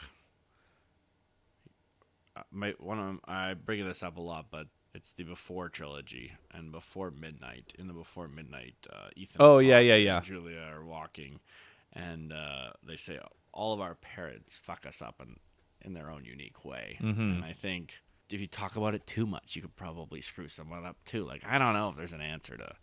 [2.52, 6.72] My one of I bring this up a lot, but it's the Before trilogy and
[6.72, 7.74] Before Midnight.
[7.78, 9.38] In the Before Midnight, uh, Ethan.
[9.40, 10.20] Oh, yeah, yeah, yeah.
[10.22, 11.40] Julia are walking,
[11.94, 13.20] and uh, they say
[13.52, 15.38] all of our parents fuck us up in
[15.84, 17.22] in their own unique way, Mm-hmm.
[17.22, 17.96] and I think.
[18.32, 21.26] If you talk about it too much, you could probably screw someone up too.
[21.26, 22.76] Like I don't know if there's an answer to,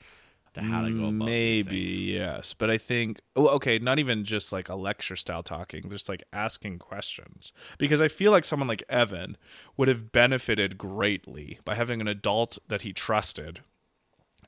[0.54, 2.52] to how to go about Maybe, yes.
[2.52, 6.24] But I think, oh, okay, not even just like a lecture style talking, just like
[6.32, 7.52] asking questions.
[7.78, 9.36] Because I feel like someone like Evan
[9.76, 13.60] would have benefited greatly by having an adult that he trusted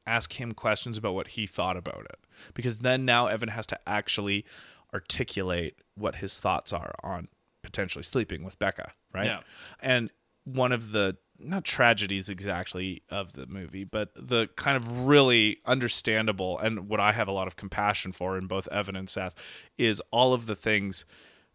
[0.04, 2.18] ask him questions about what he thought about it.
[2.54, 4.44] Because then now Evan has to actually
[4.92, 7.28] articulate what his thoughts are on
[7.69, 9.27] potentially sleeping with Becca, right?
[9.27, 9.40] Yeah.
[9.81, 10.11] And
[10.45, 16.59] one of the not tragedies exactly of the movie, but the kind of really understandable
[16.59, 19.35] and what I have a lot of compassion for in both Evan and Seth
[19.77, 21.05] is all of the things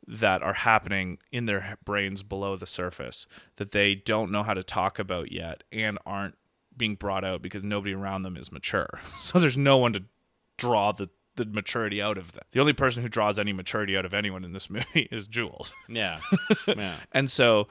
[0.08, 4.64] that are happening in their brains below the surface that they don't know how to
[4.64, 6.36] talk about yet and aren't
[6.76, 9.02] being brought out because nobody around them is mature.
[9.20, 10.04] So there's no one to
[10.58, 12.44] draw the the maturity out of them.
[12.52, 15.74] The only person who draws any maturity out of anyone in this movie is Jules.
[15.88, 16.20] Yeah,
[16.68, 16.98] yeah.
[17.12, 17.68] And so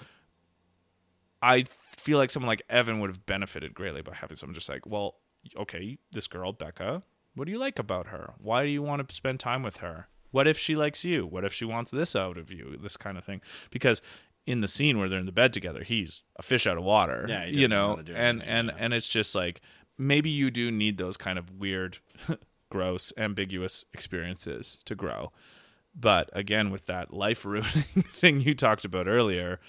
[1.40, 4.86] I feel like someone like Evan would have benefited greatly by having someone just like,
[4.86, 5.16] well,
[5.56, 7.02] okay, this girl, Becca,
[7.34, 8.34] what do you like about her?
[8.38, 10.08] Why do you want to spend time with her?
[10.30, 11.26] What if she likes you?
[11.26, 12.78] What if she wants this out of you?
[12.82, 13.42] This kind of thing.
[13.70, 14.00] Because
[14.46, 17.26] in the scene where they're in the bed together, he's a fish out of water.
[17.28, 18.76] Yeah, you know, and and yeah.
[18.78, 19.60] and it's just like
[19.98, 21.98] maybe you do need those kind of weird,
[22.72, 25.30] gross, ambiguous experiences to grow.
[25.94, 29.60] But again, with that life ruining thing you talked about earlier,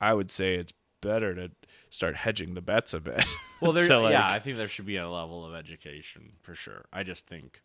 [0.00, 1.50] I would say it's better to
[1.90, 3.24] start hedging the bets a bit.
[3.62, 6.54] Well, there, So, like- yeah, I think there should be a level of education for
[6.54, 6.86] sure.
[6.92, 7.60] I just think,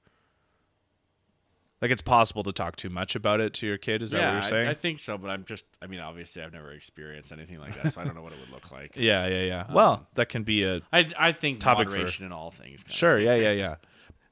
[1.82, 4.02] like it's possible to talk too much about it to your kid.
[4.02, 4.68] Is that what you're saying?
[4.68, 5.18] I, I think so.
[5.18, 8.14] But I'm just, I mean, obviously, I've never experienced anything like that, so I don't
[8.16, 8.92] know what it would look like.
[8.98, 9.66] yeah, yeah, yeah.
[9.70, 12.84] Um, well, that can be a I, I think Topic for- moderation in all things.
[12.90, 13.26] Sure, thing.
[13.28, 13.76] yeah, yeah, yeah.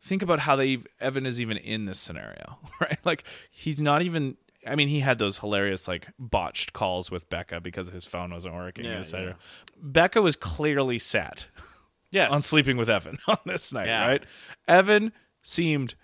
[0.04, 3.00] Think about how they Evan is even in this scenario, right?
[3.06, 4.38] Like he's not even.
[4.66, 8.54] I mean, he had those hilarious like botched calls with Becca because his phone wasn't
[8.56, 8.86] working.
[8.86, 9.34] Yeah, et yeah.
[9.82, 11.46] Becca was clearly set
[12.12, 12.32] Yes.
[12.32, 14.06] on sleeping with Evan on this night, Yeah.
[14.08, 14.24] right?
[14.68, 15.12] Evan
[15.42, 15.96] seemed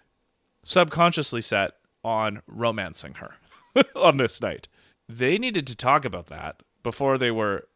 [0.64, 1.72] subconsciously set
[2.04, 3.36] on romancing her
[3.96, 4.68] on this night.
[5.08, 7.68] They needed to talk about that before they were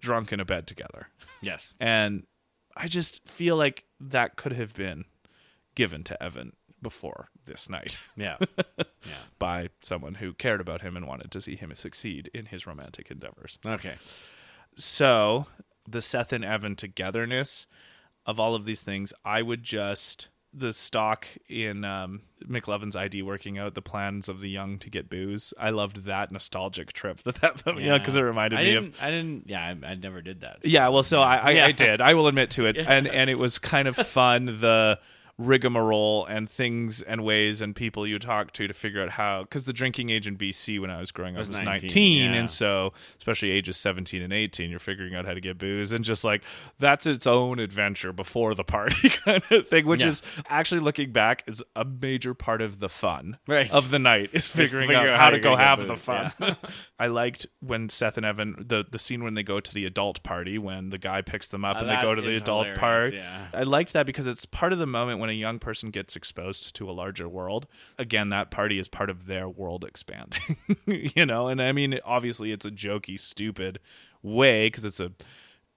[0.00, 1.08] drunk in a bed together.
[1.42, 1.74] yes.
[1.80, 2.26] And
[2.76, 5.04] I just feel like that could have been
[5.78, 6.52] given to Evan
[6.82, 8.36] before this night Yeah.
[8.78, 8.84] yeah.
[9.38, 13.10] by someone who cared about him and wanted to see him succeed in his romantic
[13.10, 13.58] endeavors.
[13.64, 13.94] Okay.
[14.76, 15.46] So,
[15.88, 17.66] the Seth and Evan togetherness
[18.26, 23.58] of all of these things, I would just the stock in um, McLovin's ID working
[23.58, 25.52] out the plans of the young to get booze.
[25.58, 28.94] I loved that nostalgic trip that that you know because it reminded I me of
[29.00, 29.44] I didn't.
[29.46, 30.62] Yeah, I, I never did that.
[30.62, 31.66] so- Yeah, well, so I, I, Yeah.
[31.66, 32.00] I did.
[32.00, 34.98] I will admit to it, and and it was kind of fun the
[35.38, 39.64] rigmarole and things and ways and people you talk to to figure out how because
[39.64, 42.38] the drinking age in BC when I was growing up Was was 19, 19, yeah.
[42.40, 46.04] and so especially ages 17 and 18 you're figuring out how to get booze and
[46.04, 46.42] just like
[46.80, 50.08] that's its own adventure before the party kind of thing which Yeah.
[50.08, 53.70] is actually looking back is a major part of the fun Right.
[53.70, 56.54] of the night is figuring out out how to go have the fun yeah.
[56.98, 60.20] I liked when Seth and Evan the the scene when they go to the adult
[60.24, 63.46] party when the guy picks them up Uh, and they go to the adult yeah.
[63.54, 66.74] I liked that because it's part of the moment when a young person gets exposed
[66.76, 67.66] to a larger world.
[67.98, 70.56] Again, that party is part of their world expanding,
[70.86, 71.48] you know.
[71.48, 73.78] And I mean, obviously, it's a jokey, stupid
[74.22, 75.12] way because it's a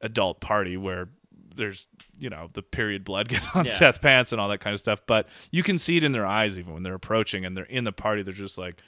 [0.02, 1.10] adult party where
[1.56, 1.88] there's
[2.18, 3.72] you know the period blood gets on Yeah.
[3.72, 5.02] Seth pants and all that kind of stuff.
[5.06, 7.84] But you can see it in their eyes even when they're approaching and they're in
[7.84, 8.24] the party.
[8.24, 8.82] They're just like,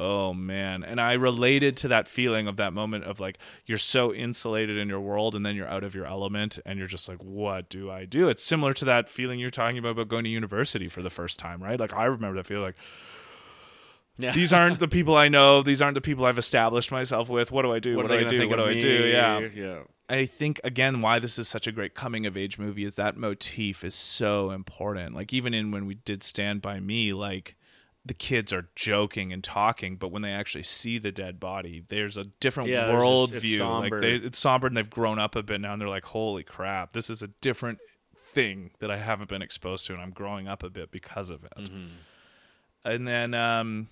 [0.00, 0.82] oh man.
[0.82, 4.88] And I related to that feeling of that moment of like you're so insulated in
[4.88, 7.90] your world and then you're out of your element and you're just like, what do
[7.90, 8.28] I do?
[8.28, 11.38] It's similar to that feeling you're talking about about going to university for the first
[11.38, 11.78] time, right?
[11.78, 12.76] Like I remember that feeling like
[14.16, 14.32] Yeah.
[14.32, 15.62] These aren't the people I know.
[15.62, 17.52] These aren't the people I've established myself with.
[17.52, 17.96] What do I do?
[17.96, 18.48] What, are do I do?
[18.48, 18.80] What do I me?
[18.80, 19.04] do?
[19.06, 19.48] Yeah.
[19.54, 19.80] yeah.
[20.08, 23.16] I think again why this is such a great coming of age movie is that
[23.16, 25.14] motif is so important.
[25.14, 27.56] Like even in when we did Stand by Me, like
[28.04, 32.16] the kids are joking and talking, but when they actually see the dead body, there's
[32.16, 33.58] a different Yeah, there's world just- it's view.
[33.58, 33.90] somber.
[33.96, 36.42] Like they, it's somber and they've grown up a bit now, and they're like, "Holy
[36.42, 37.78] crap, this is a different
[38.32, 41.44] thing that I haven't been exposed to, and I'm growing up a bit because of
[41.44, 41.86] it." Mm-hmm.
[42.84, 43.88] And then, um,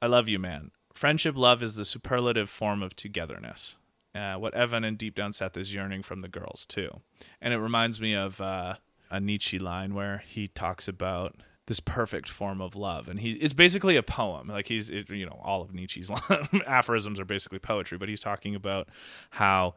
[0.00, 0.70] I love you, man.
[0.94, 3.76] Friendship love is the superlative form of togetherness.
[4.14, 7.00] Uh, what Evan and deep down Seth is yearning from the girls too,
[7.40, 8.74] and it reminds me of uh,
[9.10, 11.34] a Nietzsche line where he talks about
[11.66, 14.48] this perfect form of love, and he it's basically a poem.
[14.48, 16.10] Like he's it, you know all of Nietzsche's
[16.66, 18.88] aphorisms are basically poetry, but he's talking about
[19.30, 19.74] how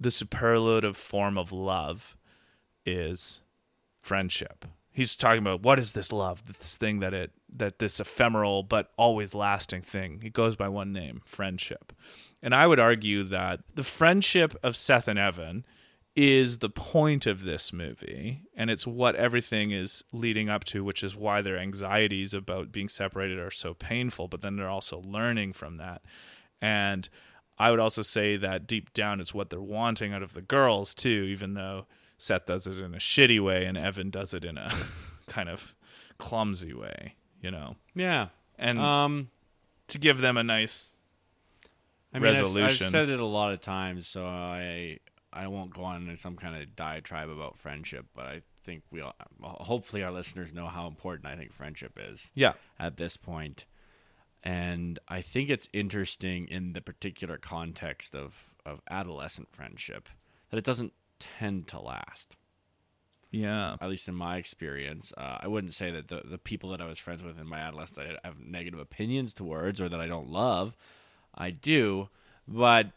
[0.00, 2.16] the superlative form of love
[2.84, 3.42] is
[4.00, 4.64] friendship.
[4.90, 8.90] He's talking about what is this love, this thing that it that this ephemeral but
[8.96, 10.20] always lasting thing.
[10.24, 11.92] It goes by one name, friendship.
[12.42, 15.64] And I would argue that the friendship of Seth and Evan
[16.14, 21.02] is the point of this movie and it's what everything is leading up to which
[21.02, 25.54] is why their anxieties about being separated are so painful but then they're also learning
[25.54, 26.02] from that
[26.60, 27.08] and
[27.58, 30.94] i would also say that deep down it's what they're wanting out of the girls
[30.94, 31.86] too even though
[32.18, 34.70] seth does it in a shitty way and evan does it in a
[35.28, 35.74] kind of
[36.18, 38.28] clumsy way you know Yeah.
[38.58, 39.30] and Um,
[39.88, 40.88] to give them a nice
[42.14, 42.84] I mean, I've- resolution.
[42.84, 44.98] I've, said it a lot of times, so I
[45.32, 49.00] I won't go on in some kind of diatribe about friendship, but I think we
[49.00, 53.64] all, hopefully our listeners know how important I think friendship is yeah at this point.
[54.44, 60.08] And I think it's interesting in the particular context of, of adolescent friendship
[60.50, 62.36] that it doesn't tend to last.
[63.30, 66.80] yeah At least in my experience, uh, I wouldn't say that the the people that
[66.80, 70.06] I was friends with in my adolescence I have negative opinions towards or that I
[70.06, 70.76] don't love.
[71.34, 72.08] I do,
[72.46, 72.90] but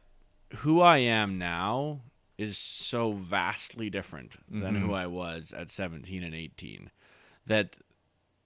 [0.57, 2.01] who I am now
[2.37, 6.91] is so vastly different than who I was at 17 and 18
[7.45, 7.77] that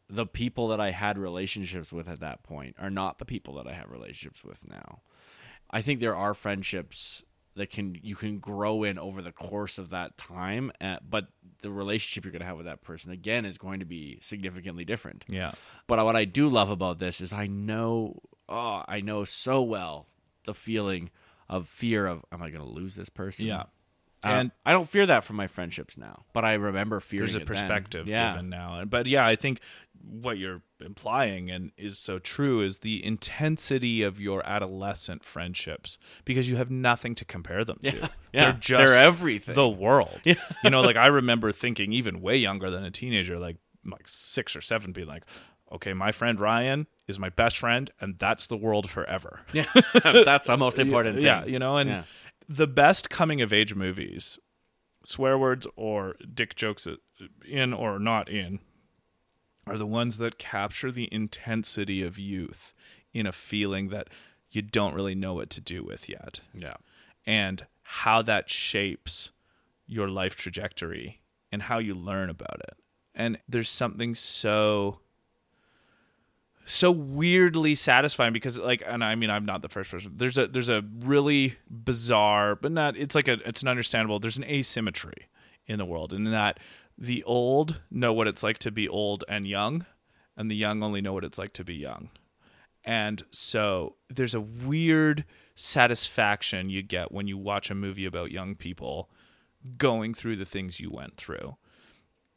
[0.09, 3.67] the people that I had relationships with at that point are not the people that
[3.67, 5.01] I have relationships with now.
[5.71, 7.23] I think there are friendships
[7.55, 11.27] that can you can grow in over the course of that time, uh, but
[11.61, 14.85] the relationship you're going to have with that person again is going to be significantly
[14.85, 15.25] different.
[15.27, 15.51] yeah
[15.87, 20.07] But what I do love about this is I know, oh, I know so well
[20.45, 21.09] the feeling
[21.49, 23.45] of fear of, am I going to lose this person?
[23.47, 23.63] yeah
[24.23, 27.35] and And- I don't fear that from my friendships now, but I remember fearing there's
[27.35, 27.47] a it then.
[27.47, 29.59] perspective Yeah, given now but yeah i think
[30.01, 36.49] what you're implying and is so true is the intensity of your adolescent friendships because
[36.49, 39.55] you have nothing to compare them to yeah, they're just they're everything.
[39.55, 40.35] the world Yeah.
[40.63, 44.55] you know like i remember thinking even way younger than a teenager like like six
[44.55, 45.23] or seven being like
[45.71, 49.65] okay my friend ryan is my best friend and that's the world forever yeah,
[50.25, 51.25] that's the most important thing.
[51.25, 52.03] yeah you know and Yeah.
[52.49, 54.37] The best coming of age movies
[55.03, 56.87] swear words or dick jokes
[57.47, 58.59] in or not in
[59.65, 62.73] are the ones that capture the intensity of youth
[63.13, 64.09] in a feeling that
[64.51, 66.75] you don't really know what to do with yet yeah.
[67.25, 69.31] and how that shapes
[69.85, 71.21] your life trajectory
[71.51, 72.77] and how you learn about it.
[73.15, 74.99] And there's something so
[76.69, 80.13] so weirdly satisfying because like and I mean I'm not the first person.
[80.15, 84.37] There's a there's a really bizarre but not it's like a it's an understandable there's
[84.37, 85.27] an asymmetry
[85.65, 86.59] in the world in that
[86.97, 89.85] the old know what it's like to be old and young
[90.37, 92.09] and the young only know what it's like to be young.
[92.85, 95.25] And so there's a weird
[95.55, 99.09] satisfaction you get when you watch a movie about young people
[99.77, 101.57] going through the things you went through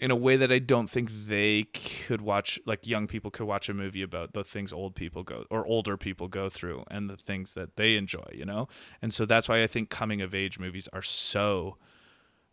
[0.03, 3.69] in a way that I don't think they could watch like young people could watch
[3.69, 7.17] a movie about the things old people go or older people go through and the
[7.17, 8.67] things that they enjoy, you know?
[9.01, 11.77] And so that's why I think coming of age movies are so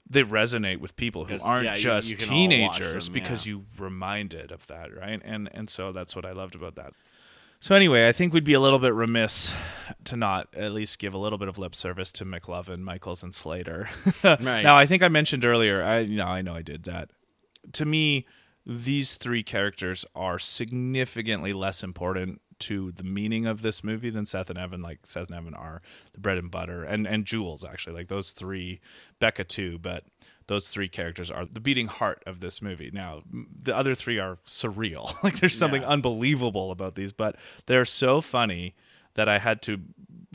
[0.07, 4.51] they resonate with people who aren't yeah, just you watch teenagers them, because you reminded
[4.51, 5.19] of that, right?
[5.25, 6.93] And and so that's what I loved about that.
[7.59, 9.53] So anyway, I think we'd be a little bit remiss
[10.05, 13.33] to not at least give a little bit of lip service to McLovin, Michaels, and
[13.33, 13.89] Slater.
[14.23, 14.61] Right.
[14.61, 15.83] Now, I think I mentioned earlier.
[15.83, 17.09] I you know I know I did that.
[17.73, 18.25] To me,
[18.65, 24.49] these three characters are significantly less important to the meaning of this movie than Seth
[24.49, 24.81] and Evan.
[24.81, 25.81] Like Seth and Evan are
[26.13, 28.79] the bread and butter, and and Jules actually like those three,
[29.19, 30.03] Becca too, but
[30.47, 32.89] those three characters are the beating heart of this movie.
[32.91, 33.21] Now,
[33.61, 35.13] the other three are surreal.
[35.23, 35.89] like there's something Yeah.
[35.89, 37.35] unbelievable about these, but
[37.67, 38.73] they're so funny
[39.13, 39.79] that I had to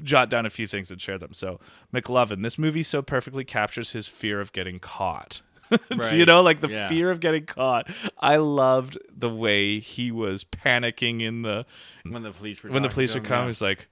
[0.02, 1.32] jot down a few things and share them.
[1.32, 1.58] So,
[1.92, 5.42] McLovin, this movie so perfectly captures his fear of getting caught.
[6.12, 6.88] you know, like the Yeah.
[6.88, 7.90] fear of getting caught.
[8.18, 11.66] I loved the way he was panicking in the
[12.04, 13.42] when the police were when the police would come.
[13.42, 13.46] yeah.
[13.48, 13.88] He's like,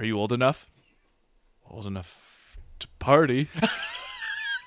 [0.00, 0.68] "Are you old enough?
[1.68, 3.48] Old enough to party?"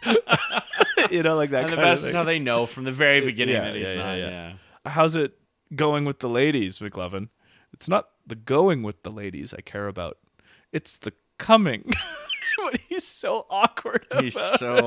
[1.09, 1.63] you know, like that.
[1.65, 4.13] and the best is how they know from the very beginning Yeah, that he's not.
[4.15, 4.29] yeah.
[4.29, 4.53] Yeah,
[4.85, 5.33] How's it
[5.75, 7.29] going with the ladies, McLovin?
[7.73, 10.17] It's not the going with the ladies I care about.
[10.71, 11.89] It's the coming.
[12.63, 14.05] but he's so awkward.
[14.19, 14.77] He's about so.
[14.77, 14.85] it.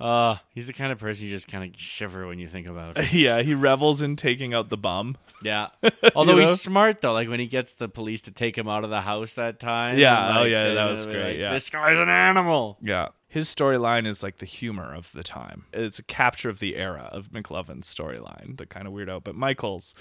[0.00, 2.66] Uh, uh, he's the kind of person you just kind of shiver when you think
[2.66, 3.12] about.
[3.12, 5.16] yeah, he revels in taking out the bum.
[5.42, 5.68] Yeah.
[6.14, 6.40] Although know?
[6.40, 9.00] he's smart though, like when he gets the police to take him out of the
[9.00, 9.98] house that time.
[9.98, 11.52] Yeah, and, oh, yeah, that was great, like, yeah.
[11.52, 12.78] This guy's an animal.
[12.82, 13.08] Yeah.
[13.28, 15.64] His storyline is like the humor of the time.
[15.72, 19.24] It's a capture of the era of McLovin's storyline, the kind of weirdo.
[19.24, 19.94] But Michael's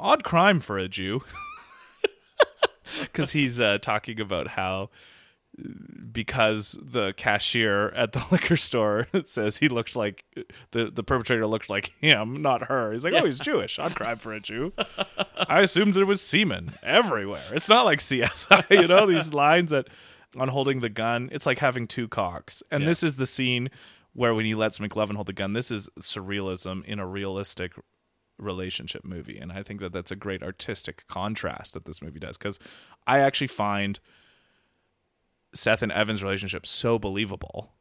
[0.00, 1.22] odd crime for a Jew.
[3.00, 4.90] Because he's uh, talking about how
[6.12, 10.24] because the cashier at the liquor store says he looked like
[10.72, 12.92] the the perpetrator looked like him, not her.
[12.92, 13.78] He's like, oh, he's Jewish.
[13.78, 14.72] Odd crime for a Jew.
[15.48, 17.42] I assumed there was semen everywhere.
[17.52, 19.88] It's not like CSI, you know, these lines that
[20.36, 22.62] on holding the gun, it's like having two cocks.
[22.70, 22.88] And Yeah.
[22.88, 23.70] this is the scene
[24.14, 27.72] where when he lets McLovin hold the gun, this is surrealism in a realistic
[28.38, 29.38] relationship movie.
[29.38, 32.58] And I think that that's a great artistic contrast that this movie does because
[33.06, 34.00] I actually find
[35.54, 37.72] Seth and Evan's relationship so believable.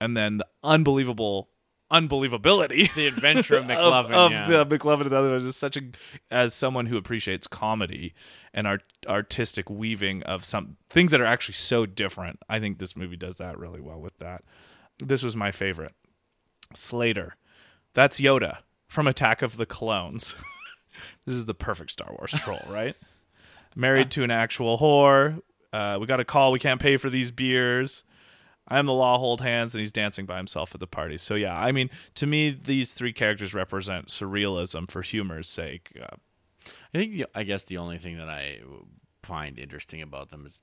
[0.00, 1.48] And then the unbelievable
[1.90, 4.12] unbelievability The adventure of of, McLovin.
[4.12, 4.46] of yeah.
[4.64, 5.82] the McLovin and the other ones is such a
[6.30, 8.14] as someone who appreciates comedy
[8.52, 12.40] and art, artistic weaving of some things that are actually so different.
[12.48, 14.42] I think this movie does that really well with that.
[14.98, 15.92] This was my favorite.
[16.74, 17.36] Slater.
[17.92, 18.58] That's Yoda
[18.88, 20.34] from Attack of the Clones.
[21.26, 22.96] this is the perfect Star Wars troll, right?
[23.76, 25.40] Married to an actual whore.
[25.74, 26.52] Uh, we got a call.
[26.52, 28.04] We can't pay for these beers.
[28.68, 31.18] I am the law, hold hands, and he's dancing by himself at the party.
[31.18, 35.90] So yeah, I mean, to me, these three characters represent surrealism for humor's sake.
[36.00, 36.16] Uh,
[36.94, 38.60] I think the, I guess the only thing that I
[39.22, 40.62] find interesting about them is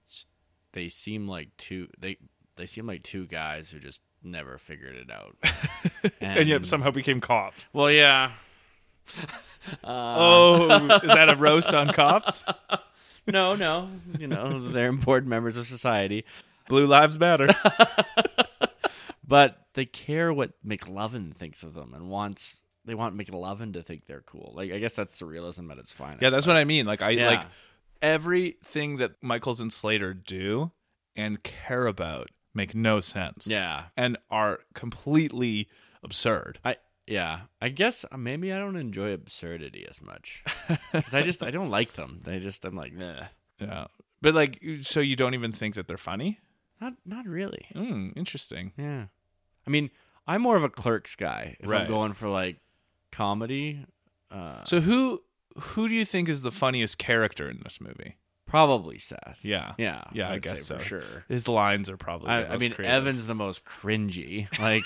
[0.72, 2.18] they seem like two they
[2.56, 5.36] they seem like two guys who just never figured it out.
[6.22, 7.68] and yet somehow became cops.
[7.74, 8.32] well, yeah.
[9.84, 10.70] Oh,
[11.04, 12.44] is that a roast on cops?
[13.28, 13.90] No, no,
[14.20, 16.26] you know they're important members of society,
[16.68, 17.48] Blue lives matter.
[19.28, 22.64] but they care what McLovin thinks of them and wants.
[22.86, 24.54] They want McLovin to think they're cool.
[24.56, 26.22] Like I guess that's surrealism at its finest.
[26.24, 26.86] Yeah, that's what I mean.
[26.86, 27.28] Like I Yeah.
[27.28, 27.46] like
[28.02, 30.72] everything that Michaels and Slater do
[31.16, 33.48] and care about make no sense.
[33.48, 35.70] Yeah, And are completely
[36.04, 36.60] absurd.
[36.66, 36.78] I
[37.12, 37.42] yeah.
[37.62, 40.44] I guess uh, maybe I don't enjoy absurdity as much
[40.94, 42.20] because I just I don't like them.
[42.24, 43.26] They just I'm like nah.
[43.60, 43.86] Yeah.
[44.22, 46.40] But like so you don't even think that they're funny?
[46.80, 47.66] Not not really.
[47.76, 48.72] Mm, interesting.
[48.78, 49.06] Yeah.
[49.68, 49.90] I mean,
[50.28, 51.56] I'm more of a clerks guy.
[51.60, 51.82] If Right.
[51.82, 52.58] I'm going for like
[53.12, 53.86] comedy,
[54.32, 55.22] uh, So who
[55.60, 58.16] who do you think is the funniest character in this movie?
[58.52, 59.40] Probably Seth.
[59.44, 59.74] Yeah.
[59.78, 60.04] Yeah.
[60.12, 60.86] Yeah, I would guess say for so.
[60.86, 61.26] sure.
[61.30, 62.86] His lines are probably the I, I mean, creative.
[62.86, 64.48] Evan's the most cringy.
[64.60, 64.84] Like,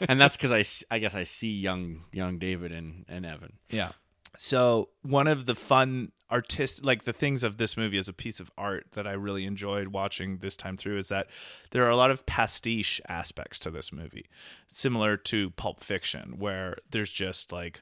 [0.00, 3.54] and that's because I, I guess I see young young David and, and Evan.
[3.70, 3.90] Yeah.
[4.36, 8.38] So one of the fun artist like the things of this movie as a piece
[8.38, 11.28] of art that I really enjoyed watching this time through is that
[11.70, 14.26] there are a lot of pastiche aspects to this movie,
[14.68, 17.80] similar to Pulp Fiction, where there's just like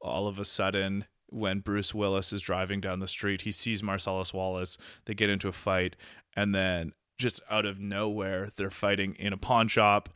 [0.00, 4.32] all of a sudden when Bruce Willis is driving down the street, he sees Marcellus
[4.34, 5.96] Wallace, they get into a fight,
[6.36, 10.08] and then just out of nowhere, they're fighting in a pawn shop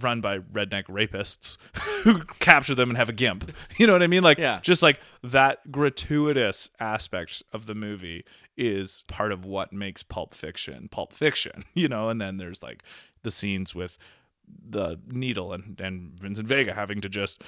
[0.00, 1.56] run by redneck rapists
[2.02, 3.52] who capture them and have a gimp.
[3.78, 4.22] You know what I mean?
[4.22, 4.60] Like, Yeah.
[4.62, 8.24] just like that gratuitous aspect of the movie
[8.56, 12.08] is part of what makes Pulp Fiction Pulp Fiction, you know?
[12.08, 12.82] And then there's like
[13.22, 13.96] the scenes with
[14.68, 17.42] the needle and, and Vincent Vega having to just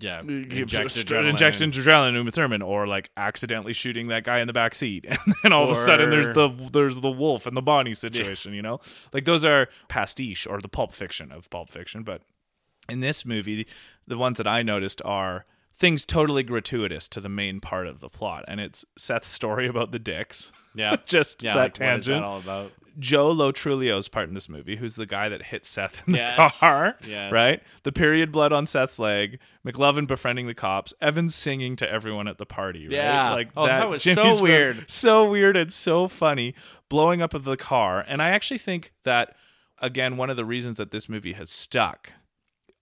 [0.00, 1.72] Yeah, inject inject inject adrenaline.
[1.72, 5.34] adrenaline into Uma Thurman, or like accidentally shooting that guy in the back seat, and
[5.42, 8.54] then all of a sudden there's the there's the wolf and the Bonnie situation.
[8.54, 8.80] You know,
[9.12, 12.02] like those are pastiche or the Pulp Fiction of Pulp Fiction.
[12.02, 12.22] But
[12.88, 13.66] in this movie,
[14.06, 15.44] the ones that I noticed are
[15.78, 19.92] things totally gratuitous to the main part of the plot, and it's Seth's story about
[19.92, 20.50] the dicks.
[20.74, 21.54] Yeah, just yeah.
[21.54, 22.22] that like, tangent.
[22.22, 22.72] that all about?
[22.98, 26.18] Joe Lo Lotrulio's part in this movie, who's the guy that hit Seth in the
[26.18, 27.32] Yes, car, yes.
[27.32, 27.62] right?
[27.82, 32.38] The period blood on Seth's leg, McLovin befriending the cops, Evan singing to everyone at
[32.38, 32.92] the party, right?
[32.92, 33.32] Yeah.
[33.32, 34.84] like Oh, that was so Jimmy's weird.
[34.90, 36.54] so weird and so funny,
[36.88, 38.04] blowing up of the car.
[38.06, 39.34] And I actually think that
[39.80, 42.12] again, one of the reasons that this movie has stuck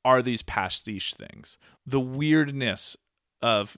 [0.04, 2.96] are these pastiche things, the weirdness
[3.40, 3.76] of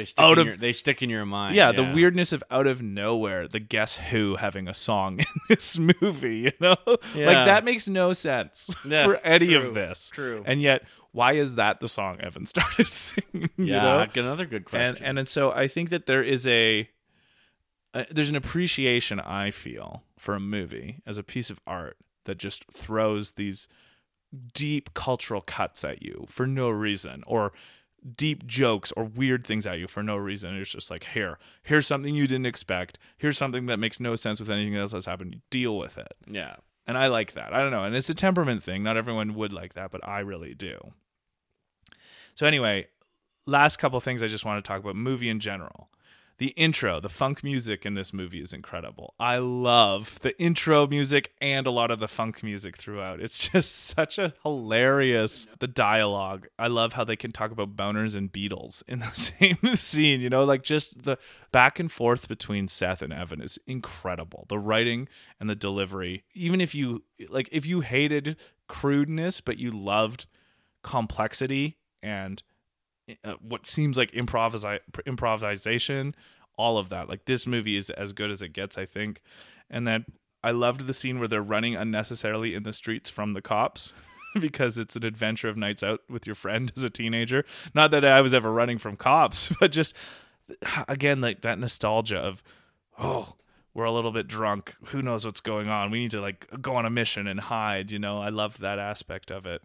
[0.00, 1.54] They stick Out in of- your, they stick in your mind.
[1.56, 5.78] yeah, the weirdness of out of nowhere, the Guess Who having a song in this
[5.78, 6.76] movie, you know?
[7.14, 7.26] Yeah.
[7.26, 10.08] Like that makes no sense Yeah, for any true, of this.
[10.10, 10.42] true.
[10.46, 13.50] And yet why is that the song Evan started singing?
[13.58, 14.06] you Yeah, know?
[14.22, 14.96] another good question.
[14.96, 16.88] and and and so I think that there is a
[17.92, 22.38] uh, there's an appreciation I feel for a movie as a piece of art that
[22.38, 23.68] just throws these
[24.54, 27.52] deep cultural cuts at you for no reason or
[28.16, 30.56] deep jokes or weird things at you for no reason.
[30.56, 32.98] It's just like here, here's something you didn't expect.
[33.18, 35.34] Here's something that makes no sense with anything else that's happened.
[35.34, 36.12] You deal with it.
[36.26, 36.56] yeah,
[36.86, 37.52] And I like that.
[37.52, 37.84] I don't know.
[37.84, 38.82] And it's a temperament thing.
[38.82, 40.92] Not everyone would like that, but I really do.
[42.34, 42.86] So, anyway,
[43.46, 45.90] last couple things I just want to talk about movie in general.
[46.40, 49.12] The intro, the funk music in this movie is incredible.
[49.20, 53.20] I love the intro music and a lot of the funk music throughout.
[53.20, 56.48] It's just such a hilarious the dialogue.
[56.58, 60.30] I love how they can talk about boners and Beatles in the same scene, you
[60.30, 61.18] know, like just the
[61.52, 64.46] back and forth between Seth and Evan is incredible.
[64.48, 65.10] The writing
[65.40, 66.24] and the delivery.
[66.32, 70.24] Even if you like if you hated crudeness but you loved
[70.82, 72.42] complexity and
[73.24, 76.14] uh, what seems like improvisi- improvisation,
[76.56, 77.08] all of that.
[77.08, 79.22] Like this movie is as good as it gets, I think.
[79.70, 80.04] And then
[80.42, 83.92] I loved the scene where they're running unnecessarily in the streets from the cops
[84.40, 87.44] because it's an adventure of nights out with your friend as a teenager.
[87.74, 89.94] Not that I was ever running from cops, but just
[90.88, 92.42] again like that nostalgia of
[92.98, 93.34] oh,
[93.72, 94.74] we're a little bit drunk.
[94.86, 95.90] Who knows what's going on?
[95.90, 98.20] We need to like go on a mission and hide, you know.
[98.20, 99.62] I loved that aspect of it.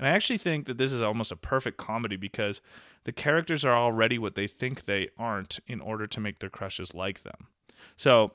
[0.00, 2.62] And I actually think that this is almost a perfect comedy because
[3.04, 6.94] the characters are already what they think they aren't in order to make their crushes
[6.94, 7.48] like them.
[7.96, 8.32] So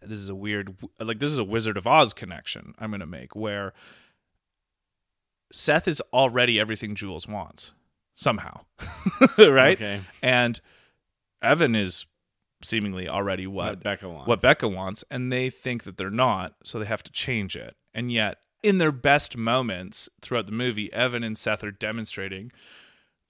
[0.00, 3.06] this is a weird like this is a Wizard of Oz connection I'm going to
[3.06, 3.74] make where
[5.52, 7.74] Seth is already everything Jules wants
[8.14, 8.62] somehow.
[9.38, 9.76] right?
[9.76, 10.00] Okay.
[10.22, 10.58] And
[11.42, 12.06] Evan is
[12.62, 14.28] seemingly already what What Becca wants.
[14.28, 17.76] what Becca wants, and they think that they're not, so they have to change it.
[17.92, 22.52] And yet, in their best moments throughout the movie, Evan and Seth are demonstrating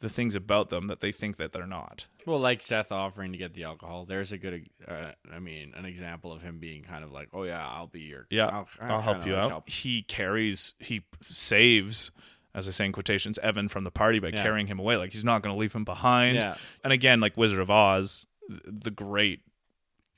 [0.01, 2.07] the things about them that they think that they're not.
[2.27, 4.07] Well, like Seth offering to get the alcohol.
[4.07, 7.43] There's a good, uh, I mean, an example of him being kind of like, "Oh
[7.43, 9.69] yeah, I'll be your, Yeah, I'll, I'll help you out.
[9.69, 12.11] He carries, he saves,
[12.55, 14.43] as I say in quotations, Evan from the party by Yeah.
[14.43, 14.97] carrying him away.
[14.97, 16.37] Like he's not going to leave him behind.
[16.37, 19.41] Yeah, And again, like Wizard of Oz, the great.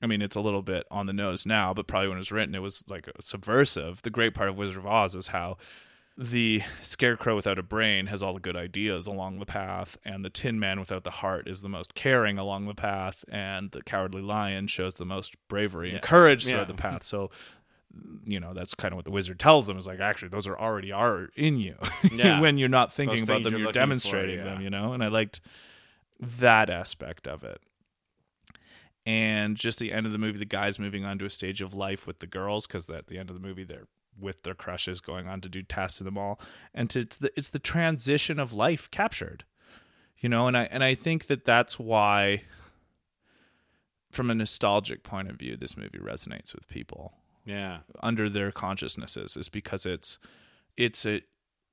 [0.03, 2.33] I mean, it's a little bit on the nose now, but probably when it was
[2.33, 4.03] written, it was like subversive.
[4.03, 5.57] The great part of Wizard of Oz is how
[6.19, 10.29] the scarecrow without a brain has all the good ideas along the path, and the
[10.31, 14.21] Tin Man without the heart is the most caring along the path, and the Cowardly
[14.21, 16.01] Lion shows the most bravery and Yeah.
[16.01, 16.53] courage Yeah.
[16.53, 17.03] throughout the path.
[17.05, 17.31] So,
[18.27, 20.59] you know, that's kind of what the wizard tells them is like, actually, those are
[20.59, 21.77] already are in you.
[22.13, 22.41] Yeah.
[22.41, 24.45] when you're not thinking Those about them, you're you're for, demonstrating yeah.
[24.45, 24.93] them, you know?
[24.93, 25.41] And I liked
[26.21, 27.61] that aspect of it.
[29.05, 31.75] And just the end of the movie, the guys moving on to a stage of
[31.75, 33.89] life with the girls, because at the end of the movie, they're
[34.19, 36.39] with their crushes going on to do tasks in the mall.
[36.73, 39.45] And to, it's, the, it's the transition of life captured,
[40.19, 40.47] you know?
[40.47, 42.43] And I, and I think that that's why,
[44.11, 47.15] from a nostalgic point of view, this movie resonates with people
[47.45, 50.19] yeah, under their consciousnesses is because it's
[50.77, 51.23] it's a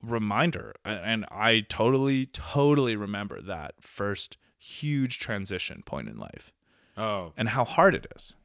[0.02, 6.52] reminder and i totally totally remember that first huge transition point in life
[7.00, 8.36] oh, and how hard it is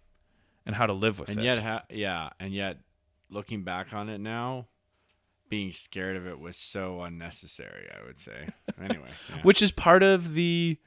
[0.66, 2.78] and how to live with and it yet, ha- yeah, and yet,
[3.30, 4.68] looking back on it now,
[5.50, 7.88] being scared of it was so unnecessary.
[7.94, 8.50] I would say.
[8.78, 9.42] Anyway, yeah.
[9.44, 10.78] which is part of the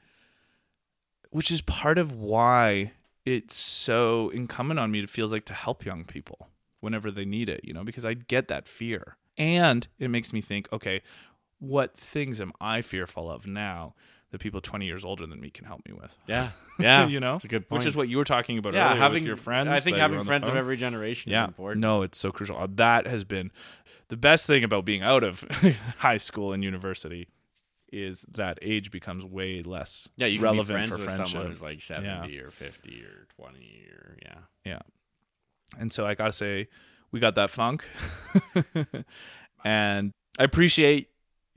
[1.31, 2.91] which is part of why
[3.25, 7.49] it's so incumbent on me it feels like to help young people whenever they need
[7.49, 11.01] it you know because i get that fear and it makes me think okay
[11.59, 13.93] what things am i fearful of now
[14.31, 16.15] that people 20 years older than me can help me with.
[16.27, 17.35] Yeah, yeah, you know?
[17.35, 17.79] It's a good point.
[17.79, 19.97] which is what you were talking about yeah, earlier having with your friends I think
[19.97, 21.43] that you were having friends of every generation yeah.
[21.43, 21.81] is important.
[21.81, 22.57] no it's so crucial.
[22.57, 23.51] Uh, that has been
[24.09, 25.41] the best thing about being out of
[25.97, 27.27] high school and university
[27.91, 31.27] is that age becomes way less Yeah, you can relevant be friends for with friendship.
[31.27, 34.39] someone who's like seventy or fifty or twenty or yeah.
[34.63, 34.79] yeah.
[35.79, 36.67] and so I gotta say,
[37.11, 37.87] we got that funk,
[39.65, 41.09] and I appreciate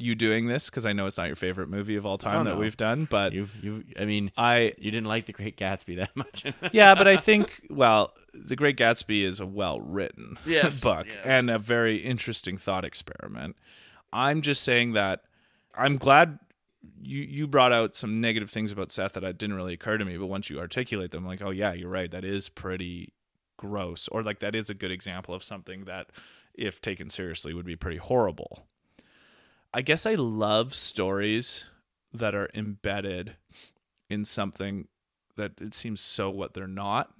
[0.02, 2.44] you doing this because I know it's not your favorite movie of all time Oh,
[2.44, 2.58] that no.
[2.60, 6.10] we've done, but You've you I mean I you didn't like the Great Gatsby that
[6.16, 6.44] much.
[6.72, 11.16] yeah, but I think well, The Great Gatsby is a well written Yes, book yes.
[11.24, 13.56] and a very interesting thought experiment.
[14.12, 15.22] I'm just saying that
[15.74, 16.38] I'm glad
[17.00, 20.16] you you brought out some negative things about Seth that didn't really occur to me,
[20.16, 23.12] but once you articulate them, I'm like, oh yeah, you're right, that is pretty
[23.56, 26.08] gross, or like that is a good example of something that,
[26.54, 28.66] if taken seriously, would be pretty horrible.
[29.74, 31.64] I guess I love stories
[32.12, 33.36] that are embedded
[34.10, 34.88] in something
[35.36, 37.12] that it seems so what they're not.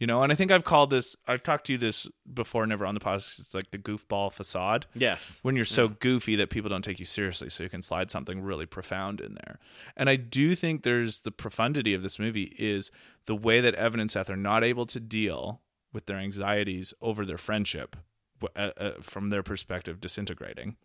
[0.00, 1.14] You know, and I think I've called this.
[1.28, 3.38] I've talked to you this before, never on the podcast.
[3.38, 5.38] It's like the goofball facade Yes.
[5.42, 8.42] when you're so goofy that people don't take you seriously so you can slide something
[8.42, 9.58] really profound in there
[9.96, 12.90] and i do think there's the profundity of this movie is
[13.26, 15.60] the way that evan and seth are not able to deal
[15.92, 17.96] with their anxieties over their friendship
[18.56, 20.76] uh, uh, from their perspective disintegrating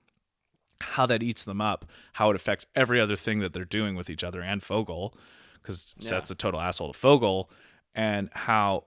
[0.81, 4.09] how that eats them up how it affects every other thing that they're doing with
[4.09, 5.13] each other and Fogell
[5.61, 6.09] because Yeah.
[6.09, 7.49] seth's a total asshole to Fogell
[7.93, 8.85] and how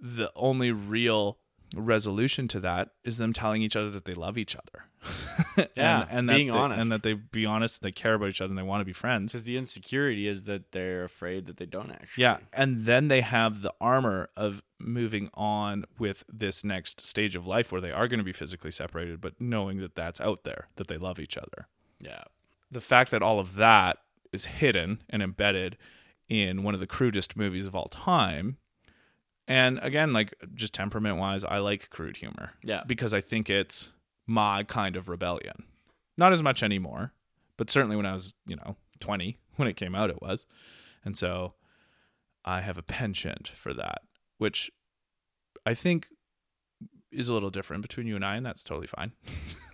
[0.00, 1.38] the only real
[1.74, 4.84] resolution to that is them telling each other that they love each other.
[5.76, 6.80] Yeah, and, and being that they, honest.
[6.80, 8.92] and that they be honest, they care about each other, and they want to be
[8.92, 9.32] friends.
[9.32, 12.22] Because the insecurity is that they're afraid that they don't actually.
[12.22, 17.46] Yeah, and then they have the armor of moving on with this next stage of
[17.46, 20.68] life where they are going to be physically separated, but knowing that that's out there,
[20.76, 21.66] that they love each other.
[22.00, 22.22] Yeah.
[22.70, 23.98] The fact that all of that
[24.32, 25.76] is hidden and embedded
[26.28, 28.56] in one of the crudest movies of all time.
[29.50, 32.52] And again, like just temperament wise, I like crude humor.
[32.62, 32.82] Yeah.
[32.86, 33.92] because I think it's
[34.24, 35.64] my kind of rebellion.
[36.16, 37.12] Not as much anymore,
[37.56, 40.46] but certainly when I was, you know, 20, when it came out, it was.
[41.04, 41.54] And so
[42.44, 44.02] I have a penchant for that,
[44.38, 44.70] which
[45.66, 46.06] I think
[47.10, 49.12] is a little different between you and I, and that's totally fine.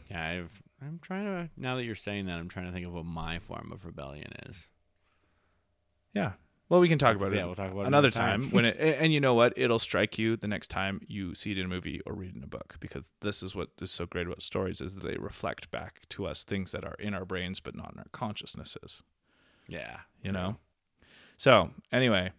[0.08, 0.24] Yeah.
[0.24, 3.04] I've, I'm trying to, now that you're saying that, I'm trying to think of what
[3.04, 4.68] my form of rebellion is.
[6.14, 6.34] Yeah.
[6.68, 8.42] Well, we can talk about Yeah, it we'll talk about it another time.
[8.42, 11.52] time when it and you know what it'll strike you the next time you see
[11.52, 13.90] it in a movie or read it in a book because this is what is
[13.92, 17.14] so great about stories is that they reflect back to us things that are in
[17.14, 19.02] our brains but not in our consciousnesses
[19.68, 19.98] Yeah.
[20.22, 20.56] you know
[21.36, 22.32] so anyway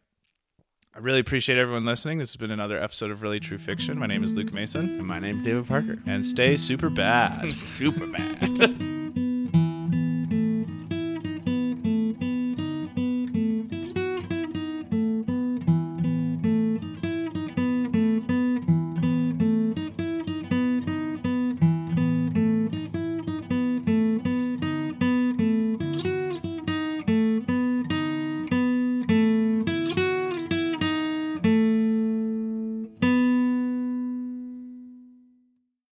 [0.94, 4.08] i really appreciate everyone listening this has been another episode of really true fiction my
[4.08, 5.99] name is luke mason And my name is David Parker.
[6.06, 9.04] and stay super bad Super bad.